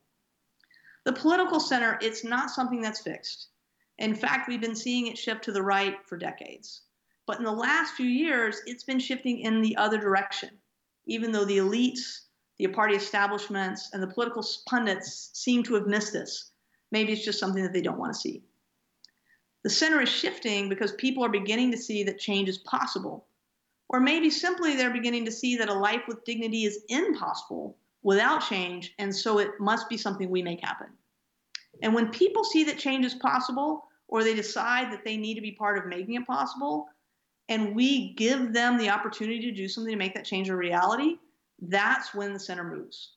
The 1.04 1.14
political 1.14 1.60
center, 1.60 1.98
it's 2.02 2.24
not 2.24 2.52
something 2.52 2.82
that's 2.82 3.02
fixed. 3.02 3.48
In 3.98 4.16
fact, 4.16 4.48
we've 4.48 4.62
been 4.62 4.76
seeing 4.76 5.08
it 5.08 5.18
shift 5.18 5.44
to 5.44 5.52
the 5.52 5.62
right 5.62 5.98
for 6.06 6.18
decades. 6.18 6.82
But 7.28 7.38
in 7.38 7.44
the 7.44 7.52
last 7.52 7.96
few 7.96 8.08
years, 8.08 8.62
it's 8.66 8.84
been 8.84 9.00
shifting 9.00 9.40
in 9.40 9.62
the 9.62 9.76
other 9.76 9.98
direction, 9.98 10.50
even 11.06 11.32
though 11.32 11.46
the 11.46 11.58
elites, 11.58 12.22
the 12.58 12.68
party 12.68 12.96
establishments, 12.96 13.90
and 13.94 14.02
the 14.02 14.08
political 14.08 14.46
pundits 14.68 15.32
seem 15.34 15.64
to 15.64 15.74
have 15.76 15.88
missed 15.88 16.14
this. 16.14 16.52
Maybe 16.92 17.14
it's 17.14 17.26
just 17.26 17.40
something 17.40 17.64
that 17.64 17.74
they 17.74 17.82
don't 17.82 18.00
want 18.00 18.14
to 18.14 18.20
see. 18.20 18.44
The 19.64 19.70
center 19.70 20.02
is 20.02 20.10
shifting 20.10 20.70
because 20.70 20.92
people 20.94 21.24
are 21.24 21.30
beginning 21.30 21.72
to 21.72 21.78
see 21.78 22.04
that 22.04 22.20
change 22.20 22.50
is 22.50 22.58
possible. 22.58 23.28
Or 23.90 24.00
maybe 24.00 24.30
simply 24.30 24.76
they're 24.76 24.90
beginning 24.90 25.26
to 25.26 25.32
see 25.32 25.58
that 25.58 25.70
a 25.70 25.74
life 25.74 26.04
with 26.08 26.24
dignity 26.24 26.66
is 26.66 26.84
impossible 26.90 27.78
without 28.04 28.40
change, 28.40 28.94
and 28.98 29.16
so 29.16 29.38
it 29.38 29.60
must 29.60 29.88
be 29.90 29.98
something 29.98 30.30
we 30.30 30.42
make 30.42 30.62
happen. 30.62 30.88
And 31.84 31.94
when 31.94 32.10
people 32.10 32.44
see 32.44 32.64
that 32.64 32.80
change 32.80 33.06
is 33.06 33.14
possible, 33.14 33.86
or 34.08 34.24
they 34.24 34.34
decide 34.34 34.92
that 34.92 35.04
they 35.06 35.18
need 35.18 35.36
to 35.36 35.42
be 35.42 35.52
part 35.52 35.78
of 35.78 35.86
making 35.86 36.16
it 36.16 36.26
possible, 36.26 36.88
and 37.50 37.76
we 37.76 38.14
give 38.14 38.54
them 38.54 38.78
the 38.78 38.90
opportunity 38.90 39.42
to 39.42 39.52
do 39.52 39.68
something 39.68 39.92
to 39.92 39.98
make 39.98 40.16
that 40.16 40.26
change 40.26 40.50
a 40.50 40.56
reality, 40.56 41.18
that's 41.60 42.14
when 42.16 42.34
the 42.34 42.40
center 42.40 42.64
moves. 42.64 43.14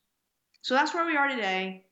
So 0.63 0.75
that's 0.75 0.93
where 0.93 1.07
we 1.07 1.17
are 1.17 1.29
today 1.29 1.85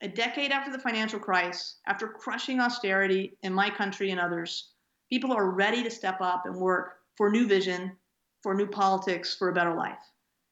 a 0.00 0.08
decade 0.08 0.52
after 0.52 0.70
the 0.70 0.78
financial 0.78 1.18
crisis, 1.18 1.78
after 1.86 2.08
crushing 2.08 2.60
austerity 2.60 3.36
in 3.42 3.52
my 3.52 3.68
country 3.68 4.10
and 4.10 4.20
others, 4.20 4.70
people 5.10 5.32
are 5.32 5.50
ready 5.50 5.82
to 5.82 5.90
step 5.90 6.20
up 6.20 6.46
and 6.46 6.54
work 6.54 6.98
for 7.16 7.30
new 7.30 7.46
vision, 7.46 7.96
for 8.42 8.54
new 8.54 8.66
politics, 8.66 9.34
for 9.34 9.48
a 9.48 9.54
better 9.54 9.74
life. 9.74 9.98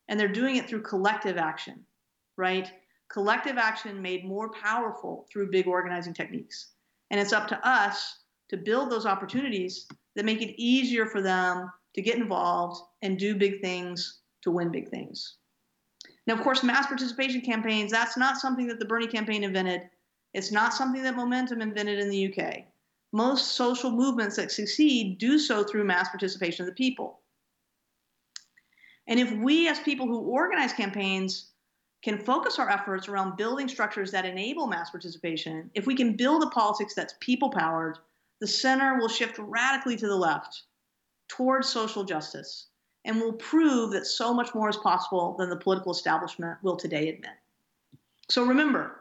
And 0.09 0.19
they're 0.19 0.29
doing 0.29 0.57
it 0.57 0.69
through 0.69 0.83
collective 0.83 1.37
action, 1.37 1.85
right? 2.37 2.71
Collective 3.09 3.57
action 3.57 4.03
made 4.03 4.25
more 4.25 4.51
powerful 4.51 5.27
through 5.31 5.51
big 5.51 5.69
organizing 5.69 6.15
techniques. 6.15 6.73
And 7.11 7.21
it's 7.21 7.33
up 7.33 7.47
to 7.49 7.69
us 7.69 8.25
to 8.49 8.57
build 8.57 8.91
those 8.91 9.07
opportunities 9.07 9.87
that 10.17 10.25
make 10.25 10.43
it 10.43 10.61
easier 10.61 11.07
for 11.07 11.23
them 11.23 11.71
to 11.95 12.03
get 12.03 12.17
involved 12.17 12.81
and 13.03 13.19
do 13.19 13.37
big 13.37 13.61
things 13.61 14.21
to 14.43 14.51
win 14.51 14.71
big 14.71 14.89
things. 14.89 15.37
Now, 16.27 16.35
of 16.35 16.41
course, 16.41 16.63
mass 16.63 16.87
participation 16.87 17.41
campaigns, 17.41 17.93
that's 17.93 18.17
not 18.17 18.39
something 18.39 18.67
that 18.67 18.79
the 18.79 18.85
Bernie 18.85 19.07
campaign 19.07 19.45
invented. 19.45 19.89
It's 20.35 20.51
not 20.51 20.75
something 20.75 21.03
that 21.05 21.15
Momentum 21.15 21.63
invented 21.63 21.99
in 21.99 22.11
the 22.11 22.35
UK. 22.35 22.65
Most 23.13 23.53
social 23.53 23.91
movements 23.91 24.37
that 24.37 24.51
succeed 24.51 25.19
do 25.19 25.39
so 25.39 25.63
through 25.63 25.85
mass 25.85 26.09
participation 26.09 26.65
of 26.65 26.67
the 26.67 26.75
people. 26.75 27.21
And 29.07 29.21
if 29.21 29.31
we, 29.33 29.69
as 29.69 29.79
people 29.79 30.07
who 30.07 30.19
organize 30.19 30.73
campaigns, 30.73 31.53
can 32.03 32.19
focus 32.19 32.59
our 32.59 32.69
efforts 32.69 33.09
around 33.09 33.37
building 33.37 33.69
structures 33.69 34.11
that 34.11 34.25
enable 34.25 34.67
mass 34.67 34.91
participation, 34.91 35.71
if 35.75 35.87
we 35.87 35.95
can 35.95 36.17
build 36.17 36.43
a 36.43 36.51
politics 36.51 36.95
that's 36.95 37.15
people 37.21 37.51
powered, 37.51 37.99
the 38.41 38.47
center 38.47 38.99
will 38.99 39.09
shift 39.09 39.39
radically 39.39 39.97
to 39.97 40.07
the 40.07 40.17
left 40.17 40.65
towards 41.29 41.69
social 41.69 42.05
justice 42.05 42.67
and 43.07 43.21
will 43.21 43.33
prove 43.33 43.93
that 43.93 44.07
so 44.07 44.35
much 44.35 44.55
more 44.55 44.69
is 44.69 44.77
possible 44.77 45.37
than 45.39 45.49
the 45.49 45.57
political 45.57 45.93
establishment 45.93 46.59
will 46.63 46.77
today 46.77 47.09
admit. 47.09 47.31
So 48.29 48.45
remember, 48.45 49.01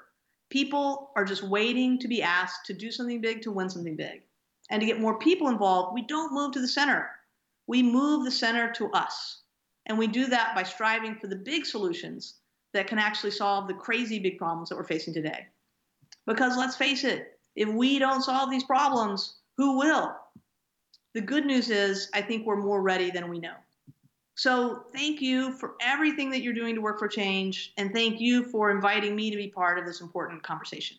people 0.50 1.12
are 1.16 1.26
just 1.26 1.44
waiting 1.44 1.98
to 2.00 2.08
be 2.08 2.22
asked 2.22 2.68
to 2.68 2.74
do 2.74 2.92
something 2.92 3.20
big 3.20 3.42
to 3.42 3.52
win 3.52 3.70
something 3.70 3.96
big. 3.96 4.22
And 4.70 4.80
to 4.80 4.86
get 4.86 5.02
more 5.02 5.18
people 5.18 5.48
involved, 5.48 5.94
we 5.94 6.04
don't 6.04 6.34
move 6.34 6.52
to 6.54 6.62
the 6.62 6.68
center. 6.68 7.10
We 7.68 7.82
move 7.82 8.24
the 8.24 8.32
center 8.32 8.72
to 8.74 8.92
us. 8.92 9.42
And 9.88 9.98
we 9.98 10.08
do 10.08 10.28
that 10.28 10.54
by 10.56 10.64
striving 10.64 11.16
for 11.16 11.28
the 11.28 11.36
big 11.36 11.66
solutions 11.66 12.36
that 12.74 12.88
can 12.88 13.00
actually 13.00 13.32
solve 13.32 13.68
the 13.68 13.74
crazy 13.74 14.20
big 14.20 14.38
problems 14.38 14.70
that 14.70 14.76
we're 14.76 14.84
facing 14.84 15.14
today. 15.14 15.48
Because 16.28 16.58
let's 16.58 16.76
face 16.76 17.04
it, 17.04 17.40
if 17.56 17.70
we 17.70 18.00
don't 18.00 18.24
solve 18.24 18.52
these 18.52 18.64
problems, 18.64 19.38
who 19.58 19.78
will? 19.78 20.16
The 21.14 21.22
good 21.22 21.46
news 21.46 21.70
is, 21.70 22.10
I 22.14 22.22
think 22.22 22.46
we're 22.46 22.56
more 22.56 22.82
ready 22.82 23.10
than 23.10 23.30
we 23.30 23.40
know. 23.40 23.56
So 24.36 24.86
thank 24.94 25.22
you 25.22 25.54
for 25.54 25.76
everything 25.82 26.30
that 26.32 26.42
you're 26.42 26.54
doing 26.54 26.76
to 26.76 26.82
work 26.82 27.00
for 27.00 27.08
change, 27.08 27.74
and 27.78 27.94
thank 27.94 28.20
you 28.20 28.44
for 28.44 28.70
inviting 28.70 29.16
me 29.16 29.32
to 29.32 29.38
be 29.38 29.48
part 29.50 29.80
of 29.80 29.86
this 29.86 30.02
important 30.02 30.44
conversation. 30.44 30.98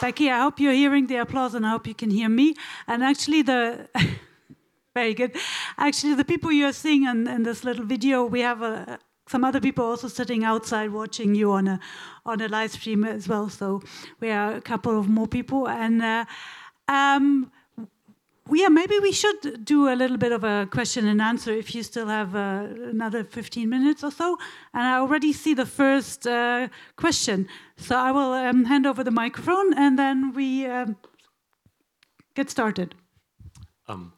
Becky, 0.00 0.30
I 0.30 0.40
hope 0.40 0.60
you're 0.60 0.72
hearing 0.72 1.06
the 1.06 1.16
applause 1.16 1.54
and 1.54 1.66
I 1.66 1.70
hope 1.70 1.86
you 1.86 1.94
can 1.94 2.10
hear 2.10 2.28
me. 2.28 2.54
And 2.86 3.02
actually, 3.02 3.42
the 3.42 3.88
very 4.94 5.14
good. 5.14 5.36
Actually, 5.78 6.14
the 6.14 6.24
people 6.24 6.52
you're 6.52 6.72
seeing 6.72 7.04
in, 7.04 7.26
in 7.26 7.42
this 7.42 7.64
little 7.64 7.84
video, 7.84 8.24
we 8.24 8.40
have 8.40 8.62
a, 8.62 8.98
some 9.28 9.44
other 9.44 9.60
people 9.60 9.84
also 9.84 10.08
sitting 10.08 10.44
outside 10.44 10.90
watching 10.90 11.34
you 11.34 11.52
on 11.52 11.68
a 11.68 11.80
on 12.24 12.40
a 12.40 12.48
live 12.48 12.72
stream 12.72 13.04
as 13.04 13.28
well. 13.28 13.48
So 13.48 13.82
we 14.20 14.30
are 14.30 14.54
a 14.56 14.60
couple 14.60 14.98
of 14.98 15.08
more 15.08 15.26
people, 15.26 15.68
and 15.68 16.02
uh, 16.02 16.24
um, 16.88 17.50
yeah, 18.52 18.68
maybe 18.68 18.98
we 19.00 19.12
should 19.12 19.64
do 19.64 19.88
a 19.88 19.96
little 19.96 20.16
bit 20.16 20.32
of 20.32 20.44
a 20.44 20.68
question 20.70 21.08
and 21.08 21.20
answer 21.20 21.52
if 21.52 21.74
you 21.74 21.82
still 21.82 22.06
have 22.06 22.36
uh, 22.36 22.66
another 22.90 23.24
15 23.24 23.68
minutes 23.68 24.04
or 24.04 24.10
so. 24.10 24.38
And 24.72 24.82
I 24.82 24.98
already 24.98 25.32
see 25.32 25.54
the 25.54 25.66
first 25.66 26.26
uh, 26.26 26.68
question, 26.96 27.48
so 27.76 27.96
I 27.96 28.12
will 28.12 28.32
um, 28.32 28.64
hand 28.64 28.86
over 28.86 29.02
the 29.02 29.10
microphone 29.10 29.74
and 29.74 29.98
then 29.98 30.32
we 30.32 30.66
um, 30.66 30.96
get 32.34 32.48
started. 32.48 32.94
Um, 33.88 34.12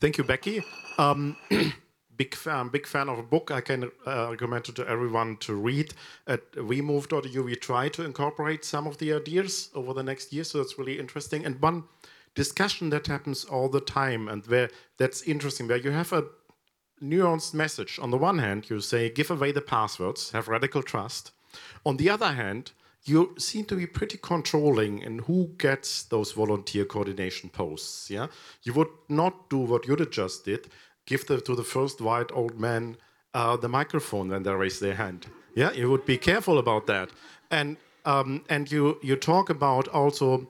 thank 0.00 0.16
you, 0.16 0.24
Becky. 0.24 0.62
Um, 0.96 1.36
big 2.16 2.34
fan, 2.34 2.68
big 2.68 2.86
fan 2.86 3.08
of 3.08 3.18
a 3.18 3.22
book. 3.22 3.50
I 3.50 3.60
can 3.60 3.90
uh, 4.06 4.28
recommend 4.30 4.68
it 4.68 4.76
to 4.76 4.88
everyone 4.88 5.36
to 5.38 5.54
read. 5.54 5.92
At 6.26 6.50
WeMove.eu, 6.52 7.42
we 7.42 7.56
try 7.56 7.88
to 7.90 8.04
incorporate 8.04 8.64
some 8.64 8.86
of 8.86 8.96
the 8.98 9.12
ideas 9.12 9.70
over 9.74 9.92
the 9.92 10.02
next 10.02 10.32
year, 10.32 10.44
so 10.44 10.60
it's 10.60 10.78
really 10.78 10.98
interesting. 10.98 11.44
And 11.44 11.60
one 11.60 11.84
discussion 12.36 12.90
that 12.90 13.08
happens 13.08 13.44
all 13.44 13.68
the 13.68 13.80
time, 13.80 14.28
and 14.28 14.46
where 14.46 14.70
that's 14.98 15.22
interesting, 15.22 15.66
where 15.66 15.84
you 15.86 15.90
have 15.90 16.12
a 16.12 16.24
nuanced 17.02 17.54
message. 17.54 17.98
On 18.00 18.10
the 18.12 18.16
one 18.16 18.38
hand, 18.38 18.70
you 18.70 18.80
say, 18.80 19.10
give 19.10 19.32
away 19.32 19.50
the 19.52 19.60
passwords, 19.60 20.30
have 20.30 20.46
radical 20.46 20.82
trust. 20.82 21.32
On 21.84 21.96
the 21.96 22.08
other 22.08 22.32
hand, 22.32 22.70
you 23.04 23.34
seem 23.38 23.64
to 23.64 23.76
be 23.76 23.86
pretty 23.86 24.18
controlling 24.18 25.00
in 25.00 25.20
who 25.20 25.50
gets 25.58 26.04
those 26.04 26.32
volunteer 26.32 26.84
coordination 26.84 27.50
posts. 27.50 28.10
Yeah, 28.10 28.28
you 28.62 28.72
would 28.74 28.92
not 29.08 29.50
do 29.50 29.58
what 29.58 29.88
you 29.88 29.96
just 29.96 30.44
did 30.44 30.68
give 31.06 31.26
the, 31.26 31.40
to 31.40 31.54
the 31.54 31.64
first 31.64 32.00
white 32.00 32.30
old 32.32 32.58
man 32.60 32.96
uh, 33.32 33.56
the 33.56 33.68
microphone 33.68 34.28
when 34.28 34.42
they 34.42 34.52
raise 34.52 34.80
their 34.80 34.94
hand. 34.94 35.26
Yeah, 35.54 35.72
you 35.72 35.90
would 35.90 36.04
be 36.04 36.18
careful 36.18 36.58
about 36.58 36.86
that. 36.86 37.10
And 37.50 37.76
um, 38.04 38.44
and 38.48 38.70
you 38.70 38.98
you 39.02 39.16
talk 39.16 39.50
about 39.50 39.88
also 39.88 40.48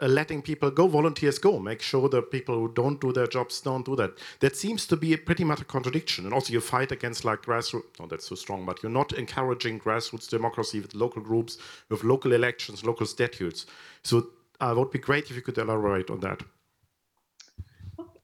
letting 0.00 0.42
people 0.42 0.70
go, 0.70 0.86
volunteers 0.86 1.38
go. 1.38 1.58
Make 1.58 1.80
sure 1.80 2.08
that 2.08 2.30
people 2.30 2.54
who 2.54 2.72
don't 2.72 3.00
do 3.00 3.12
their 3.12 3.26
jobs 3.26 3.60
don't 3.60 3.84
do 3.84 3.96
that. 3.96 4.18
That 4.40 4.56
seems 4.56 4.86
to 4.88 4.96
be 4.96 5.14
a 5.14 5.18
pretty 5.18 5.44
much 5.44 5.60
a 5.60 5.64
contradiction. 5.64 6.24
And 6.24 6.34
also, 6.34 6.52
you 6.52 6.60
fight 6.60 6.92
against 6.92 7.24
like 7.24 7.42
grassroots. 7.42 7.98
No, 7.98 8.06
that's 8.06 8.28
too 8.28 8.36
strong. 8.36 8.66
But 8.66 8.82
you're 8.82 8.92
not 8.92 9.12
encouraging 9.12 9.80
grassroots 9.80 10.28
democracy 10.28 10.80
with 10.80 10.94
local 10.94 11.22
groups, 11.22 11.58
with 11.88 12.04
local 12.04 12.32
elections, 12.32 12.84
local 12.84 13.06
statutes. 13.06 13.66
So 14.02 14.28
uh, 14.60 14.72
it 14.72 14.78
would 14.78 14.90
be 14.90 14.98
great 14.98 15.30
if 15.30 15.36
you 15.36 15.42
could 15.42 15.58
elaborate 15.58 16.10
on 16.10 16.20
that. 16.20 16.42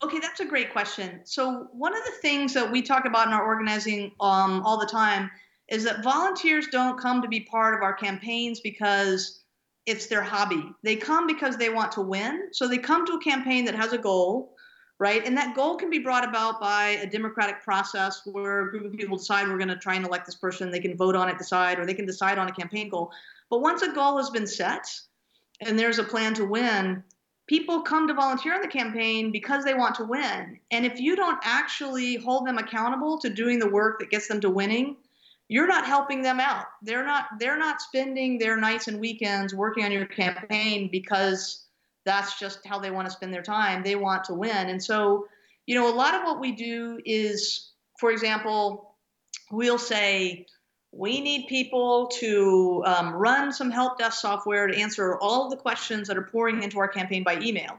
Okay, 0.02 0.18
that's 0.18 0.40
a 0.40 0.44
great 0.44 0.72
question. 0.72 1.20
So 1.24 1.68
one 1.72 1.96
of 1.96 2.04
the 2.04 2.12
things 2.20 2.52
that 2.54 2.70
we 2.70 2.82
talk 2.82 3.04
about 3.04 3.28
in 3.28 3.32
our 3.32 3.44
organizing 3.44 4.10
um, 4.20 4.62
all 4.64 4.78
the 4.78 4.86
time 4.86 5.30
is 5.68 5.84
that 5.84 6.02
volunteers 6.02 6.66
don't 6.72 6.98
come 6.98 7.22
to 7.22 7.28
be 7.28 7.40
part 7.40 7.74
of 7.74 7.82
our 7.82 7.94
campaigns 7.94 8.60
because 8.60 9.41
it's 9.86 10.06
their 10.06 10.22
hobby. 10.22 10.72
They 10.82 10.96
come 10.96 11.26
because 11.26 11.56
they 11.56 11.68
want 11.68 11.92
to 11.92 12.02
win. 12.02 12.48
So 12.52 12.68
they 12.68 12.78
come 12.78 13.04
to 13.06 13.14
a 13.14 13.20
campaign 13.20 13.64
that 13.64 13.74
has 13.74 13.92
a 13.92 13.98
goal, 13.98 14.54
right? 14.98 15.26
And 15.26 15.36
that 15.36 15.56
goal 15.56 15.76
can 15.76 15.90
be 15.90 15.98
brought 15.98 16.28
about 16.28 16.60
by 16.60 16.98
a 17.02 17.06
democratic 17.06 17.62
process 17.62 18.22
where 18.24 18.66
a 18.66 18.70
group 18.70 18.84
of 18.84 18.92
people 18.92 19.16
decide 19.16 19.48
we're 19.48 19.56
going 19.56 19.68
to 19.68 19.76
try 19.76 19.94
and 19.94 20.06
elect 20.06 20.26
this 20.26 20.36
person. 20.36 20.70
They 20.70 20.80
can 20.80 20.96
vote 20.96 21.16
on 21.16 21.28
it, 21.28 21.38
decide, 21.38 21.78
or 21.78 21.86
they 21.86 21.94
can 21.94 22.06
decide 22.06 22.38
on 22.38 22.48
a 22.48 22.52
campaign 22.52 22.88
goal. 22.88 23.10
But 23.50 23.60
once 23.60 23.82
a 23.82 23.92
goal 23.92 24.18
has 24.18 24.30
been 24.30 24.46
set 24.46 24.86
and 25.60 25.78
there's 25.78 25.98
a 25.98 26.04
plan 26.04 26.34
to 26.34 26.44
win, 26.44 27.02
people 27.46 27.82
come 27.82 28.06
to 28.06 28.14
volunteer 28.14 28.54
in 28.54 28.62
the 28.62 28.68
campaign 28.68 29.32
because 29.32 29.64
they 29.64 29.74
want 29.74 29.96
to 29.96 30.04
win. 30.04 30.60
And 30.70 30.86
if 30.86 31.00
you 31.00 31.16
don't 31.16 31.38
actually 31.42 32.16
hold 32.16 32.46
them 32.46 32.58
accountable 32.58 33.18
to 33.18 33.28
doing 33.28 33.58
the 33.58 33.68
work 33.68 33.98
that 33.98 34.10
gets 34.10 34.28
them 34.28 34.40
to 34.40 34.50
winning, 34.50 34.96
you're 35.52 35.66
not 35.66 35.84
helping 35.84 36.22
them 36.22 36.40
out. 36.40 36.64
They're 36.80 37.04
not 37.04 37.26
they're 37.38 37.58
not 37.58 37.82
spending 37.82 38.38
their 38.38 38.56
nights 38.56 38.88
and 38.88 38.98
weekends 38.98 39.54
working 39.54 39.84
on 39.84 39.92
your 39.92 40.06
campaign 40.06 40.88
because 40.90 41.66
that's 42.06 42.38
just 42.40 42.66
how 42.66 42.78
they 42.78 42.90
want 42.90 43.06
to 43.06 43.12
spend 43.12 43.34
their 43.34 43.42
time. 43.42 43.82
They 43.82 43.94
want 43.94 44.24
to 44.24 44.34
win. 44.34 44.70
And 44.70 44.82
so, 44.82 45.26
you 45.66 45.74
know, 45.74 45.92
a 45.92 45.94
lot 45.94 46.14
of 46.14 46.22
what 46.22 46.40
we 46.40 46.52
do 46.52 46.98
is 47.04 47.70
for 48.00 48.10
example, 48.10 48.96
we'll 49.50 49.78
say 49.78 50.46
we 50.90 51.20
need 51.20 51.48
people 51.48 52.08
to 52.20 52.82
um, 52.86 53.12
run 53.12 53.52
some 53.52 53.70
help 53.70 53.98
desk 53.98 54.22
software 54.22 54.66
to 54.66 54.74
answer 54.74 55.18
all 55.18 55.50
the 55.50 55.56
questions 55.56 56.08
that 56.08 56.16
are 56.16 56.28
pouring 56.32 56.62
into 56.62 56.78
our 56.78 56.88
campaign 56.88 57.24
by 57.24 57.38
email. 57.40 57.78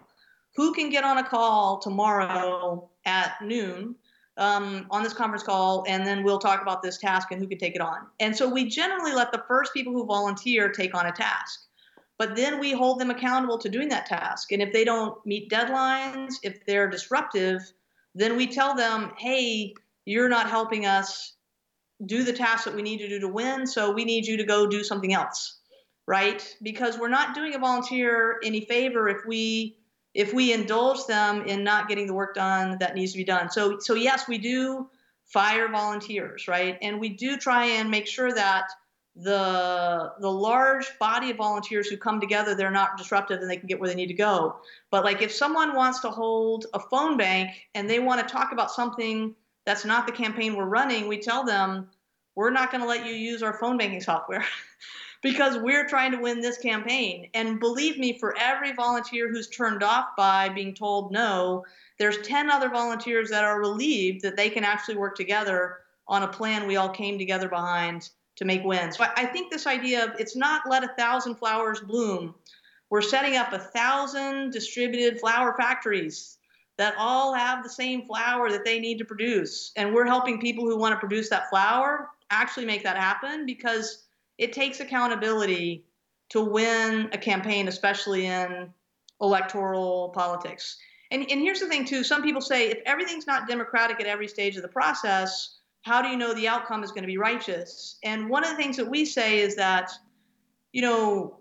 Who 0.57 0.75
can 0.75 0.91
get 0.91 1.03
on 1.03 1.17
a 1.17 1.23
call 1.23 1.79
tomorrow 1.79 2.87
at 3.03 3.33
noon 3.41 3.95
um, 4.37 4.87
on 4.89 5.03
this 5.03 5.13
conference 5.13 5.43
call, 5.43 5.83
and 5.87 6.05
then 6.05 6.23
we'll 6.23 6.39
talk 6.39 6.61
about 6.61 6.81
this 6.81 6.97
task 6.97 7.29
and 7.31 7.41
who 7.41 7.47
can 7.47 7.57
take 7.57 7.75
it 7.75 7.81
on. 7.81 8.07
And 8.19 8.35
so 8.35 8.49
we 8.49 8.67
generally 8.67 9.13
let 9.13 9.31
the 9.31 9.43
first 9.47 9.73
people 9.73 9.93
who 9.93 10.05
volunteer 10.05 10.69
take 10.69 10.95
on 10.95 11.05
a 11.05 11.11
task. 11.11 11.67
But 12.17 12.35
then 12.35 12.59
we 12.59 12.71
hold 12.71 12.99
them 12.99 13.09
accountable 13.09 13.57
to 13.57 13.69
doing 13.69 13.89
that 13.89 14.05
task. 14.05 14.51
And 14.51 14.61
if 14.61 14.71
they 14.71 14.83
don't 14.83 15.23
meet 15.25 15.49
deadlines, 15.49 16.35
if 16.43 16.65
they're 16.65 16.89
disruptive, 16.89 17.61
then 18.15 18.37
we 18.37 18.47
tell 18.47 18.75
them, 18.75 19.11
hey, 19.17 19.73
you're 20.05 20.29
not 20.29 20.49
helping 20.49 20.85
us 20.85 21.33
do 22.05 22.23
the 22.23 22.33
task 22.33 22.65
that 22.65 22.75
we 22.75 22.81
need 22.81 22.97
to 22.99 23.09
do 23.09 23.19
to 23.19 23.27
win. 23.27 23.65
So 23.65 23.91
we 23.91 24.05
need 24.05 24.25
you 24.25 24.37
to 24.37 24.43
go 24.43 24.67
do 24.67 24.83
something 24.83 25.13
else, 25.13 25.59
right? 26.07 26.55
Because 26.61 26.97
we're 26.97 27.07
not 27.07 27.33
doing 27.33 27.55
a 27.55 27.59
volunteer 27.59 28.39
any 28.43 28.61
favor 28.61 29.09
if 29.09 29.25
we 29.25 29.77
if 30.13 30.33
we 30.33 30.53
indulge 30.53 31.05
them 31.07 31.43
in 31.45 31.63
not 31.63 31.87
getting 31.87 32.07
the 32.07 32.13
work 32.13 32.35
done 32.35 32.77
that 32.79 32.95
needs 32.95 33.11
to 33.13 33.17
be 33.17 33.23
done. 33.23 33.49
So 33.49 33.79
so 33.79 33.95
yes, 33.95 34.27
we 34.27 34.37
do 34.37 34.89
fire 35.25 35.67
volunteers, 35.69 36.47
right? 36.47 36.77
And 36.81 36.99
we 36.99 37.09
do 37.09 37.37
try 37.37 37.65
and 37.65 37.89
make 37.89 38.07
sure 38.07 38.33
that 38.33 38.69
the 39.15 40.11
the 40.19 40.31
large 40.31 40.97
body 40.97 41.29
of 41.29 41.37
volunteers 41.37 41.87
who 41.87 41.95
come 41.95 42.19
together 42.19 42.55
they're 42.55 42.71
not 42.71 42.97
disruptive 42.97 43.39
and 43.41 43.47
they 43.47 43.57
can 43.57 43.67
get 43.67 43.79
where 43.79 43.87
they 43.87 43.93
need 43.93 44.07
to 44.07 44.13
go 44.15 44.55
but 44.89 45.03
like 45.03 45.21
if 45.21 45.31
someone 45.31 45.75
wants 45.75 45.99
to 45.99 46.09
hold 46.09 46.65
a 46.73 46.79
phone 46.79 47.15
bank 47.15 47.51
and 47.75 47.87
they 47.87 47.99
want 47.99 48.27
to 48.27 48.33
talk 48.33 48.51
about 48.51 48.71
something 48.71 49.35
that's 49.65 49.85
not 49.85 50.05
the 50.05 50.11
campaign 50.11 50.55
we're 50.55 50.65
running, 50.65 51.07
we 51.07 51.17
tell 51.17 51.43
them 51.43 51.89
we're 52.35 52.49
not 52.49 52.71
going 52.71 52.81
to 52.81 52.87
let 52.87 53.05
you 53.05 53.13
use 53.13 53.43
our 53.43 53.53
phone 53.53 53.77
banking 53.77 54.01
software 54.01 54.45
because 55.23 55.57
we're 55.57 55.87
trying 55.87 56.11
to 56.11 56.19
win 56.19 56.41
this 56.41 56.57
campaign. 56.57 57.29
And 57.33 57.59
believe 57.59 57.97
me, 57.97 58.19
for 58.19 58.35
every 58.37 58.73
volunteer 58.73 59.29
who's 59.29 59.47
turned 59.47 59.81
off 59.81 60.09
by 60.17 60.49
being 60.49 60.75
told 60.75 61.11
no, 61.11 61.65
there's 61.97 62.17
10 62.19 62.51
other 62.51 62.69
volunteers 62.69 63.29
that 63.29 63.45
are 63.45 63.59
relieved 63.59 64.21
that 64.21 64.35
they 64.35 64.49
can 64.49 64.65
actually 64.65 64.97
work 64.97 65.15
together 65.15 65.77
on 66.07 66.23
a 66.23 66.27
plan 66.27 66.67
we 66.67 66.75
all 66.75 66.89
came 66.89 67.17
together 67.17 67.47
behind 67.47 68.09
to 68.35 68.45
make 68.45 68.63
wins. 68.63 68.97
So 68.97 69.05
I 69.15 69.25
think 69.25 69.49
this 69.49 69.65
idea 69.65 70.03
of 70.03 70.19
it's 70.19 70.35
not 70.35 70.63
let 70.69 70.83
a 70.83 70.93
thousand 70.97 71.35
flowers 71.35 71.79
bloom. 71.79 72.35
We're 72.89 73.01
setting 73.01 73.37
up 73.37 73.53
a 73.53 73.59
thousand 73.59 74.51
distributed 74.51 75.19
flower 75.19 75.55
factories 75.57 76.37
that 76.77 76.95
all 76.97 77.33
have 77.33 77.63
the 77.63 77.69
same 77.69 78.05
flower 78.05 78.51
that 78.51 78.65
they 78.65 78.79
need 78.79 78.97
to 78.97 79.05
produce. 79.05 79.71
And 79.77 79.93
we're 79.93 80.05
helping 80.05 80.41
people 80.41 80.65
who 80.65 80.77
want 80.77 80.93
to 80.93 80.99
produce 80.99 81.29
that 81.29 81.49
flower 81.49 82.09
actually 82.29 82.65
make 82.65 82.83
that 82.83 82.97
happen 82.97 83.45
because 83.45 84.03
it 84.43 84.51
takes 84.51 84.81
accountability 84.81 85.85
to 86.27 86.41
win 86.41 87.09
a 87.13 87.17
campaign, 87.17 87.69
especially 87.69 88.25
in 88.25 88.73
electoral 89.21 90.09
politics. 90.09 90.77
And, 91.11 91.25
and 91.31 91.39
here's 91.39 91.61
the 91.61 91.67
thing, 91.67 91.85
too 91.85 92.03
some 92.03 92.21
people 92.21 92.41
say 92.41 92.69
if 92.69 92.79
everything's 92.85 93.25
not 93.25 93.47
democratic 93.47 94.01
at 94.01 94.05
every 94.05 94.27
stage 94.27 94.57
of 94.57 94.61
the 94.61 94.67
process, 94.67 95.59
how 95.83 96.01
do 96.01 96.09
you 96.09 96.17
know 96.17 96.33
the 96.33 96.49
outcome 96.49 96.83
is 96.83 96.91
going 96.91 97.03
to 97.03 97.07
be 97.07 97.17
righteous? 97.17 97.97
And 98.03 98.29
one 98.29 98.43
of 98.43 98.49
the 98.49 98.57
things 98.57 98.75
that 98.75 98.89
we 98.89 99.05
say 99.05 99.39
is 99.39 99.55
that, 99.55 99.91
you 100.73 100.81
know, 100.81 101.37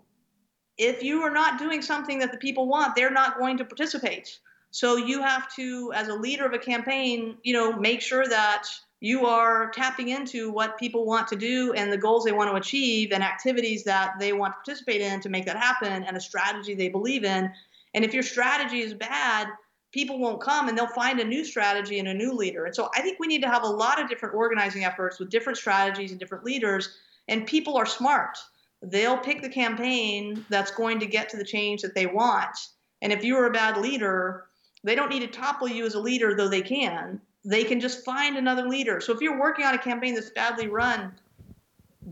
if 0.77 1.03
you 1.03 1.23
are 1.23 1.33
not 1.33 1.59
doing 1.59 1.81
something 1.81 2.19
that 2.19 2.31
the 2.31 2.37
people 2.37 2.67
want, 2.67 2.95
they're 2.95 3.11
not 3.11 3.37
going 3.37 3.57
to 3.57 3.65
participate. 3.65 4.39
So 4.71 4.95
you 4.95 5.21
have 5.21 5.53
to, 5.55 5.91
as 5.93 6.07
a 6.07 6.13
leader 6.15 6.45
of 6.45 6.53
a 6.53 6.57
campaign, 6.57 7.37
you 7.43 7.53
know, 7.53 7.73
make 7.73 7.99
sure 7.99 8.25
that 8.25 8.63
you 9.03 9.25
are 9.25 9.69
tapping 9.71 10.07
into 10.07 10.49
what 10.49 10.77
people 10.77 11.05
want 11.05 11.27
to 11.27 11.35
do 11.35 11.73
and 11.73 11.91
the 11.91 11.97
goals 11.97 12.23
they 12.23 12.31
want 12.31 12.49
to 12.49 12.55
achieve 12.55 13.11
and 13.11 13.21
activities 13.21 13.83
that 13.83 14.13
they 14.17 14.31
want 14.31 14.53
to 14.53 14.55
participate 14.55 15.01
in 15.01 15.19
to 15.19 15.27
make 15.27 15.45
that 15.45 15.57
happen 15.57 16.05
and 16.05 16.15
a 16.15 16.21
strategy 16.21 16.73
they 16.73 16.87
believe 16.87 17.25
in. 17.25 17.51
And 17.93 18.05
if 18.05 18.13
your 18.13 18.23
strategy 18.23 18.79
is 18.79 18.93
bad, 18.93 19.49
people 19.91 20.19
won't 20.19 20.39
come 20.39 20.69
and 20.69 20.77
they'll 20.77 20.87
find 20.87 21.19
a 21.19 21.25
new 21.25 21.43
strategy 21.43 21.99
and 21.99 22.07
a 22.07 22.13
new 22.13 22.31
leader. 22.31 22.63
And 22.63 22.73
so 22.73 22.89
I 22.95 23.01
think 23.01 23.19
we 23.19 23.27
need 23.27 23.41
to 23.41 23.49
have 23.49 23.63
a 23.63 23.67
lot 23.67 24.01
of 24.01 24.07
different 24.07 24.35
organizing 24.35 24.85
efforts 24.85 25.19
with 25.19 25.29
different 25.29 25.57
strategies 25.57 26.11
and 26.11 26.19
different 26.19 26.45
leaders. 26.45 26.97
And 27.27 27.45
people 27.45 27.75
are 27.75 27.85
smart. 27.85 28.37
They'll 28.81 29.17
pick 29.17 29.41
the 29.41 29.49
campaign 29.49 30.45
that's 30.49 30.71
going 30.71 31.01
to 31.01 31.07
get 31.07 31.27
to 31.29 31.37
the 31.37 31.43
change 31.43 31.81
that 31.81 31.93
they 31.93 32.05
want. 32.05 32.55
And 33.01 33.11
if 33.11 33.25
you're 33.25 33.47
a 33.47 33.51
bad 33.51 33.75
leader, 33.75 34.45
they 34.85 34.95
don't 34.95 35.09
need 35.09 35.19
to 35.19 35.27
topple 35.27 35.67
you 35.67 35.85
as 35.85 35.95
a 35.95 35.99
leader, 35.99 36.35
though 36.37 36.47
they 36.47 36.61
can. 36.61 37.19
They 37.45 37.63
can 37.63 37.79
just 37.79 38.05
find 38.05 38.37
another 38.37 38.67
leader. 38.67 39.01
So 39.01 39.13
if 39.13 39.21
you're 39.21 39.39
working 39.39 39.65
on 39.65 39.73
a 39.73 39.77
campaign 39.77 40.15
that's 40.15 40.29
badly 40.29 40.67
run, 40.67 41.13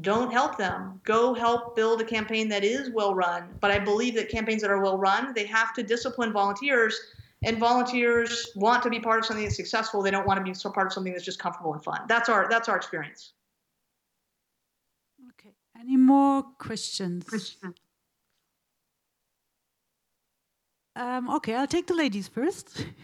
don't 0.02 0.32
help 0.32 0.58
them. 0.58 1.00
Go 1.04 1.34
help 1.34 1.76
build 1.76 2.02
a 2.02 2.06
campaign 2.06 2.48
that 2.50 2.64
is 2.64 2.90
well 2.92 3.14
run. 3.14 3.50
But 3.60 3.72
I 3.72 3.80
believe 3.80 4.16
that 4.16 4.30
campaigns 4.30 4.62
that 4.62 4.72
are 4.72 4.82
well 4.82 4.98
run, 4.98 5.34
they 5.34 5.46
have 5.46 5.74
to 5.76 5.84
discipline 5.84 6.32
volunteers, 6.32 7.00
and 7.44 7.58
volunteers 7.58 8.52
want 8.56 8.84
to 8.84 8.90
be 8.90 9.00
part 9.00 9.20
of 9.20 9.26
something 9.26 9.44
that's 9.44 9.56
successful. 9.56 10.02
They 10.02 10.12
don't 10.12 10.28
want 10.28 10.38
to 10.38 10.44
be 10.44 10.58
part 10.74 10.88
of 10.88 10.94
something 10.94 11.12
that's 11.12 11.26
just 11.26 11.40
comfortable 11.40 11.74
and 11.74 11.84
fun. 11.84 12.02
That's 12.08 12.30
our 12.30 12.48
that's 12.50 12.70
our 12.70 12.78
experience. 12.78 13.34
Okay. 15.40 15.54
Any 15.80 15.98
more 15.98 16.44
questions? 16.60 17.58
Um, 20.96 21.30
okay, 21.30 21.56
I'll 21.56 21.68
take 21.68 21.88
the 21.88 21.94
ladies 21.94 22.28
first. 22.28 22.86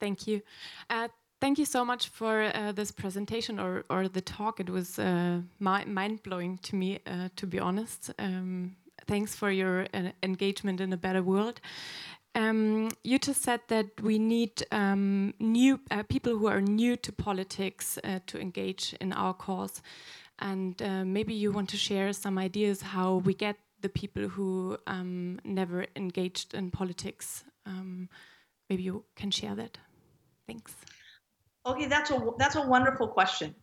Thank 0.00 0.26
you. 0.26 0.42
Uh, 0.90 1.08
thank 1.40 1.58
you 1.58 1.64
so 1.64 1.84
much 1.84 2.08
for 2.08 2.50
uh, 2.54 2.72
this 2.72 2.90
presentation 2.90 3.58
or, 3.58 3.84
or 3.90 4.08
the 4.08 4.20
talk. 4.20 4.60
It 4.60 4.70
was 4.70 4.98
uh, 4.98 5.40
mind 5.58 6.22
blowing 6.22 6.58
to 6.58 6.76
me, 6.76 7.00
uh, 7.06 7.28
to 7.36 7.46
be 7.46 7.58
honest. 7.58 8.10
Um, 8.18 8.76
thanks 9.06 9.34
for 9.34 9.50
your 9.50 9.86
uh, 9.94 10.10
engagement 10.22 10.80
in 10.80 10.92
a 10.92 10.96
better 10.96 11.22
world. 11.22 11.60
Um, 12.34 12.90
you 13.04 13.18
just 13.18 13.42
said 13.42 13.60
that 13.68 13.86
we 14.02 14.18
need 14.18 14.64
um, 14.72 15.34
new 15.38 15.78
uh, 15.90 16.02
people 16.02 16.36
who 16.36 16.48
are 16.48 16.60
new 16.60 16.96
to 16.96 17.12
politics 17.12 17.98
to 18.26 18.40
engage 18.40 18.94
in 19.00 19.12
our 19.12 19.34
cause. 19.34 19.82
And 20.40 20.74
maybe 21.06 21.32
you 21.32 21.52
want 21.52 21.68
to 21.68 21.76
share 21.76 22.12
some 22.12 22.38
ideas 22.38 22.82
how 22.82 23.16
we 23.16 23.34
get 23.34 23.56
the 23.82 23.88
people 23.88 24.28
who 24.28 24.76
um, 24.88 25.38
never 25.44 25.86
engaged 25.94 26.54
in 26.54 26.70
politics. 26.70 27.44
Maybe 28.74 28.82
you 28.82 29.04
can 29.14 29.30
share 29.30 29.54
that. 29.54 29.78
Thanks. 30.48 30.74
Okay, 31.64 31.86
that's 31.86 32.10
a 32.10 32.18
that's 32.38 32.56
a 32.56 32.66
wonderful 32.66 33.06
question. 33.06 33.54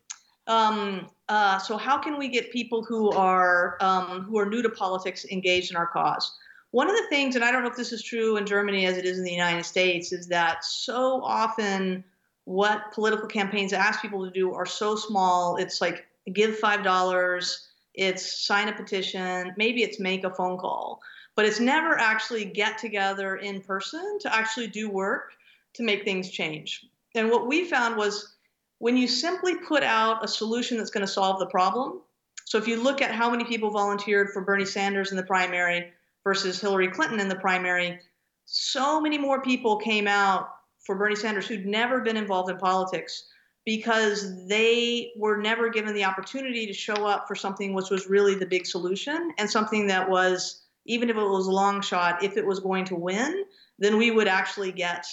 Um, 0.47 1.09
uh, 1.27 1.59
so, 1.59 1.75
how 1.75 1.97
can 1.97 2.17
we 2.17 2.29
get 2.29 2.49
people 2.49 2.81
who 2.81 3.11
are 3.11 3.75
um, 3.81 4.21
who 4.21 4.39
are 4.39 4.45
new 4.45 4.61
to 4.61 4.69
politics 4.69 5.25
engaged 5.29 5.69
in 5.69 5.75
our 5.75 5.87
cause? 5.87 6.33
One 6.71 6.89
of 6.89 6.95
the 6.95 7.07
things, 7.09 7.35
and 7.35 7.43
I 7.43 7.51
don't 7.51 7.61
know 7.61 7.69
if 7.69 7.75
this 7.75 7.91
is 7.91 8.01
true 8.01 8.37
in 8.37 8.45
Germany 8.45 8.85
as 8.85 8.97
it 8.97 9.03
is 9.03 9.17
in 9.17 9.25
the 9.25 9.33
United 9.33 9.65
States, 9.65 10.13
is 10.13 10.27
that 10.27 10.63
so 10.63 11.21
often 11.25 12.05
what 12.45 12.93
political 12.93 13.27
campaigns 13.27 13.73
ask 13.73 14.01
people 14.01 14.23
to 14.23 14.31
do 14.31 14.53
are 14.53 14.65
so 14.65 14.95
small. 14.95 15.57
It's 15.57 15.81
like 15.81 16.05
give 16.31 16.57
five 16.57 16.85
dollars 16.85 17.67
it's 17.93 18.45
sign 18.45 18.69
a 18.69 18.73
petition, 18.73 19.53
maybe 19.57 19.83
it's 19.83 19.99
make 19.99 20.23
a 20.23 20.33
phone 20.33 20.57
call, 20.57 21.01
but 21.41 21.47
it's 21.47 21.59
never 21.59 21.97
actually 21.97 22.45
get 22.45 22.77
together 22.77 23.37
in 23.37 23.61
person 23.61 24.19
to 24.19 24.31
actually 24.31 24.67
do 24.67 24.91
work 24.91 25.31
to 25.73 25.81
make 25.81 26.03
things 26.03 26.29
change. 26.29 26.85
And 27.15 27.31
what 27.31 27.47
we 27.47 27.65
found 27.65 27.97
was 27.97 28.35
when 28.77 28.95
you 28.95 29.07
simply 29.07 29.55
put 29.55 29.81
out 29.81 30.23
a 30.23 30.27
solution 30.27 30.77
that's 30.77 30.91
going 30.91 31.03
to 31.03 31.11
solve 31.11 31.39
the 31.39 31.47
problem. 31.47 32.01
So 32.45 32.59
if 32.59 32.67
you 32.67 32.79
look 32.79 33.01
at 33.01 33.09
how 33.09 33.31
many 33.31 33.43
people 33.43 33.71
volunteered 33.71 34.29
for 34.29 34.43
Bernie 34.43 34.65
Sanders 34.65 35.09
in 35.09 35.17
the 35.17 35.23
primary 35.23 35.91
versus 36.23 36.61
Hillary 36.61 36.89
Clinton 36.89 37.19
in 37.19 37.27
the 37.27 37.35
primary, 37.35 37.97
so 38.45 39.01
many 39.01 39.17
more 39.17 39.41
people 39.41 39.77
came 39.77 40.07
out 40.07 40.47
for 40.85 40.93
Bernie 40.93 41.15
Sanders 41.15 41.47
who'd 41.47 41.65
never 41.65 42.01
been 42.01 42.17
involved 42.17 42.51
in 42.51 42.57
politics 42.57 43.23
because 43.65 44.47
they 44.47 45.11
were 45.17 45.37
never 45.37 45.71
given 45.71 45.95
the 45.95 46.03
opportunity 46.03 46.67
to 46.67 46.73
show 46.73 47.07
up 47.07 47.27
for 47.27 47.33
something 47.33 47.73
which 47.73 47.89
was 47.89 48.07
really 48.07 48.35
the 48.35 48.45
big 48.45 48.67
solution 48.67 49.31
and 49.39 49.49
something 49.49 49.87
that 49.87 50.07
was 50.07 50.60
even 50.85 51.09
if 51.09 51.15
it 51.15 51.23
was 51.23 51.47
a 51.47 51.51
long 51.51 51.81
shot 51.81 52.23
if 52.23 52.37
it 52.37 52.45
was 52.45 52.59
going 52.59 52.85
to 52.85 52.95
win 52.95 53.45
then 53.79 53.97
we 53.97 54.11
would 54.11 54.27
actually 54.27 54.71
get 54.71 55.05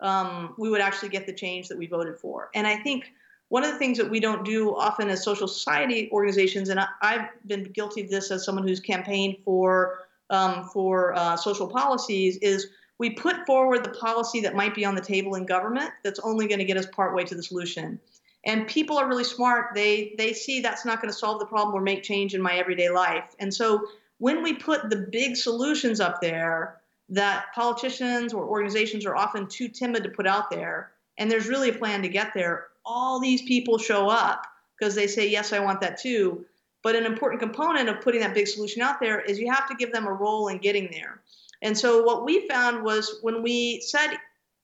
um, 0.00 0.54
we 0.56 0.70
would 0.70 0.80
actually 0.80 1.10
get 1.10 1.26
the 1.26 1.32
change 1.32 1.68
that 1.68 1.78
we 1.78 1.86
voted 1.86 2.18
for 2.18 2.50
and 2.54 2.66
i 2.66 2.76
think 2.76 3.12
one 3.48 3.64
of 3.64 3.72
the 3.72 3.78
things 3.78 3.98
that 3.98 4.08
we 4.08 4.20
don't 4.20 4.44
do 4.44 4.76
often 4.76 5.08
as 5.08 5.24
social 5.24 5.48
society 5.48 6.08
organizations 6.12 6.68
and 6.68 6.78
I, 6.80 6.86
have 7.02 7.30
been 7.46 7.64
guilty 7.64 8.02
of 8.02 8.08
this 8.08 8.30
as 8.30 8.44
someone 8.44 8.66
who's 8.66 8.80
campaigned 8.80 9.38
for 9.44 10.06
um, 10.30 10.70
for 10.72 11.12
uh, 11.14 11.36
social 11.36 11.66
policies 11.66 12.36
is 12.38 12.68
we 12.98 13.10
put 13.10 13.46
forward 13.46 13.82
the 13.82 13.90
policy 13.90 14.40
that 14.42 14.54
might 14.54 14.74
be 14.74 14.84
on 14.84 14.94
the 14.94 15.00
table 15.00 15.34
in 15.34 15.46
government 15.46 15.90
that's 16.04 16.20
only 16.20 16.46
going 16.46 16.58
to 16.58 16.66
get 16.66 16.76
us 16.76 16.86
partway 16.86 17.24
to 17.24 17.34
the 17.34 17.42
solution. 17.42 17.98
And 18.44 18.68
people 18.68 18.98
are 18.98 19.08
really 19.08 19.24
smart. 19.24 19.74
They 19.74 20.14
they 20.16 20.32
see 20.32 20.60
that's 20.60 20.84
not 20.84 21.00
going 21.00 21.12
to 21.12 21.18
solve 21.18 21.40
the 21.40 21.46
problem 21.46 21.74
or 21.74 21.80
make 21.80 22.02
change 22.02 22.34
in 22.34 22.42
my 22.42 22.54
everyday 22.54 22.90
life. 22.90 23.34
And 23.38 23.52
so 23.52 23.86
when 24.20 24.42
we 24.42 24.52
put 24.52 24.88
the 24.88 25.08
big 25.10 25.34
solutions 25.34 25.98
up 25.98 26.20
there 26.20 26.76
that 27.08 27.46
politicians 27.54 28.32
or 28.32 28.44
organizations 28.44 29.04
are 29.04 29.16
often 29.16 29.48
too 29.48 29.66
timid 29.66 30.04
to 30.04 30.10
put 30.10 30.26
out 30.26 30.50
there, 30.50 30.92
and 31.18 31.30
there's 31.30 31.48
really 31.48 31.70
a 31.70 31.74
plan 31.74 32.02
to 32.02 32.08
get 32.08 32.32
there, 32.34 32.66
all 32.84 33.18
these 33.18 33.42
people 33.42 33.78
show 33.78 34.08
up 34.08 34.46
because 34.78 34.94
they 34.94 35.06
say, 35.06 35.28
Yes, 35.28 35.52
I 35.52 35.58
want 35.58 35.80
that 35.80 35.98
too. 35.98 36.44
But 36.82 36.96
an 36.96 37.06
important 37.06 37.40
component 37.40 37.88
of 37.88 38.02
putting 38.02 38.20
that 38.20 38.34
big 38.34 38.46
solution 38.46 38.82
out 38.82 39.00
there 39.00 39.20
is 39.20 39.38
you 39.38 39.50
have 39.50 39.68
to 39.68 39.74
give 39.74 39.92
them 39.92 40.06
a 40.06 40.12
role 40.12 40.48
in 40.48 40.58
getting 40.58 40.90
there. 40.90 41.22
And 41.62 41.76
so 41.76 42.02
what 42.02 42.24
we 42.24 42.46
found 42.46 42.84
was 42.84 43.18
when 43.22 43.42
we 43.42 43.80
said 43.80 44.16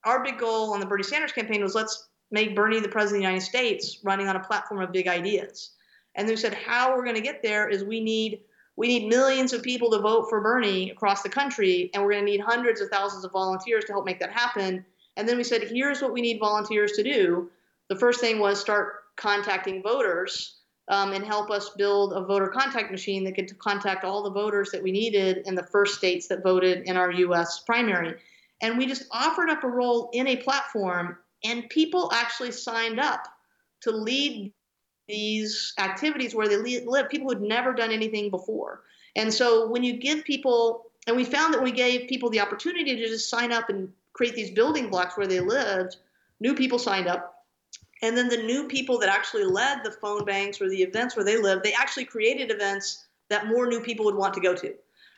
our 0.04 0.22
big 0.22 0.38
goal 0.38 0.72
on 0.72 0.80
the 0.80 0.86
Bernie 0.86 1.02
Sanders 1.02 1.32
campaign 1.32 1.62
was 1.62 1.74
let's 1.74 2.08
make 2.30 2.54
Bernie 2.54 2.80
the 2.80 2.88
president 2.88 3.22
of 3.22 3.22
the 3.22 3.32
United 3.32 3.46
States 3.46 3.98
running 4.02 4.28
on 4.28 4.36
a 4.36 4.40
platform 4.40 4.82
of 4.82 4.92
big 4.92 5.08
ideas. 5.08 5.72
And 6.14 6.28
they 6.28 6.36
said 6.36 6.54
how 6.54 6.94
we're 6.94 7.04
going 7.04 7.16
to 7.16 7.22
get 7.22 7.42
there 7.42 7.68
is 7.68 7.84
we 7.84 8.00
need 8.00 8.40
we 8.76 8.88
need 8.88 9.08
millions 9.08 9.52
of 9.52 9.62
people 9.62 9.90
to 9.90 9.98
vote 9.98 10.28
for 10.28 10.40
Bernie 10.40 10.90
across 10.90 11.22
the 11.22 11.28
country, 11.28 11.90
and 11.94 12.02
we're 12.02 12.12
going 12.12 12.26
to 12.26 12.30
need 12.30 12.40
hundreds 12.40 12.80
of 12.80 12.90
thousands 12.90 13.24
of 13.24 13.32
volunteers 13.32 13.84
to 13.86 13.92
help 13.92 14.04
make 14.04 14.20
that 14.20 14.32
happen. 14.32 14.84
And 15.16 15.28
then 15.28 15.38
we 15.38 15.44
said, 15.44 15.62
here's 15.62 16.02
what 16.02 16.12
we 16.12 16.20
need 16.20 16.38
volunteers 16.38 16.92
to 16.92 17.02
do. 17.02 17.50
The 17.88 17.96
first 17.96 18.20
thing 18.20 18.38
was 18.38 18.60
start 18.60 18.96
contacting 19.16 19.82
voters 19.82 20.58
um, 20.88 21.12
and 21.12 21.24
help 21.24 21.50
us 21.50 21.70
build 21.70 22.12
a 22.12 22.20
voter 22.20 22.48
contact 22.48 22.90
machine 22.90 23.24
that 23.24 23.34
could 23.34 23.58
contact 23.58 24.04
all 24.04 24.22
the 24.22 24.30
voters 24.30 24.70
that 24.70 24.82
we 24.82 24.92
needed 24.92 25.42
in 25.46 25.54
the 25.54 25.62
first 25.62 25.96
states 25.96 26.28
that 26.28 26.42
voted 26.42 26.86
in 26.86 26.96
our 26.96 27.10
US 27.10 27.60
primary. 27.60 28.16
And 28.60 28.76
we 28.76 28.86
just 28.86 29.04
offered 29.10 29.50
up 29.50 29.64
a 29.64 29.68
role 29.68 30.10
in 30.12 30.28
a 30.28 30.36
platform, 30.36 31.18
and 31.44 31.68
people 31.70 32.10
actually 32.12 32.52
signed 32.52 33.00
up 33.00 33.26
to 33.82 33.90
lead 33.90 34.52
these 35.08 35.72
activities 35.78 36.34
where 36.34 36.48
they 36.48 36.56
live, 36.56 37.08
people 37.08 37.28
who'd 37.28 37.42
never 37.42 37.72
done 37.72 37.90
anything 37.90 38.30
before. 38.30 38.82
And 39.14 39.32
so 39.32 39.68
when 39.68 39.82
you 39.82 39.94
give 39.94 40.24
people, 40.24 40.86
and 41.06 41.16
we 41.16 41.24
found 41.24 41.54
that 41.54 41.62
we 41.62 41.72
gave 41.72 42.08
people 42.08 42.30
the 42.30 42.40
opportunity 42.40 42.96
to 42.96 43.06
just 43.06 43.30
sign 43.30 43.52
up 43.52 43.68
and 43.68 43.92
create 44.12 44.34
these 44.34 44.50
building 44.50 44.90
blocks 44.90 45.16
where 45.16 45.26
they 45.26 45.40
lived, 45.40 45.96
new 46.40 46.54
people 46.54 46.78
signed 46.78 47.06
up 47.06 47.36
and 48.02 48.16
then 48.16 48.28
the 48.28 48.42
new 48.42 48.68
people 48.68 48.98
that 48.98 49.08
actually 49.08 49.44
led 49.44 49.82
the 49.82 49.90
phone 49.90 50.24
banks 50.24 50.60
or 50.60 50.68
the 50.68 50.82
events 50.82 51.16
where 51.16 51.24
they 51.24 51.38
lived, 51.38 51.62
they 51.62 51.72
actually 51.72 52.04
created 52.04 52.50
events 52.50 53.06
that 53.28 53.46
more 53.46 53.66
new 53.66 53.80
people 53.80 54.04
would 54.04 54.14
want 54.14 54.34
to 54.34 54.40
go 54.40 54.54
to. 54.54 54.74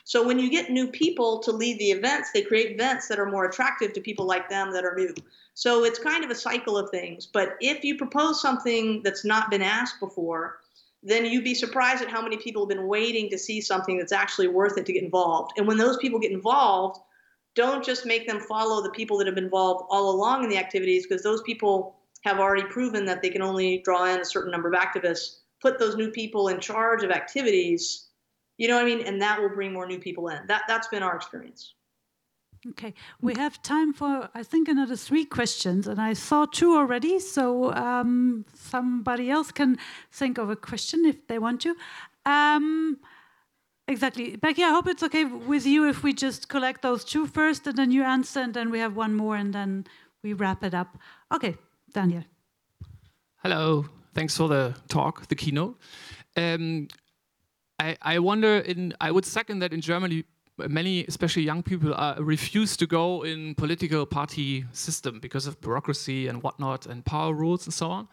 So 0.08 0.26
when 0.26 0.38
you 0.38 0.48
get 0.48 0.70
new 0.70 0.86
people 0.86 1.38
to 1.40 1.52
lead 1.52 1.78
the 1.78 1.90
events, 1.90 2.30
they 2.32 2.40
create 2.40 2.70
events 2.70 3.08
that 3.08 3.18
are 3.18 3.30
more 3.30 3.44
attractive 3.44 3.92
to 3.92 4.00
people 4.00 4.24
like 4.24 4.48
them 4.48 4.72
that 4.72 4.82
are 4.82 4.94
new. 4.94 5.14
So 5.52 5.84
it's 5.84 5.98
kind 5.98 6.24
of 6.24 6.30
a 6.30 6.34
cycle 6.34 6.78
of 6.78 6.88
things. 6.88 7.26
But 7.26 7.56
if 7.60 7.84
you 7.84 7.98
propose 7.98 8.40
something 8.40 9.02
that's 9.02 9.26
not 9.26 9.50
been 9.50 9.60
asked 9.60 10.00
before, 10.00 10.60
then 11.02 11.26
you'd 11.26 11.44
be 11.44 11.54
surprised 11.54 12.02
at 12.02 12.08
how 12.08 12.22
many 12.22 12.38
people 12.38 12.62
have 12.62 12.70
been 12.70 12.88
waiting 12.88 13.28
to 13.28 13.36
see 13.36 13.60
something 13.60 13.98
that's 13.98 14.10
actually 14.10 14.48
worth 14.48 14.78
it 14.78 14.86
to 14.86 14.94
get 14.94 15.02
involved. 15.02 15.52
And 15.58 15.68
when 15.68 15.76
those 15.76 15.98
people 15.98 16.18
get 16.18 16.32
involved, 16.32 16.98
don't 17.54 17.84
just 17.84 18.06
make 18.06 18.26
them 18.26 18.40
follow 18.40 18.82
the 18.82 18.92
people 18.92 19.18
that 19.18 19.26
have 19.26 19.34
been 19.34 19.44
involved 19.44 19.84
all 19.90 20.08
along 20.10 20.42
in 20.42 20.48
the 20.48 20.56
activities 20.56 21.06
because 21.06 21.22
those 21.22 21.42
people 21.42 21.96
have 22.24 22.38
already 22.38 22.66
proven 22.70 23.04
that 23.04 23.20
they 23.20 23.28
can 23.28 23.42
only 23.42 23.82
draw 23.84 24.06
in 24.06 24.20
a 24.20 24.24
certain 24.24 24.52
number 24.52 24.72
of 24.72 24.74
activists, 24.74 25.40
put 25.60 25.78
those 25.78 25.96
new 25.96 26.10
people 26.10 26.48
in 26.48 26.60
charge 26.60 27.04
of 27.04 27.10
activities, 27.10 28.07
you 28.58 28.68
know 28.68 28.74
what 28.74 28.82
I 28.82 28.86
mean? 28.86 29.06
And 29.06 29.22
that 29.22 29.40
will 29.40 29.48
bring 29.48 29.72
more 29.72 29.86
new 29.86 29.98
people 29.98 30.28
in. 30.28 30.46
That, 30.46 30.64
that's 30.68 30.88
been 30.88 31.02
our 31.02 31.16
experience. 31.16 31.74
Okay, 32.70 32.92
we 33.20 33.34
have 33.34 33.62
time 33.62 33.92
for, 33.92 34.28
I 34.34 34.42
think, 34.42 34.68
another 34.68 34.96
three 34.96 35.24
questions, 35.24 35.86
and 35.86 36.00
I 36.00 36.12
saw 36.12 36.44
two 36.44 36.74
already, 36.74 37.20
so 37.20 37.72
um, 37.72 38.44
somebody 38.52 39.30
else 39.30 39.52
can 39.52 39.78
think 40.10 40.38
of 40.38 40.50
a 40.50 40.56
question 40.56 41.04
if 41.04 41.24
they 41.28 41.38
want 41.38 41.60
to. 41.60 41.76
Um, 42.26 42.98
exactly. 43.86 44.34
Becky, 44.36 44.64
I 44.64 44.70
hope 44.70 44.88
it's 44.88 45.04
okay 45.04 45.24
with 45.24 45.66
you 45.66 45.88
if 45.88 46.02
we 46.02 46.12
just 46.12 46.48
collect 46.48 46.82
those 46.82 47.04
two 47.04 47.28
first, 47.28 47.68
and 47.68 47.78
then 47.78 47.92
you 47.92 48.02
answer, 48.02 48.40
and 48.40 48.52
then 48.52 48.70
we 48.70 48.80
have 48.80 48.96
one 48.96 49.14
more, 49.14 49.36
and 49.36 49.54
then 49.54 49.86
we 50.24 50.32
wrap 50.32 50.64
it 50.64 50.74
up. 50.74 50.98
Okay, 51.32 51.56
Daniel. 51.92 52.24
Hello, 53.36 53.86
thanks 54.14 54.36
for 54.36 54.48
the 54.48 54.74
talk, 54.88 55.28
the 55.28 55.36
keynote. 55.36 55.78
Um, 56.36 56.88
I, 57.78 57.96
I 58.02 58.18
wonder, 58.18 58.58
in 58.58 58.94
I 59.00 59.10
would 59.10 59.24
second 59.24 59.60
that 59.60 59.72
in 59.72 59.80
Germany, 59.80 60.24
many, 60.56 61.04
especially 61.06 61.44
young 61.44 61.62
people, 61.62 61.94
uh, 61.94 62.16
refuse 62.18 62.76
to 62.78 62.86
go 62.86 63.24
in 63.24 63.54
political 63.54 64.04
party 64.06 64.64
system 64.72 65.20
because 65.20 65.46
of 65.46 65.60
bureaucracy 65.60 66.28
and 66.28 66.42
whatnot 66.42 66.86
and 66.86 67.04
power 67.04 67.32
rules 67.32 67.66
and 67.66 67.74
so 67.74 67.90
on. 67.90 68.08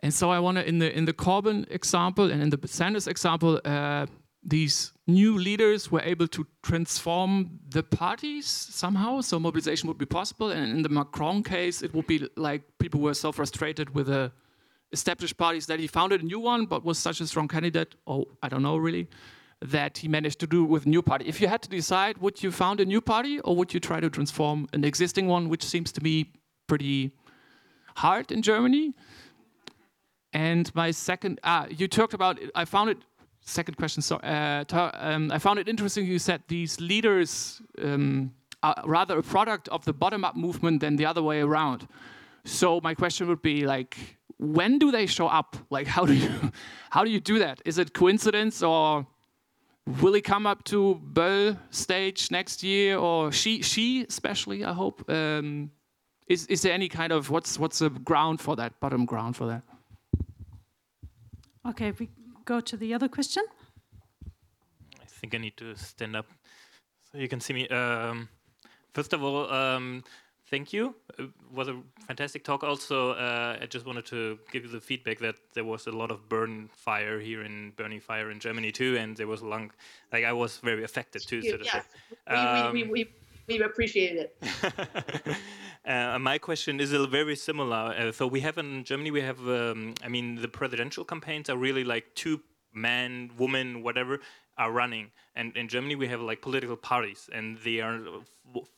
And 0.00 0.12
so 0.12 0.30
I 0.30 0.38
wonder, 0.40 0.60
in 0.60 0.78
the 0.78 0.96
in 0.96 1.04
the 1.04 1.12
Corbyn 1.12 1.66
example 1.70 2.30
and 2.30 2.42
in 2.42 2.50
the 2.50 2.68
Sanders 2.68 3.06
example, 3.06 3.60
uh, 3.64 4.06
these 4.42 4.92
new 5.06 5.38
leaders 5.38 5.90
were 5.92 6.02
able 6.02 6.26
to 6.26 6.44
transform 6.62 7.60
the 7.68 7.82
parties 7.82 8.46
somehow, 8.46 9.20
so 9.20 9.38
mobilization 9.38 9.88
would 9.88 9.98
be 9.98 10.06
possible. 10.06 10.50
And 10.50 10.70
in 10.72 10.82
the 10.82 10.88
Macron 10.88 11.42
case, 11.44 11.82
it 11.82 11.94
would 11.94 12.08
be 12.08 12.28
like 12.36 12.62
people 12.78 13.00
were 13.00 13.14
so 13.14 13.30
frustrated 13.30 13.94
with 13.94 14.08
the 14.08 14.32
established 14.92 15.36
parties 15.36 15.66
that 15.66 15.80
he 15.80 15.86
founded 15.86 16.22
a 16.22 16.24
new 16.24 16.40
one, 16.40 16.66
but 16.66 16.84
was 16.84 16.98
such 16.98 17.20
a 17.20 17.26
strong 17.26 17.48
candidate, 17.48 17.94
or 18.06 18.26
I 18.42 18.48
don't 18.48 18.62
know 18.62 18.76
really, 18.76 19.08
that 19.60 19.98
he 19.98 20.08
managed 20.08 20.38
to 20.40 20.46
do 20.46 20.64
with 20.64 20.86
a 20.86 20.88
new 20.88 21.02
party. 21.02 21.24
If 21.26 21.40
you 21.40 21.48
had 21.48 21.62
to 21.62 21.68
decide, 21.68 22.18
would 22.18 22.42
you 22.42 22.50
found 22.50 22.80
a 22.80 22.84
new 22.84 23.00
party 23.00 23.40
or 23.40 23.54
would 23.56 23.72
you 23.72 23.80
try 23.80 24.00
to 24.00 24.10
transform 24.10 24.68
an 24.72 24.84
existing 24.84 25.28
one, 25.28 25.48
which 25.48 25.64
seems 25.64 25.92
to 25.92 26.02
me 26.02 26.32
pretty 26.66 27.12
hard 27.96 28.32
in 28.32 28.42
Germany? 28.42 28.94
And 30.32 30.74
my 30.74 30.90
second, 30.90 31.40
ah, 31.44 31.66
you 31.70 31.86
talked 31.86 32.14
about, 32.14 32.40
I 32.54 32.64
found 32.64 32.90
it, 32.90 32.98
second 33.42 33.76
question, 33.76 34.02
so, 34.02 34.16
uh, 34.16 34.64
um, 34.94 35.30
I 35.30 35.38
found 35.38 35.58
it 35.58 35.68
interesting 35.68 36.06
you 36.06 36.18
said 36.18 36.42
these 36.48 36.80
leaders 36.80 37.60
um, 37.82 38.32
are 38.62 38.82
rather 38.84 39.18
a 39.18 39.22
product 39.22 39.68
of 39.68 39.84
the 39.84 39.92
bottom-up 39.92 40.36
movement 40.36 40.80
than 40.80 40.96
the 40.96 41.06
other 41.06 41.22
way 41.22 41.40
around. 41.40 41.86
So 42.44 42.80
my 42.82 42.94
question 42.94 43.28
would 43.28 43.42
be 43.42 43.66
like, 43.66 43.96
when 44.42 44.78
do 44.78 44.90
they 44.90 45.06
show 45.06 45.28
up? 45.28 45.56
Like, 45.70 45.86
how 45.86 46.04
do 46.04 46.12
you, 46.12 46.30
how 46.90 47.04
do 47.04 47.10
you 47.10 47.20
do 47.20 47.38
that? 47.38 47.62
Is 47.64 47.78
it 47.78 47.94
coincidence 47.94 48.62
or 48.62 49.06
will 50.00 50.12
he 50.12 50.20
come 50.20 50.46
up 50.46 50.64
to 50.64 51.00
Böll 51.12 51.56
stage 51.70 52.30
next 52.30 52.62
year 52.62 52.98
or 52.98 53.32
she, 53.32 53.62
she 53.62 54.04
especially, 54.04 54.64
I 54.64 54.72
hope? 54.72 55.08
Um, 55.08 55.70
is, 56.26 56.46
is 56.46 56.62
there 56.62 56.72
any 56.72 56.88
kind 56.88 57.12
of, 57.12 57.30
what's, 57.30 57.58
what's 57.58 57.78
the 57.78 57.90
ground 57.90 58.40
for 58.40 58.56
that, 58.56 58.78
bottom 58.80 59.06
ground 59.06 59.36
for 59.36 59.46
that? 59.46 59.62
Okay, 61.66 61.92
we 61.92 62.10
go 62.44 62.60
to 62.60 62.76
the 62.76 62.92
other 62.92 63.08
question. 63.08 63.44
I 65.00 65.04
think 65.06 65.34
I 65.34 65.38
need 65.38 65.56
to 65.56 65.76
stand 65.76 66.16
up 66.16 66.26
so 67.10 67.18
you 67.18 67.28
can 67.28 67.40
see 67.40 67.52
me. 67.52 67.68
Um, 67.68 68.28
first 68.92 69.12
of 69.12 69.22
all, 69.22 69.50
um, 69.52 70.02
thank 70.52 70.72
you. 70.72 70.94
It 71.18 71.30
was 71.52 71.68
a 71.68 71.76
fantastic 72.06 72.44
talk. 72.44 72.62
Also, 72.62 73.12
uh, 73.12 73.56
I 73.60 73.66
just 73.66 73.86
wanted 73.86 74.04
to 74.06 74.38
give 74.52 74.64
you 74.64 74.70
the 74.70 74.80
feedback 74.80 75.18
that 75.20 75.36
there 75.54 75.64
was 75.64 75.86
a 75.86 75.90
lot 75.90 76.10
of 76.10 76.28
burn 76.28 76.68
fire 76.72 77.18
here 77.18 77.42
in 77.42 77.72
burning 77.76 78.00
fire 78.00 78.30
in 78.30 78.38
Germany 78.38 78.70
too, 78.70 78.96
and 79.00 79.16
there 79.16 79.26
was 79.26 79.40
a 79.40 79.46
long, 79.46 79.72
like 80.12 80.24
I 80.24 80.34
was 80.34 80.58
very 80.58 80.84
affected 80.84 81.22
too. 81.26 81.40
So 81.42 81.56
to 81.56 81.64
yes, 81.64 81.84
we, 82.30 82.82
we, 82.82 82.82
we, 82.84 82.90
we, 82.92 83.02
we 83.48 83.64
appreciated 83.64 84.28
it. 84.28 85.36
uh, 85.86 86.18
my 86.18 86.36
question 86.38 86.80
is 86.80 86.92
a 86.92 87.06
very 87.06 87.34
similar. 87.34 87.94
Uh, 87.98 88.12
so 88.12 88.26
we 88.26 88.40
have 88.40 88.58
in 88.58 88.84
Germany, 88.84 89.10
we 89.10 89.22
have, 89.22 89.40
um, 89.48 89.94
I 90.04 90.08
mean, 90.08 90.36
the 90.36 90.48
presidential 90.48 91.04
campaigns 91.04 91.48
are 91.48 91.56
really 91.56 91.82
like 91.82 92.14
two 92.14 92.40
men, 92.74 93.30
women, 93.38 93.82
whatever, 93.82 94.20
are 94.58 94.70
running. 94.70 95.10
And 95.34 95.56
in 95.56 95.68
Germany, 95.68 95.96
we 95.96 96.08
have 96.08 96.20
like 96.20 96.42
political 96.42 96.76
parties, 96.76 97.30
and 97.32 97.58
they 97.64 97.80
are 97.80 97.98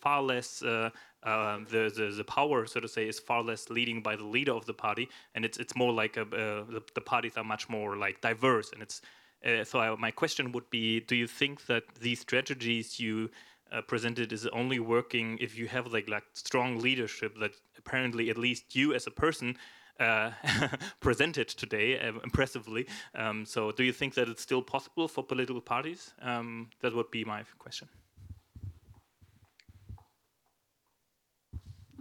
far 0.01 0.23
less. 0.23 0.63
Uh, 0.63 0.91
uh, 1.25 1.59
the, 1.71 1.93
the 1.97 2.15
the 2.17 2.25
power, 2.25 2.67
so 2.67 2.81
to 2.81 2.89
say, 2.89 3.09
is 3.09 3.19
far 3.19 3.43
less 3.43 3.71
leading 3.71 4.03
by 4.03 4.17
the 4.17 4.25
leader 4.25 4.53
of 4.53 4.67
the 4.67 4.75
party, 4.75 5.09
and 5.35 5.45
it's 5.45 5.59
it's 5.59 5.75
more 5.75 5.93
like 5.93 6.17
a, 6.17 6.23
uh, 6.23 6.65
the, 6.65 6.83
the 6.95 7.01
parties 7.01 7.37
are 7.37 7.45
much 7.45 7.69
more 7.69 7.97
like 7.97 8.21
diverse, 8.21 8.73
and 8.73 8.83
it's. 8.83 9.01
Uh, 9.45 9.63
so 9.63 9.79
I, 9.79 9.95
my 9.97 10.11
question 10.11 10.53
would 10.53 10.69
be: 10.71 11.01
Do 11.01 11.17
you 11.17 11.27
think 11.27 11.67
that 11.67 11.83
these 12.01 12.21
strategies 12.21 12.99
you 12.99 13.31
uh, 13.73 13.83
presented 13.83 14.33
is 14.33 14.47
only 14.49 14.79
working 14.79 15.39
if 15.41 15.59
you 15.59 15.67
have 15.69 15.93
like 15.93 16.09
like 16.09 16.25
strong 16.33 16.79
leadership 16.79 17.39
that 17.41 17.53
apparently 17.79 18.31
at 18.31 18.39
least 18.39 18.75
you 18.75 18.95
as 18.95 19.07
a 19.07 19.11
person 19.11 19.57
uh, 20.01 20.31
presented 21.01 21.49
today 21.49 21.99
uh, 21.99 22.13
impressively. 22.23 22.87
Um, 23.15 23.47
so, 23.47 23.73
do 23.73 23.85
you 23.85 23.93
think 23.93 24.15
that 24.15 24.29
it's 24.29 24.43
still 24.43 24.63
possible 24.63 25.09
for 25.09 25.25
political 25.25 25.61
parties? 25.61 26.13
Um, 26.23 26.71
that 26.81 26.95
would 26.95 27.11
be 27.11 27.25
my 27.25 27.45
question. 27.59 27.89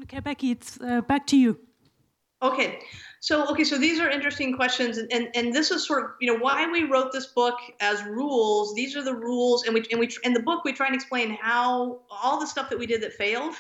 Okay, 0.03 0.19
Becky, 0.19 0.51
it's 0.51 0.79
uh, 0.81 1.01
back 1.01 1.25
to 1.27 1.37
you. 1.37 1.57
Okay, 2.41 2.79
so 3.21 3.47
okay, 3.47 3.63
so 3.63 3.77
these 3.77 4.01
are 4.01 4.09
interesting 4.09 4.53
questions, 4.53 4.97
and, 4.97 5.09
and 5.13 5.29
and 5.33 5.53
this 5.53 5.71
is 5.71 5.87
sort 5.87 6.03
of 6.03 6.09
you 6.19 6.27
know 6.27 6.37
why 6.37 6.69
we 6.69 6.83
wrote 6.83 7.13
this 7.13 7.27
book 7.27 7.55
as 7.79 8.03
rules. 8.03 8.75
These 8.75 8.97
are 8.97 9.03
the 9.03 9.15
rules, 9.15 9.63
and 9.63 9.73
we 9.73 9.85
and 9.91 9.99
we 9.99 10.09
in 10.25 10.33
the 10.33 10.41
book 10.41 10.65
we 10.65 10.73
try 10.73 10.87
and 10.87 10.95
explain 10.95 11.37
how 11.41 12.01
all 12.11 12.37
the 12.37 12.45
stuff 12.45 12.69
that 12.69 12.77
we 12.77 12.85
did 12.85 13.01
that 13.01 13.13
failed, 13.13 13.55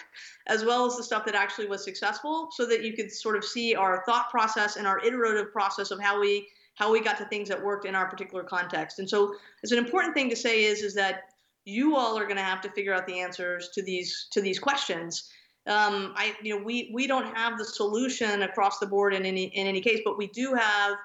as 0.47 0.65
well 0.65 0.85
as 0.85 0.97
the 0.97 1.03
stuff 1.03 1.23
that 1.23 1.33
actually 1.33 1.67
was 1.67 1.81
successful, 1.81 2.49
so 2.51 2.65
that 2.65 2.83
you 2.83 2.91
could 2.91 3.09
sort 3.09 3.37
of 3.37 3.45
see 3.45 3.73
our 3.73 4.03
thought 4.05 4.29
process 4.29 4.75
and 4.75 4.85
our 4.85 4.99
iterative 4.99 5.53
process 5.53 5.91
of 5.91 6.01
how 6.01 6.19
we 6.19 6.49
how 6.75 6.91
we 6.91 6.99
got 6.99 7.17
to 7.19 7.25
things 7.25 7.47
that 7.47 7.63
worked 7.63 7.85
in 7.85 7.95
our 7.95 8.09
particular 8.09 8.43
context. 8.43 8.99
And 8.99 9.09
so, 9.09 9.33
it's 9.61 9.71
an 9.71 9.77
important 9.77 10.13
thing 10.13 10.29
to 10.29 10.35
say 10.35 10.65
is 10.65 10.81
is 10.81 10.93
that 10.95 11.21
you 11.63 11.95
all 11.95 12.19
are 12.19 12.25
going 12.25 12.35
to 12.35 12.43
have 12.43 12.59
to 12.59 12.69
figure 12.71 12.93
out 12.93 13.07
the 13.07 13.21
answers 13.21 13.69
to 13.75 13.81
these 13.81 14.27
to 14.31 14.41
these 14.41 14.59
questions 14.59 15.29
um, 15.65 16.13
I, 16.17 16.35
you 16.41 16.57
know, 16.57 16.63
we 16.63 16.91
we 16.93 17.07
don't 17.07 17.35
have 17.35 17.57
the 17.57 17.63
solution 17.63 18.41
across 18.43 18.79
the 18.79 18.85
board 18.85 19.13
in 19.13 19.25
any 19.25 19.45
in 19.45 19.65
any 19.65 19.79
case, 19.79 20.01
but 20.03 20.17
we 20.17 20.27
do 20.27 20.53
have 20.53 20.97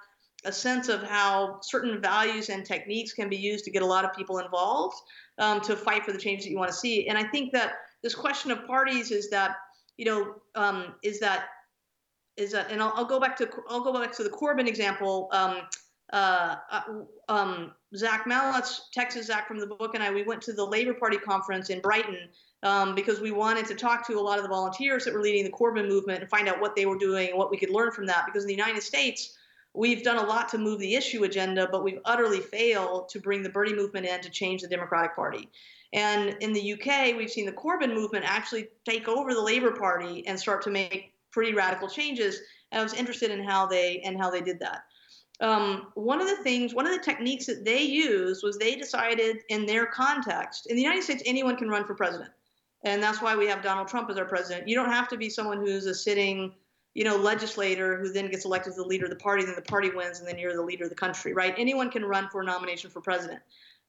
a 0.45 0.53
sense 0.53 0.89
of 0.89 1.03
how 1.03 1.61
certain 1.63 2.01
values 2.01 2.49
and 2.49 2.65
techniques 2.65 3.13
can 3.13 3.29
be 3.29 3.37
used 3.37 3.65
to 3.65 3.71
get 3.71 3.83
a 3.83 3.87
lot 3.87 4.05
of 4.05 4.13
people 4.15 4.39
involved 4.39 4.97
um, 5.39 5.61
to 5.61 5.77
fight 5.77 6.05
for 6.05 6.13
the 6.13 6.19
change 6.19 6.43
that 6.43 6.51
you 6.51 6.59
want 6.59 6.71
to 6.71 6.77
see. 6.77 7.09
And 7.09 7.19
I 7.19 7.25
think 7.25 7.53
that 7.53 7.75
this 8.03 8.15
question 8.15 8.51
of 8.51 8.67
parties 8.67 9.11
is 9.13 9.31
that 9.31 9.57
you 9.97 10.05
know 10.05 10.35
um, 10.57 10.95
is 11.05 11.21
that 11.21 11.47
is 12.37 12.53
that, 12.53 12.71
and 12.71 12.83
I'll, 12.83 12.93
I'll, 12.97 13.05
go 13.05 13.21
back 13.21 13.37
to 13.39 13.49
I'll 13.69 13.83
go 13.83 13.93
back 13.93 14.13
to 14.17 14.25
the 14.25 14.31
Corbyn 14.31 14.67
example. 14.67 15.29
Um, 15.33 15.63
uh, 16.11 16.57
uh, 16.71 16.83
um, 17.29 17.73
Zack 17.95 18.25
Malitz, 18.25 18.81
Texas 18.95 19.27
Zach 19.27 19.47
from 19.47 19.59
the 19.61 19.67
book, 19.67 19.95
and 19.95 20.03
I 20.03 20.11
we 20.11 20.23
went 20.23 20.41
to 20.43 20.55
the 20.55 20.65
Labour 20.65 20.95
Party 20.95 21.19
conference 21.19 21.69
in 21.69 21.81
Brighton 21.81 22.31
um, 22.63 22.95
because 22.95 23.21
we 23.21 23.31
wanted 23.31 23.67
to 23.67 23.75
talk 23.75 24.07
to 24.07 24.19
a 24.19 24.21
lot 24.21 24.39
of 24.39 24.43
the 24.43 24.49
volunteers 24.49 25.05
that 25.05 25.15
were 25.15 25.21
leading 25.21 25.45
the 25.45 25.51
Corbyn 25.51 25.89
movement 25.89 26.21
and 26.21 26.31
find 26.31 26.49
out 26.49 26.61
what 26.61 26.75
they 26.75 26.87
were 26.87 26.99
doing 26.99 27.29
and 27.29 27.39
what 27.39 27.51
we 27.51 27.57
could 27.57 27.71
learn 27.71 27.93
from 27.93 28.07
that. 28.07 28.27
Because 28.27 28.45
in 28.45 28.49
the 28.49 28.55
United 28.55 28.83
States, 28.83 29.37
we've 29.75 30.03
done 30.03 30.17
a 30.17 30.27
lot 30.27 30.49
to 30.51 30.59
move 30.59 30.81
the 30.81 30.95
issue 30.95 31.25
agenda, 31.25 31.69
but 31.71 31.85
we've 31.85 32.01
utterly 32.05 32.41
failed 32.41 33.09
to 33.11 33.21
bring 33.21 33.43
the 33.43 33.49
Bernie 33.49 33.75
movement 33.75 34.07
in 34.07 34.21
to 34.21 34.31
change 34.31 34.63
the 34.63 34.69
Democratic 34.69 35.15
Party. 35.15 35.49
And 35.93 36.37
in 36.41 36.53
the 36.53 36.73
UK, 36.75 37.17
we've 37.17 37.31
seen 37.31 37.47
the 37.47 37.53
Corbyn 37.53 37.95
movement 37.95 38.25
actually 38.27 38.69
take 38.85 39.09
over 39.09 39.33
the 39.33 39.41
Labour 39.41 39.73
Party 39.73 40.27
and 40.27 40.39
start 40.39 40.63
to 40.63 40.71
make 40.71 41.15
pretty 41.31 41.55
radical 41.55 41.89
changes. 41.89 42.41
And 42.73 42.81
I 42.81 42.83
was 42.83 42.93
interested 42.93 43.31
in 43.31 43.43
how 43.43 43.67
they 43.67 44.01
and 44.01 44.19
how 44.19 44.31
they 44.31 44.41
did 44.41 44.61
that. 44.61 44.83
Um, 45.41 45.93
one 45.95 46.21
of 46.21 46.27
the 46.27 46.43
things, 46.43 46.75
one 46.75 46.85
of 46.85 46.93
the 46.93 47.03
techniques 47.03 47.47
that 47.47 47.65
they 47.65 47.83
used 47.83 48.43
was 48.43 48.59
they 48.59 48.75
decided 48.75 49.39
in 49.49 49.65
their 49.65 49.87
context, 49.87 50.67
in 50.67 50.75
the 50.75 50.83
United 50.83 51.05
States, 51.05 51.23
anyone 51.25 51.57
can 51.57 51.69
run 51.69 51.85
for 51.85 51.95
president. 51.95 52.31
And 52.85 53.03
that's 53.03 53.21
why 53.21 53.37
we 53.37 53.47
have 53.47 53.63
Donald 53.63 53.89
Trump 53.89 54.09
as 54.11 54.17
our 54.17 54.25
president. 54.25 54.69
You 54.69 54.77
don't 54.77 54.91
have 54.91 55.09
to 55.09 55.17
be 55.17 55.29
someone 55.29 55.59
who's 55.59 55.87
a 55.87 55.95
sitting, 55.95 56.53
you 56.95 57.05
know, 57.05 57.17
legislator 57.17 57.99
who 57.99 58.13
then 58.13 58.31
gets 58.31 58.45
elected 58.45 58.71
as 58.71 58.77
the 58.77 58.85
leader 58.85 59.05
of 59.05 59.11
the 59.11 59.17
party, 59.17 59.45
then 59.45 59.57
the 59.57 59.63
party 59.63 59.91
wins, 59.91 60.21
and 60.21 60.29
then 60.29 60.39
you're 60.39 60.55
the 60.55 60.63
leader 60.63 60.85
of 60.85 60.91
the 60.91 60.97
country, 60.97 61.35
right? 61.35 61.55
Anyone 61.59 61.91
can 61.91 62.05
run 62.05 62.29
for 62.31 62.43
a 62.43 62.45
nomination 62.45 62.91
for 62.91 63.01
president. 63.01 63.41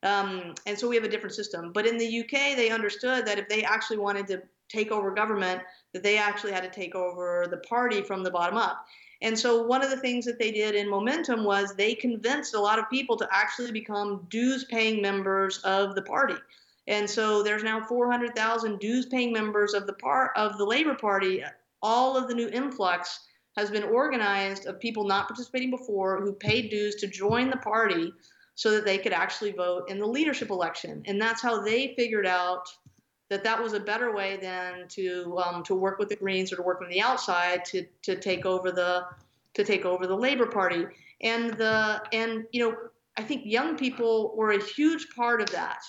Um, 0.01 0.55
and 0.65 0.77
so 0.77 0.87
we 0.87 0.95
have 0.95 1.05
a 1.05 1.09
different 1.09 1.35
system. 1.35 1.71
But 1.71 1.85
in 1.85 1.97
the 1.97 2.19
UK, 2.21 2.55
they 2.55 2.69
understood 2.71 3.25
that 3.25 3.37
if 3.37 3.47
they 3.47 3.63
actually 3.63 3.97
wanted 3.97 4.27
to 4.27 4.41
take 4.69 4.91
over 4.91 5.11
government, 5.11 5.61
that 5.93 6.03
they 6.03 6.17
actually 6.17 6.51
had 6.51 6.63
to 6.63 6.69
take 6.69 6.95
over 6.95 7.47
the 7.49 7.57
party 7.57 8.01
from 8.01 8.23
the 8.23 8.31
bottom 8.31 8.57
up. 8.57 8.85
And 9.21 9.37
so 9.37 9.63
one 9.63 9.83
of 9.83 9.89
the 9.89 9.97
things 9.97 10.25
that 10.25 10.39
they 10.39 10.51
did 10.51 10.75
in 10.75 10.89
Momentum 10.89 11.43
was 11.43 11.75
they 11.75 11.93
convinced 11.93 12.53
a 12.53 12.59
lot 12.59 12.79
of 12.79 12.89
people 12.89 13.17
to 13.17 13.27
actually 13.31 13.71
become 13.71 14.25
dues 14.29 14.63
paying 14.65 15.01
members 15.01 15.57
of 15.59 15.95
the 15.95 16.01
party. 16.01 16.35
And 16.89 17.07
so 17.07 17.43
there's 17.43 17.63
now 17.63 17.81
400,000 17.81 18.79
dues 18.79 19.05
paying 19.05 19.31
members 19.31 19.75
of 19.75 19.85
the 19.85 19.93
part 19.93 20.31
of 20.35 20.57
the 20.57 20.65
Labour 20.65 20.95
Party. 20.95 21.43
All 21.83 22.17
of 22.17 22.27
the 22.27 22.33
new 22.33 22.49
influx 22.49 23.27
has 23.55 23.69
been 23.69 23.83
organized 23.83 24.65
of 24.65 24.79
people 24.79 25.05
not 25.05 25.27
participating 25.27 25.69
before 25.69 26.19
who 26.19 26.33
paid 26.33 26.71
dues 26.71 26.95
to 26.95 27.07
join 27.07 27.51
the 27.51 27.57
party 27.57 28.11
so 28.55 28.71
that 28.71 28.85
they 28.85 28.97
could 28.97 29.13
actually 29.13 29.51
vote 29.51 29.87
in 29.89 29.99
the 29.99 30.05
leadership 30.05 30.49
election. 30.49 31.03
And 31.05 31.21
that's 31.21 31.43
how 31.43 31.61
they 31.61 31.93
figured 31.95 32.25
out 32.25 32.67
that 33.29 33.43
that 33.43 33.61
was 33.61 33.73
a 33.73 33.79
better 33.79 34.11
way 34.11 34.37
than 34.37 34.87
to 34.87 35.37
um, 35.45 35.63
to 35.63 35.75
work 35.75 35.99
with 35.99 36.09
the 36.09 36.15
Greens 36.15 36.51
or 36.51 36.55
to 36.55 36.63
work 36.63 36.79
from 36.79 36.89
the 36.89 37.01
outside 37.01 37.63
to 37.65 37.85
to 38.01 38.15
take 38.15 38.47
over 38.47 38.71
the 38.71 39.05
to 39.53 39.63
take 39.63 39.85
over 39.85 40.07
the 40.07 40.15
Labour 40.15 40.47
Party. 40.47 40.85
And 41.21 41.53
the 41.53 42.01
and 42.11 42.45
you 42.51 42.63
know 42.63 42.75
I 43.15 43.23
think 43.23 43.43
young 43.45 43.77
people 43.77 44.33
were 44.35 44.51
a 44.51 44.63
huge 44.63 45.07
part 45.15 45.41
of 45.41 45.51
that 45.51 45.83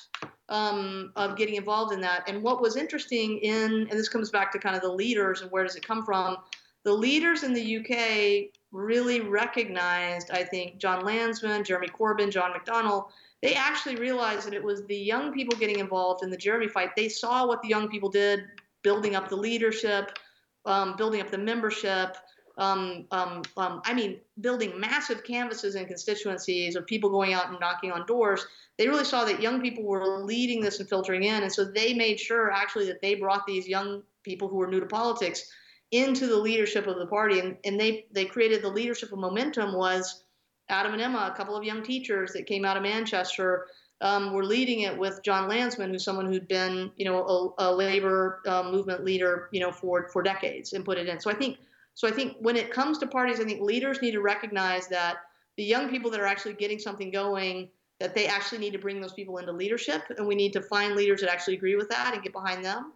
um, 0.51 1.13
of 1.17 1.37
getting 1.37 1.55
involved 1.55 1.93
in 1.93 2.01
that. 2.01 2.29
And 2.29 2.43
what 2.43 2.61
was 2.61 2.77
interesting 2.77 3.39
in, 3.39 3.87
and 3.89 3.93
this 3.93 4.09
comes 4.09 4.31
back 4.31 4.53
to 4.53 4.59
kind 4.59 4.77
of 4.77 4.83
the 4.83 4.93
leaders 4.93 5.41
and 5.41 5.51
where 5.51 5.63
does 5.63 5.77
it 5.77 5.87
come 5.87 6.05
from? 6.05 6.37
The 6.83 6.93
leaders 6.93 7.45
in 7.45 7.55
the 7.55 7.77
UK 7.79 8.53
really 8.73 9.21
recognized, 9.21 10.31
I 10.31 10.45
think, 10.45 10.79
Jon 10.79 11.05
Lansman, 11.05 11.65
Jeremy 11.65 11.89
Corbyn, 11.89 12.31
John 12.31 12.53
McDonnell. 12.53 13.09
They 13.43 13.55
actually 13.55 13.97
realized 13.97 14.47
that 14.47 14.55
it 14.55 14.63
was 14.63 14.85
the 14.87 14.97
young 14.97 15.33
people 15.33 15.59
getting 15.59 15.79
involved 15.79 16.25
in 16.25 16.31
the 16.31 16.37
Jeremy 16.37 16.69
fight. 16.69 16.91
They 16.97 17.09
saw 17.09 17.47
what 17.47 17.63
the 17.63 17.69
young 17.69 17.89
people 17.89 18.09
did, 18.09 18.45
building 18.83 19.15
up 19.15 19.29
the 19.29 19.37
leadership, 19.37 20.19
um, 20.67 20.97
building 20.97 21.21
up 21.21 21.31
the 21.31 21.39
membership, 21.39 22.17
um, 22.61 23.07
um, 23.11 23.43
um, 23.57 23.81
I 23.85 23.95
mean, 23.95 24.21
building 24.41 24.79
massive 24.79 25.25
canvasses 25.25 25.75
in 25.75 25.87
constituencies 25.87 26.77
of 26.77 26.87
people 26.87 27.09
going 27.09 27.33
out 27.33 27.49
and 27.49 27.59
knocking 27.59 27.91
on 27.91 28.07
doors. 28.07 28.47
They 28.81 28.89
really 28.89 29.05
saw 29.05 29.27
that 29.27 29.43
young 29.43 29.61
people 29.61 29.85
were 29.85 30.25
leading 30.25 30.63
this 30.63 30.81
and 30.81 30.89
filtering 30.89 31.25
in, 31.25 31.43
and 31.43 31.53
so 31.53 31.67
they 31.67 31.93
made 31.93 32.19
sure 32.19 32.51
actually 32.51 32.87
that 32.87 33.03
they 33.03 33.15
brought 33.15 33.47
these 33.47 33.69
young 33.69 34.03
people 34.23 34.49
who 34.49 34.57
were 34.57 34.69
new 34.69 34.81
to 34.81 34.87
politics 34.87 35.53
into 35.91 36.27
the 36.27 36.39
leadership 36.39 36.87
of 36.87 36.99
the 36.99 37.05
party. 37.05 37.41
And, 37.41 37.59
and 37.67 37.79
they, 37.79 38.07
they 38.11 38.25
created 38.25 38.63
the 38.63 38.71
leadership 38.71 39.13
of 39.13 39.19
momentum 39.19 39.75
was 39.75 40.25
Adam 40.71 40.95
and 40.95 41.03
Emma, 41.03 41.31
a 41.31 41.37
couple 41.37 41.55
of 41.55 41.63
young 41.63 41.83
teachers 41.83 42.33
that 42.33 42.47
came 42.47 42.65
out 42.65 42.79
of 42.79 42.83
Manchester, 42.83 43.67
um, 44.01 44.33
were 44.33 44.47
leading 44.47 44.81
it 44.81 44.97
with 44.97 45.21
Jon 45.23 45.51
Lansman, 45.51 45.91
who's 45.91 46.03
someone 46.03 46.25
who'd 46.25 46.49
been, 46.49 46.91
you 46.97 47.05
know, 47.05 47.53
a, 47.59 47.69
a 47.69 47.75
labor 47.75 48.41
uh, 48.47 48.63
movement 48.63 49.05
leader, 49.05 49.51
you 49.53 49.61
know, 49.61 49.73
for 49.73 50.09
for 50.09 50.23
decades 50.23 50.73
and 50.73 50.87
put 50.87 50.97
it 50.97 51.07
in. 51.07 51.21
So 51.21 51.31
I 51.31 51.35
think, 51.35 51.59
so 51.93 52.09
I 52.09 52.13
think 52.13 52.39
when 52.41 52.57
it 52.57 52.73
comes 52.73 52.97
to 53.01 53.07
parties, 53.07 53.41
I 53.41 53.45
think 53.45 53.61
leaders 53.61 54.01
need 54.01 54.13
to 54.13 54.23
recognize 54.23 54.89
that 54.89 55.17
the 55.59 55.65
young 55.65 55.91
people 55.91 56.11
that 56.13 56.21
are 56.21 56.27
actually 56.27 56.55
getting 56.55 56.79
something 56.79 57.11
going, 57.11 57.69
that 58.01 58.15
they 58.15 58.27
actually 58.27 58.59
need 58.59 58.73
to 58.73 58.79
bring 58.79 59.01
those 59.01 59.13
people 59.13 59.37
into 59.39 59.53
leadership, 59.53 60.03
and 60.17 60.27
we 60.27 60.35
need 60.35 60.53
to 60.55 60.63
find 60.63 60.97
leaders 60.97 61.21
that 61.21 61.31
actually 61.31 61.55
agree 61.55 61.77
with 61.77 61.89
that 61.91 62.15
and 62.15 62.23
get 62.23 62.33
behind 62.33 62.65
them. 62.65 62.93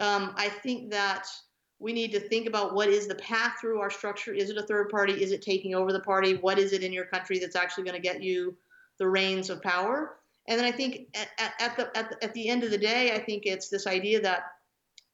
Um, 0.00 0.34
I 0.36 0.48
think 0.48 0.90
that 0.90 1.26
we 1.78 1.92
need 1.92 2.10
to 2.12 2.20
think 2.20 2.48
about 2.48 2.74
what 2.74 2.88
is 2.88 3.06
the 3.06 3.14
path 3.14 3.54
through 3.60 3.80
our 3.80 3.90
structure. 3.90 4.32
Is 4.32 4.50
it 4.50 4.56
a 4.56 4.64
third 4.64 4.90
party? 4.90 5.22
Is 5.22 5.30
it 5.30 5.42
taking 5.42 5.74
over 5.74 5.92
the 5.92 6.00
party? 6.00 6.34
What 6.34 6.58
is 6.58 6.72
it 6.72 6.82
in 6.82 6.92
your 6.92 7.04
country 7.04 7.38
that's 7.38 7.54
actually 7.54 7.84
going 7.84 7.94
to 7.94 8.02
get 8.02 8.20
you 8.20 8.56
the 8.98 9.08
reins 9.08 9.48
of 9.48 9.62
power? 9.62 10.16
And 10.48 10.58
then 10.58 10.66
I 10.66 10.72
think 10.72 11.06
at, 11.14 11.52
at, 11.60 11.76
the, 11.76 11.96
at, 11.96 12.10
the, 12.10 12.24
at 12.24 12.34
the 12.34 12.48
end 12.48 12.64
of 12.64 12.70
the 12.70 12.78
day, 12.78 13.12
I 13.12 13.18
think 13.18 13.44
it's 13.46 13.68
this 13.68 13.86
idea 13.86 14.20
that 14.22 14.42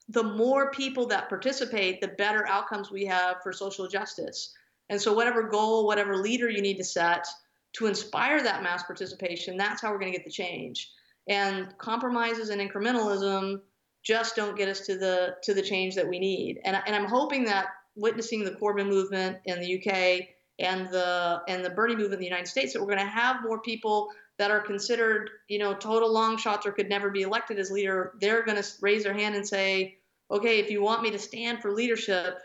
the 0.08 0.22
more 0.22 0.70
people 0.70 1.06
that 1.06 1.28
participate, 1.28 2.00
the 2.00 2.08
better 2.08 2.46
outcomes 2.46 2.90
we 2.90 3.04
have 3.06 3.42
for 3.42 3.52
social 3.52 3.88
justice. 3.88 4.54
And 4.90 5.00
so, 5.00 5.12
whatever 5.12 5.42
goal, 5.42 5.86
whatever 5.86 6.16
leader 6.16 6.48
you 6.48 6.60
need 6.60 6.76
to 6.76 6.84
set 6.84 7.26
to 7.74 7.86
inspire 7.86 8.42
that 8.42 8.62
mass 8.62 8.82
participation, 8.84 9.56
that's 9.56 9.82
how 9.82 9.90
we're 9.90 9.98
going 9.98 10.12
to 10.12 10.18
get 10.18 10.24
the 10.24 10.32
change. 10.32 10.90
And 11.28 11.76
compromises 11.78 12.50
and 12.50 12.60
incrementalism 12.60 13.60
just 14.02 14.36
don't 14.36 14.56
get 14.56 14.68
us 14.68 14.80
to 14.80 14.98
the 14.98 15.36
to 15.42 15.54
the 15.54 15.62
change 15.62 15.94
that 15.94 16.08
we 16.08 16.18
need. 16.18 16.60
And, 16.64 16.76
and 16.86 16.94
I'm 16.94 17.06
hoping 17.06 17.44
that 17.44 17.68
witnessing 17.96 18.44
the 18.44 18.52
Corbyn 18.52 18.88
movement 18.88 19.38
in 19.46 19.60
the 19.60 19.78
UK 19.78 20.28
and 20.58 20.88
the 20.88 21.42
and 21.48 21.64
the 21.64 21.70
Bernie 21.70 21.96
movement 21.96 22.14
in 22.14 22.20
the 22.20 22.26
United 22.26 22.48
States, 22.48 22.72
that 22.72 22.80
we're 22.80 22.94
going 22.94 22.98
to 22.98 23.04
have 23.04 23.42
more 23.42 23.60
people 23.60 24.10
that 24.38 24.50
are 24.50 24.60
considered, 24.60 25.30
you 25.48 25.58
know, 25.58 25.74
total 25.74 26.12
long 26.12 26.36
shots 26.36 26.66
or 26.66 26.72
could 26.72 26.88
never 26.88 27.10
be 27.10 27.22
elected 27.22 27.58
as 27.58 27.70
leader. 27.70 28.12
They're 28.20 28.44
going 28.44 28.60
to 28.60 28.68
raise 28.80 29.04
their 29.04 29.14
hand 29.14 29.34
and 29.34 29.46
say, 29.46 29.98
"Okay, 30.30 30.58
if 30.58 30.70
you 30.70 30.82
want 30.82 31.02
me 31.02 31.10
to 31.12 31.18
stand 31.18 31.62
for 31.62 31.72
leadership, 31.72 32.38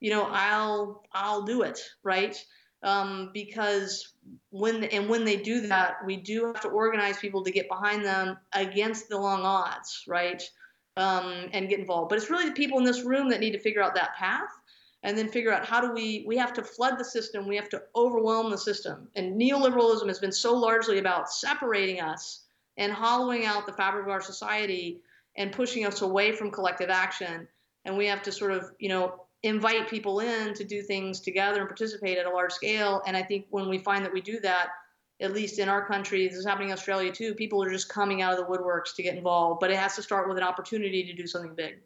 you 0.00 0.10
know, 0.10 0.28
I'll 0.30 1.02
I'll 1.12 1.42
do 1.42 1.62
it, 1.62 1.80
right?" 2.02 2.36
Um, 2.82 3.30
because 3.34 4.14
when 4.50 4.84
and 4.84 5.08
when 5.08 5.24
they 5.24 5.36
do 5.36 5.66
that, 5.66 5.96
we 6.06 6.16
do 6.16 6.46
have 6.46 6.60
to 6.60 6.68
organize 6.68 7.18
people 7.18 7.42
to 7.42 7.50
get 7.50 7.68
behind 7.68 8.04
them 8.04 8.38
against 8.52 9.08
the 9.08 9.18
long 9.18 9.42
odds, 9.42 10.04
right? 10.06 10.42
um, 10.98 11.48
and 11.52 11.68
get 11.68 11.78
involved. 11.78 12.08
But 12.08 12.18
it's 12.18 12.28
really 12.28 12.46
the 12.46 12.54
people 12.54 12.78
in 12.78 12.84
this 12.84 13.04
room 13.04 13.28
that 13.30 13.40
need 13.40 13.52
to 13.52 13.58
figure 13.58 13.82
out 13.82 13.94
that 13.94 14.16
path 14.16 14.50
and 15.04 15.16
then 15.16 15.28
figure 15.28 15.52
out 15.52 15.64
how 15.64 15.80
do 15.80 15.92
we 15.92 16.24
we 16.26 16.36
have 16.36 16.52
to 16.54 16.62
flood 16.62 16.98
the 16.98 17.04
system 17.04 17.46
we 17.46 17.54
have 17.54 17.68
to 17.68 17.80
overwhelm 17.94 18.50
the 18.50 18.58
system 18.58 19.08
and 19.14 19.40
neoliberalism 19.40 20.08
has 20.08 20.18
been 20.18 20.32
so 20.32 20.52
largely 20.52 20.98
about 20.98 21.30
separating 21.30 22.00
us 22.00 22.46
and 22.78 22.92
hollowing 22.92 23.44
out 23.44 23.64
the 23.64 23.72
fabric 23.72 24.06
of 24.06 24.10
our 24.10 24.20
society 24.20 24.98
and 25.36 25.52
pushing 25.52 25.86
us 25.86 26.02
away 26.02 26.32
from 26.32 26.50
collective 26.50 26.90
action 26.90 27.46
and 27.84 27.96
we 27.96 28.06
have 28.06 28.22
to 28.22 28.32
sort 28.32 28.50
of 28.50 28.72
you 28.80 28.88
know 28.88 29.22
invite 29.42 29.88
people 29.88 30.20
in 30.20 30.52
to 30.54 30.64
do 30.64 30.82
things 30.82 31.20
together 31.20 31.60
and 31.60 31.68
participate 31.68 32.18
at 32.18 32.26
a 32.26 32.30
large 32.30 32.52
scale 32.52 33.02
and 33.06 33.16
i 33.16 33.22
think 33.22 33.46
when 33.50 33.68
we 33.68 33.78
find 33.78 34.04
that 34.04 34.12
we 34.12 34.20
do 34.20 34.40
that 34.40 34.70
at 35.20 35.32
least 35.32 35.58
in 35.58 35.68
our 35.68 35.84
country, 35.84 36.28
this 36.28 36.36
is 36.36 36.46
happening 36.46 36.68
in 36.68 36.74
Australia 36.74 37.10
too, 37.10 37.34
people 37.34 37.62
are 37.62 37.70
just 37.70 37.88
coming 37.88 38.22
out 38.22 38.32
of 38.32 38.38
the 38.38 38.44
woodworks 38.44 38.94
to 38.94 39.02
get 39.02 39.16
involved. 39.16 39.60
But 39.60 39.70
it 39.70 39.76
has 39.76 39.96
to 39.96 40.02
start 40.02 40.28
with 40.28 40.36
an 40.36 40.44
opportunity 40.44 41.04
to 41.04 41.12
do 41.12 41.26
something 41.26 41.54
big. 41.54 41.78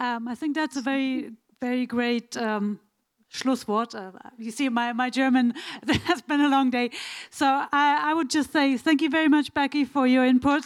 Um, 0.00 0.26
I 0.26 0.34
think 0.34 0.54
that's 0.54 0.76
a 0.76 0.80
very, 0.80 1.32
very 1.60 1.86
great 1.86 2.36
um, 2.36 2.80
Schlusswort. 3.32 3.94
Uh, 3.94 4.18
you 4.38 4.50
see, 4.50 4.68
my, 4.68 4.92
my 4.92 5.10
German 5.10 5.54
has 6.04 6.22
been 6.22 6.40
a 6.40 6.48
long 6.48 6.70
day. 6.70 6.90
So 7.30 7.46
I, 7.46 8.00
I 8.10 8.14
would 8.14 8.30
just 8.30 8.52
say 8.52 8.76
thank 8.76 9.02
you 9.02 9.10
very 9.10 9.28
much, 9.28 9.52
Becky, 9.52 9.84
for 9.84 10.06
your 10.06 10.24
input. 10.24 10.64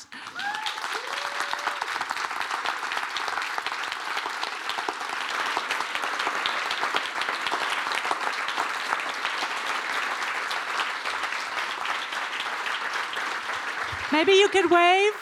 Maybe 14.18 14.32
you 14.32 14.48
could 14.48 14.68
wave. 14.68 15.14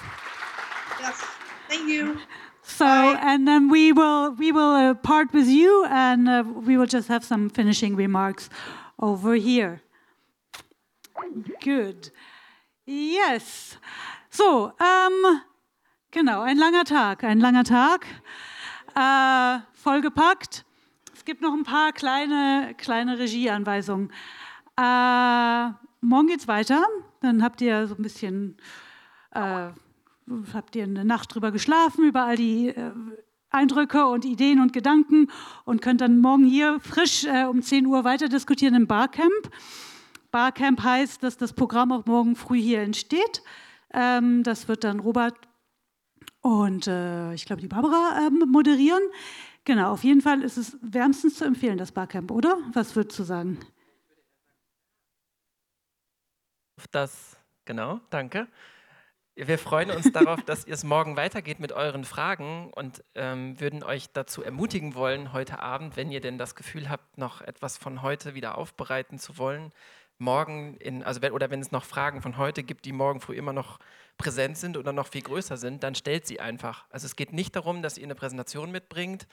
Yes, 1.01 1.23
thank 1.69 1.87
you. 1.87 2.17
So, 2.63 2.87
Bye. 2.87 3.21
and 3.21 3.47
then 3.47 3.69
we 3.69 3.93
will 3.93 4.31
we 4.31 4.53
will 4.53 4.73
uh, 4.73 4.95
part 4.95 5.35
with 5.35 5.49
you, 5.49 5.85
and 5.91 6.27
uh, 6.27 6.45
we 6.67 6.79
will 6.79 6.87
just 6.87 7.09
have 7.09 7.23
some 7.23 7.51
finishing 7.51 7.95
remarks 7.95 8.49
over 8.99 9.35
here. 9.35 9.83
Good. 11.61 12.11
Yes. 12.87 13.77
So, 14.31 14.73
ähm, 14.81 15.43
genau, 16.11 16.41
ein 16.41 16.57
langer 16.57 16.85
Tag, 16.85 17.23
ein 17.23 17.39
langer 17.39 17.65
Tag, 17.65 18.07
äh, 18.95 19.61
vollgepackt. 19.75 20.65
Es 21.13 21.23
gibt 21.27 21.43
noch 21.43 21.53
ein 21.53 21.65
paar 21.65 21.93
kleine, 21.93 22.75
kleine 22.79 23.19
Regieanweisungen. 23.19 24.11
Äh, 24.79 25.71
morgen 26.01 26.29
geht's 26.29 26.49
weiter. 26.49 26.87
Dann 27.21 27.43
habt 27.43 27.61
ihr 27.61 27.87
so 27.87 27.95
ein 27.95 28.03
bisschen 28.03 28.57
äh, 29.37 29.73
habt 30.53 30.77
ihr 30.77 30.85
eine 30.85 31.05
Nacht 31.05 31.35
drüber 31.35 31.53
geschlafen, 31.53 32.05
über 32.05 32.25
all 32.25 32.37
die 32.37 32.69
äh, 32.69 32.93
Eindrücke 33.51 34.07
und 34.07 34.25
Ideen 34.25 34.61
und 34.61 34.73
Gedanken 34.73 35.31
und 35.65 35.81
könnt 35.83 36.01
dann 36.01 36.19
morgen 36.19 36.45
hier 36.45 36.81
frisch 36.81 37.25
äh, 37.25 37.45
um 37.45 37.63
10 37.63 37.87
Uhr 37.87 38.05
weiter 38.05 38.29
diskutieren 38.29 38.75
im 38.75 38.87
Barcamp. 38.87 39.51
Barcamp 40.31 40.83
heißt, 40.83 41.23
dass 41.23 41.37
das 41.37 41.53
Programm 41.53 41.93
auch 41.93 42.07
morgen 42.07 42.37
früh 42.37 42.61
hier 42.61 42.81
entsteht. 42.81 43.43
Ähm, 43.93 44.43
das 44.43 44.69
wird 44.69 44.85
dann 44.85 45.01
Robert 45.01 45.37
und 46.43 46.87
äh, 46.87 47.33
ich 47.35 47.47
glaube 47.47 47.63
die 47.63 47.69
Barbara 47.69 48.27
ähm, 48.27 48.45
moderieren. 48.49 49.03
Genau, 49.65 49.93
auf 49.93 50.05
jeden 50.05 50.21
Fall 50.21 50.43
ist 50.43 50.57
es 50.57 50.77
wärmstens 50.81 51.37
zu 51.37 51.45
empfehlen, 51.45 51.79
das 51.79 51.93
Barcamp, 51.93 52.31
oder? 52.31 52.59
Was 52.73 52.95
würdest 52.95 53.19
du 53.19 53.25
sagen? 53.25 53.59
Das, 56.93 57.37
genau, 57.65 58.01
danke. 58.11 58.47
Wir 59.39 59.59
freuen 59.59 59.91
uns 59.91 60.11
darauf, 60.13 60.43
dass 60.45 60.67
ihr 60.67 60.73
es 60.73 60.83
morgen 60.83 61.19
weitergeht 61.19 61.61
mit 61.61 61.71
euren 61.71 62.05
Fragen 62.05 62.71
und 62.73 63.05
ähm, 63.15 63.61
würden 63.61 63.83
euch 63.83 64.11
dazu 64.11 64.43
ermutigen 64.43 64.95
wollen, 64.95 65.35
heute 65.35 65.59
Abend, 65.59 65.95
wenn 65.95 66.11
ihr 66.11 66.23
denn 66.23 66.39
das 66.39 66.55
Gefühl 66.55 66.89
habt, 66.89 67.19
noch 67.19 67.43
etwas 67.43 67.77
von 67.77 68.01
heute 68.01 68.35
wieder 68.35 68.57
aufbereiten 68.57 69.19
zu 69.19 69.37
wollen, 69.37 69.73
morgen 70.17 70.79
in, 70.79 71.03
also 71.03 71.21
wenn, 71.21 71.33
oder 71.33 71.51
wenn 71.51 71.61
es 71.61 71.71
noch 71.71 71.85
Fragen 71.85 72.23
von 72.23 72.39
heute 72.39 72.63
gibt, 72.63 72.87
die 72.87 72.93
morgen 72.93 73.21
früh 73.21 73.35
immer 73.35 73.53
noch 73.53 73.79
präsent 74.17 74.57
sind 74.57 74.79
oder 74.79 74.95
noch 74.95 75.09
viel 75.09 75.21
größer 75.21 75.59
sind, 75.59 75.83
dann 75.83 75.95
stellt 75.95 76.27
sie 76.27 76.41
einfach. 76.41 76.87
Also 76.89 77.05
es 77.05 77.15
geht 77.15 77.35
nicht 77.35 77.57
darum, 77.57 77.83
dass 77.83 77.99
ihr 77.99 78.05
eine 78.05 78.15
Präsentation 78.15 78.71
mitbringt 78.71 79.27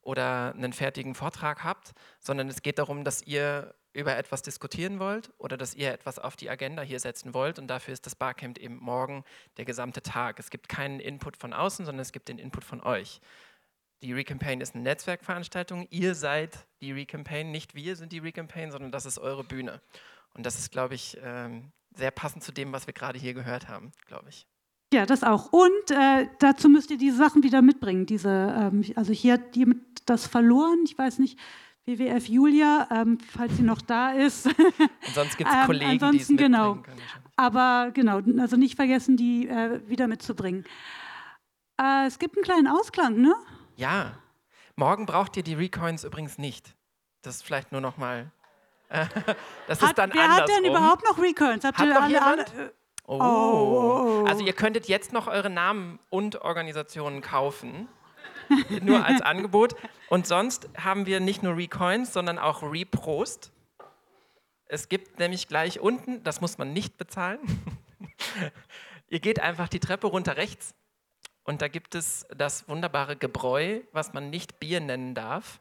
oder 0.00 0.54
einen 0.54 0.72
fertigen 0.72 1.14
Vortrag 1.14 1.64
habt, 1.64 1.92
sondern 2.18 2.48
es 2.48 2.62
geht 2.62 2.78
darum, 2.78 3.04
dass 3.04 3.22
ihr 3.26 3.74
über 3.92 4.16
etwas 4.16 4.42
diskutieren 4.42 4.98
wollt 5.00 5.30
oder 5.38 5.56
dass 5.56 5.74
ihr 5.74 5.92
etwas 5.92 6.18
auf 6.18 6.36
die 6.36 6.48
Agenda 6.48 6.82
hier 6.82 7.00
setzen 7.00 7.34
wollt. 7.34 7.58
Und 7.58 7.66
dafür 7.66 7.92
ist 7.92 8.06
das 8.06 8.14
Barcamp 8.14 8.58
eben 8.58 8.76
morgen 8.76 9.24
der 9.56 9.64
gesamte 9.64 10.02
Tag. 10.02 10.38
Es 10.38 10.50
gibt 10.50 10.68
keinen 10.68 11.00
Input 11.00 11.36
von 11.36 11.52
außen, 11.52 11.84
sondern 11.84 12.02
es 12.02 12.12
gibt 12.12 12.28
den 12.28 12.38
Input 12.38 12.64
von 12.64 12.80
euch. 12.80 13.20
Die 14.02 14.12
Recampaign 14.12 14.60
ist 14.60 14.74
eine 14.74 14.84
Netzwerkveranstaltung. 14.84 15.86
Ihr 15.90 16.14
seid 16.14 16.66
die 16.80 16.92
Recampaign, 16.92 17.50
nicht 17.50 17.74
wir 17.74 17.96
sind 17.96 18.12
die 18.12 18.18
Recampaign, 18.18 18.70
sondern 18.70 18.92
das 18.92 19.04
ist 19.04 19.18
eure 19.18 19.44
Bühne. 19.44 19.80
Und 20.34 20.46
das 20.46 20.58
ist, 20.58 20.70
glaube 20.70 20.94
ich, 20.94 21.18
ähm, 21.22 21.72
sehr 21.94 22.10
passend 22.10 22.42
zu 22.42 22.52
dem, 22.52 22.72
was 22.72 22.86
wir 22.86 22.94
gerade 22.94 23.18
hier 23.18 23.34
gehört 23.34 23.68
haben, 23.68 23.92
glaube 24.06 24.28
ich. 24.30 24.46
Ja, 24.92 25.06
das 25.06 25.22
auch. 25.22 25.52
Und 25.52 25.90
äh, 25.90 26.28
dazu 26.38 26.68
müsst 26.68 26.90
ihr 26.90 26.98
diese 26.98 27.16
Sachen 27.16 27.42
wieder 27.42 27.62
mitbringen. 27.62 28.06
Diese, 28.06 28.30
ähm, 28.30 28.84
also 28.96 29.12
hier 29.12 29.34
hat 29.34 29.54
jemand 29.54 29.82
das 30.06 30.26
verloren. 30.26 30.80
Ich 30.84 30.98
weiß 30.98 31.18
nicht, 31.18 31.38
WWF 31.86 32.28
Julia, 32.28 32.86
ähm, 32.90 33.18
falls 33.18 33.56
sie 33.56 33.62
noch 33.62 33.80
da 33.82 34.12
ist. 34.12 34.44
sonst 35.14 35.36
gibt 35.36 35.50
es 35.50 35.56
ähm, 35.60 35.66
Kollegen, 35.66 36.12
die 36.12 36.20
es 36.20 36.28
genau. 36.28 36.76
Können, 36.76 37.00
Aber 37.36 37.90
genau, 37.92 38.20
also 38.38 38.56
nicht 38.56 38.76
vergessen, 38.76 39.16
die 39.16 39.48
äh, 39.48 39.80
wieder 39.88 40.06
mitzubringen. 40.06 40.64
Äh, 41.80 42.06
es 42.06 42.18
gibt 42.18 42.36
einen 42.36 42.44
kleinen 42.44 42.68
Ausklang, 42.68 43.20
ne? 43.20 43.34
Ja. 43.76 44.12
Morgen 44.76 45.06
braucht 45.06 45.36
ihr 45.36 45.42
die 45.42 45.54
Recoins 45.54 46.04
übrigens 46.04 46.38
nicht. 46.38 46.74
Das 47.22 47.36
ist 47.36 47.42
vielleicht 47.42 47.72
nur 47.72 47.80
noch 47.80 47.96
mal. 47.96 48.30
das 48.88 49.80
hat, 49.80 49.90
ist 49.90 49.98
dann 49.98 50.12
wer 50.12 50.22
andersrum. 50.22 50.40
hat 50.40 50.48
denn 50.48 50.64
überhaupt 50.64 51.04
noch 51.04 51.18
Recoins? 51.18 51.64
Habt 51.64 51.78
hat 51.78 51.86
ihr 51.86 51.94
noch 51.94 52.02
alle, 52.02 52.22
alle, 52.22 52.42
äh, 52.42 52.70
oh. 53.06 53.18
Oh. 53.20 54.24
Also 54.26 54.44
ihr 54.44 54.52
könntet 54.52 54.88
jetzt 54.88 55.12
noch 55.12 55.26
eure 55.28 55.50
Namen 55.50 55.98
und 56.10 56.42
Organisationen 56.42 57.20
kaufen. 57.20 57.88
nur 58.82 59.04
als 59.04 59.22
Angebot. 59.22 59.76
Und 60.08 60.26
sonst 60.26 60.68
haben 60.76 61.06
wir 61.06 61.20
nicht 61.20 61.42
nur 61.42 61.56
Recoins, 61.56 62.12
sondern 62.12 62.38
auch 62.38 62.62
Reprost. 62.62 63.52
Es 64.66 64.88
gibt 64.88 65.18
nämlich 65.18 65.48
gleich 65.48 65.80
unten, 65.80 66.22
das 66.22 66.40
muss 66.40 66.58
man 66.58 66.72
nicht 66.72 66.96
bezahlen. 66.96 67.40
Ihr 69.08 69.20
geht 69.20 69.40
einfach 69.40 69.68
die 69.68 69.80
Treppe 69.80 70.06
runter 70.06 70.36
rechts 70.36 70.74
Und 71.42 71.62
da 71.62 71.68
gibt 71.68 71.96
es 71.96 72.26
das 72.36 72.68
wunderbare 72.68 73.16
Gebräu, 73.16 73.80
was 73.92 74.12
man 74.12 74.30
nicht 74.30 74.60
Bier 74.60 74.80
nennen 74.80 75.14
darf. 75.14 75.60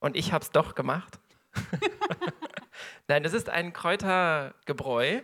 Und 0.00 0.16
ich 0.16 0.32
habe 0.32 0.44
es 0.44 0.50
doch 0.50 0.74
gemacht. 0.74 1.18
Nein, 3.08 3.24
es 3.24 3.32
ist 3.32 3.48
ein 3.48 3.72
Kräutergebräu. 3.72 5.22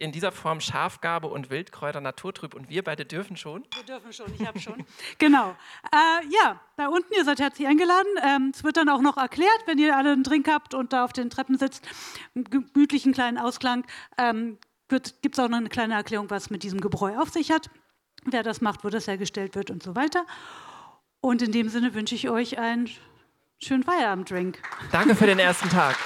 In 0.00 0.12
dieser 0.12 0.32
Form 0.32 0.62
Schafgarbe 0.62 1.28
und 1.28 1.50
Wildkräuter 1.50 2.00
naturtrüb. 2.00 2.54
Und 2.54 2.70
wir 2.70 2.82
beide 2.82 3.04
dürfen 3.04 3.36
schon. 3.36 3.64
Wir 3.74 3.82
dürfen 3.82 4.14
schon, 4.14 4.34
ich 4.34 4.46
habe 4.46 4.58
schon. 4.58 4.82
genau. 5.18 5.50
Äh, 5.92 6.26
ja, 6.42 6.58
da 6.78 6.88
unten, 6.88 7.12
ihr 7.14 7.24
seid 7.26 7.38
herzlich 7.38 7.68
eingeladen. 7.68 8.08
Ähm, 8.24 8.50
es 8.54 8.64
wird 8.64 8.78
dann 8.78 8.88
auch 8.88 9.02
noch 9.02 9.18
erklärt, 9.18 9.62
wenn 9.66 9.76
ihr 9.76 9.94
alle 9.94 10.12
einen 10.12 10.22
Drink 10.22 10.48
habt 10.48 10.72
und 10.72 10.94
da 10.94 11.04
auf 11.04 11.12
den 11.12 11.28
Treppen 11.28 11.58
sitzt, 11.58 11.86
einen 12.34 12.44
gemütlichen 12.44 13.12
kleinen 13.12 13.36
Ausklang, 13.36 13.84
ähm, 14.16 14.56
gibt 14.88 15.34
es 15.34 15.38
auch 15.38 15.48
noch 15.50 15.58
eine 15.58 15.68
kleine 15.68 15.92
Erklärung, 15.92 16.30
was 16.30 16.48
mit 16.48 16.62
diesem 16.62 16.80
Gebräu 16.80 17.18
auf 17.18 17.28
sich 17.28 17.50
hat, 17.50 17.68
wer 18.24 18.42
das 18.42 18.62
macht, 18.62 18.84
wo 18.84 18.88
das 18.88 19.06
hergestellt 19.06 19.54
wird 19.54 19.70
und 19.70 19.82
so 19.82 19.94
weiter. 19.96 20.24
Und 21.20 21.42
in 21.42 21.52
dem 21.52 21.68
Sinne 21.68 21.92
wünsche 21.92 22.14
ich 22.14 22.30
euch 22.30 22.58
einen 22.58 22.88
schönen 23.62 23.82
Feierabenddrink. 23.82 24.62
Danke 24.90 25.14
für 25.14 25.26
den 25.26 25.38
ersten 25.38 25.68
Tag. 25.68 25.98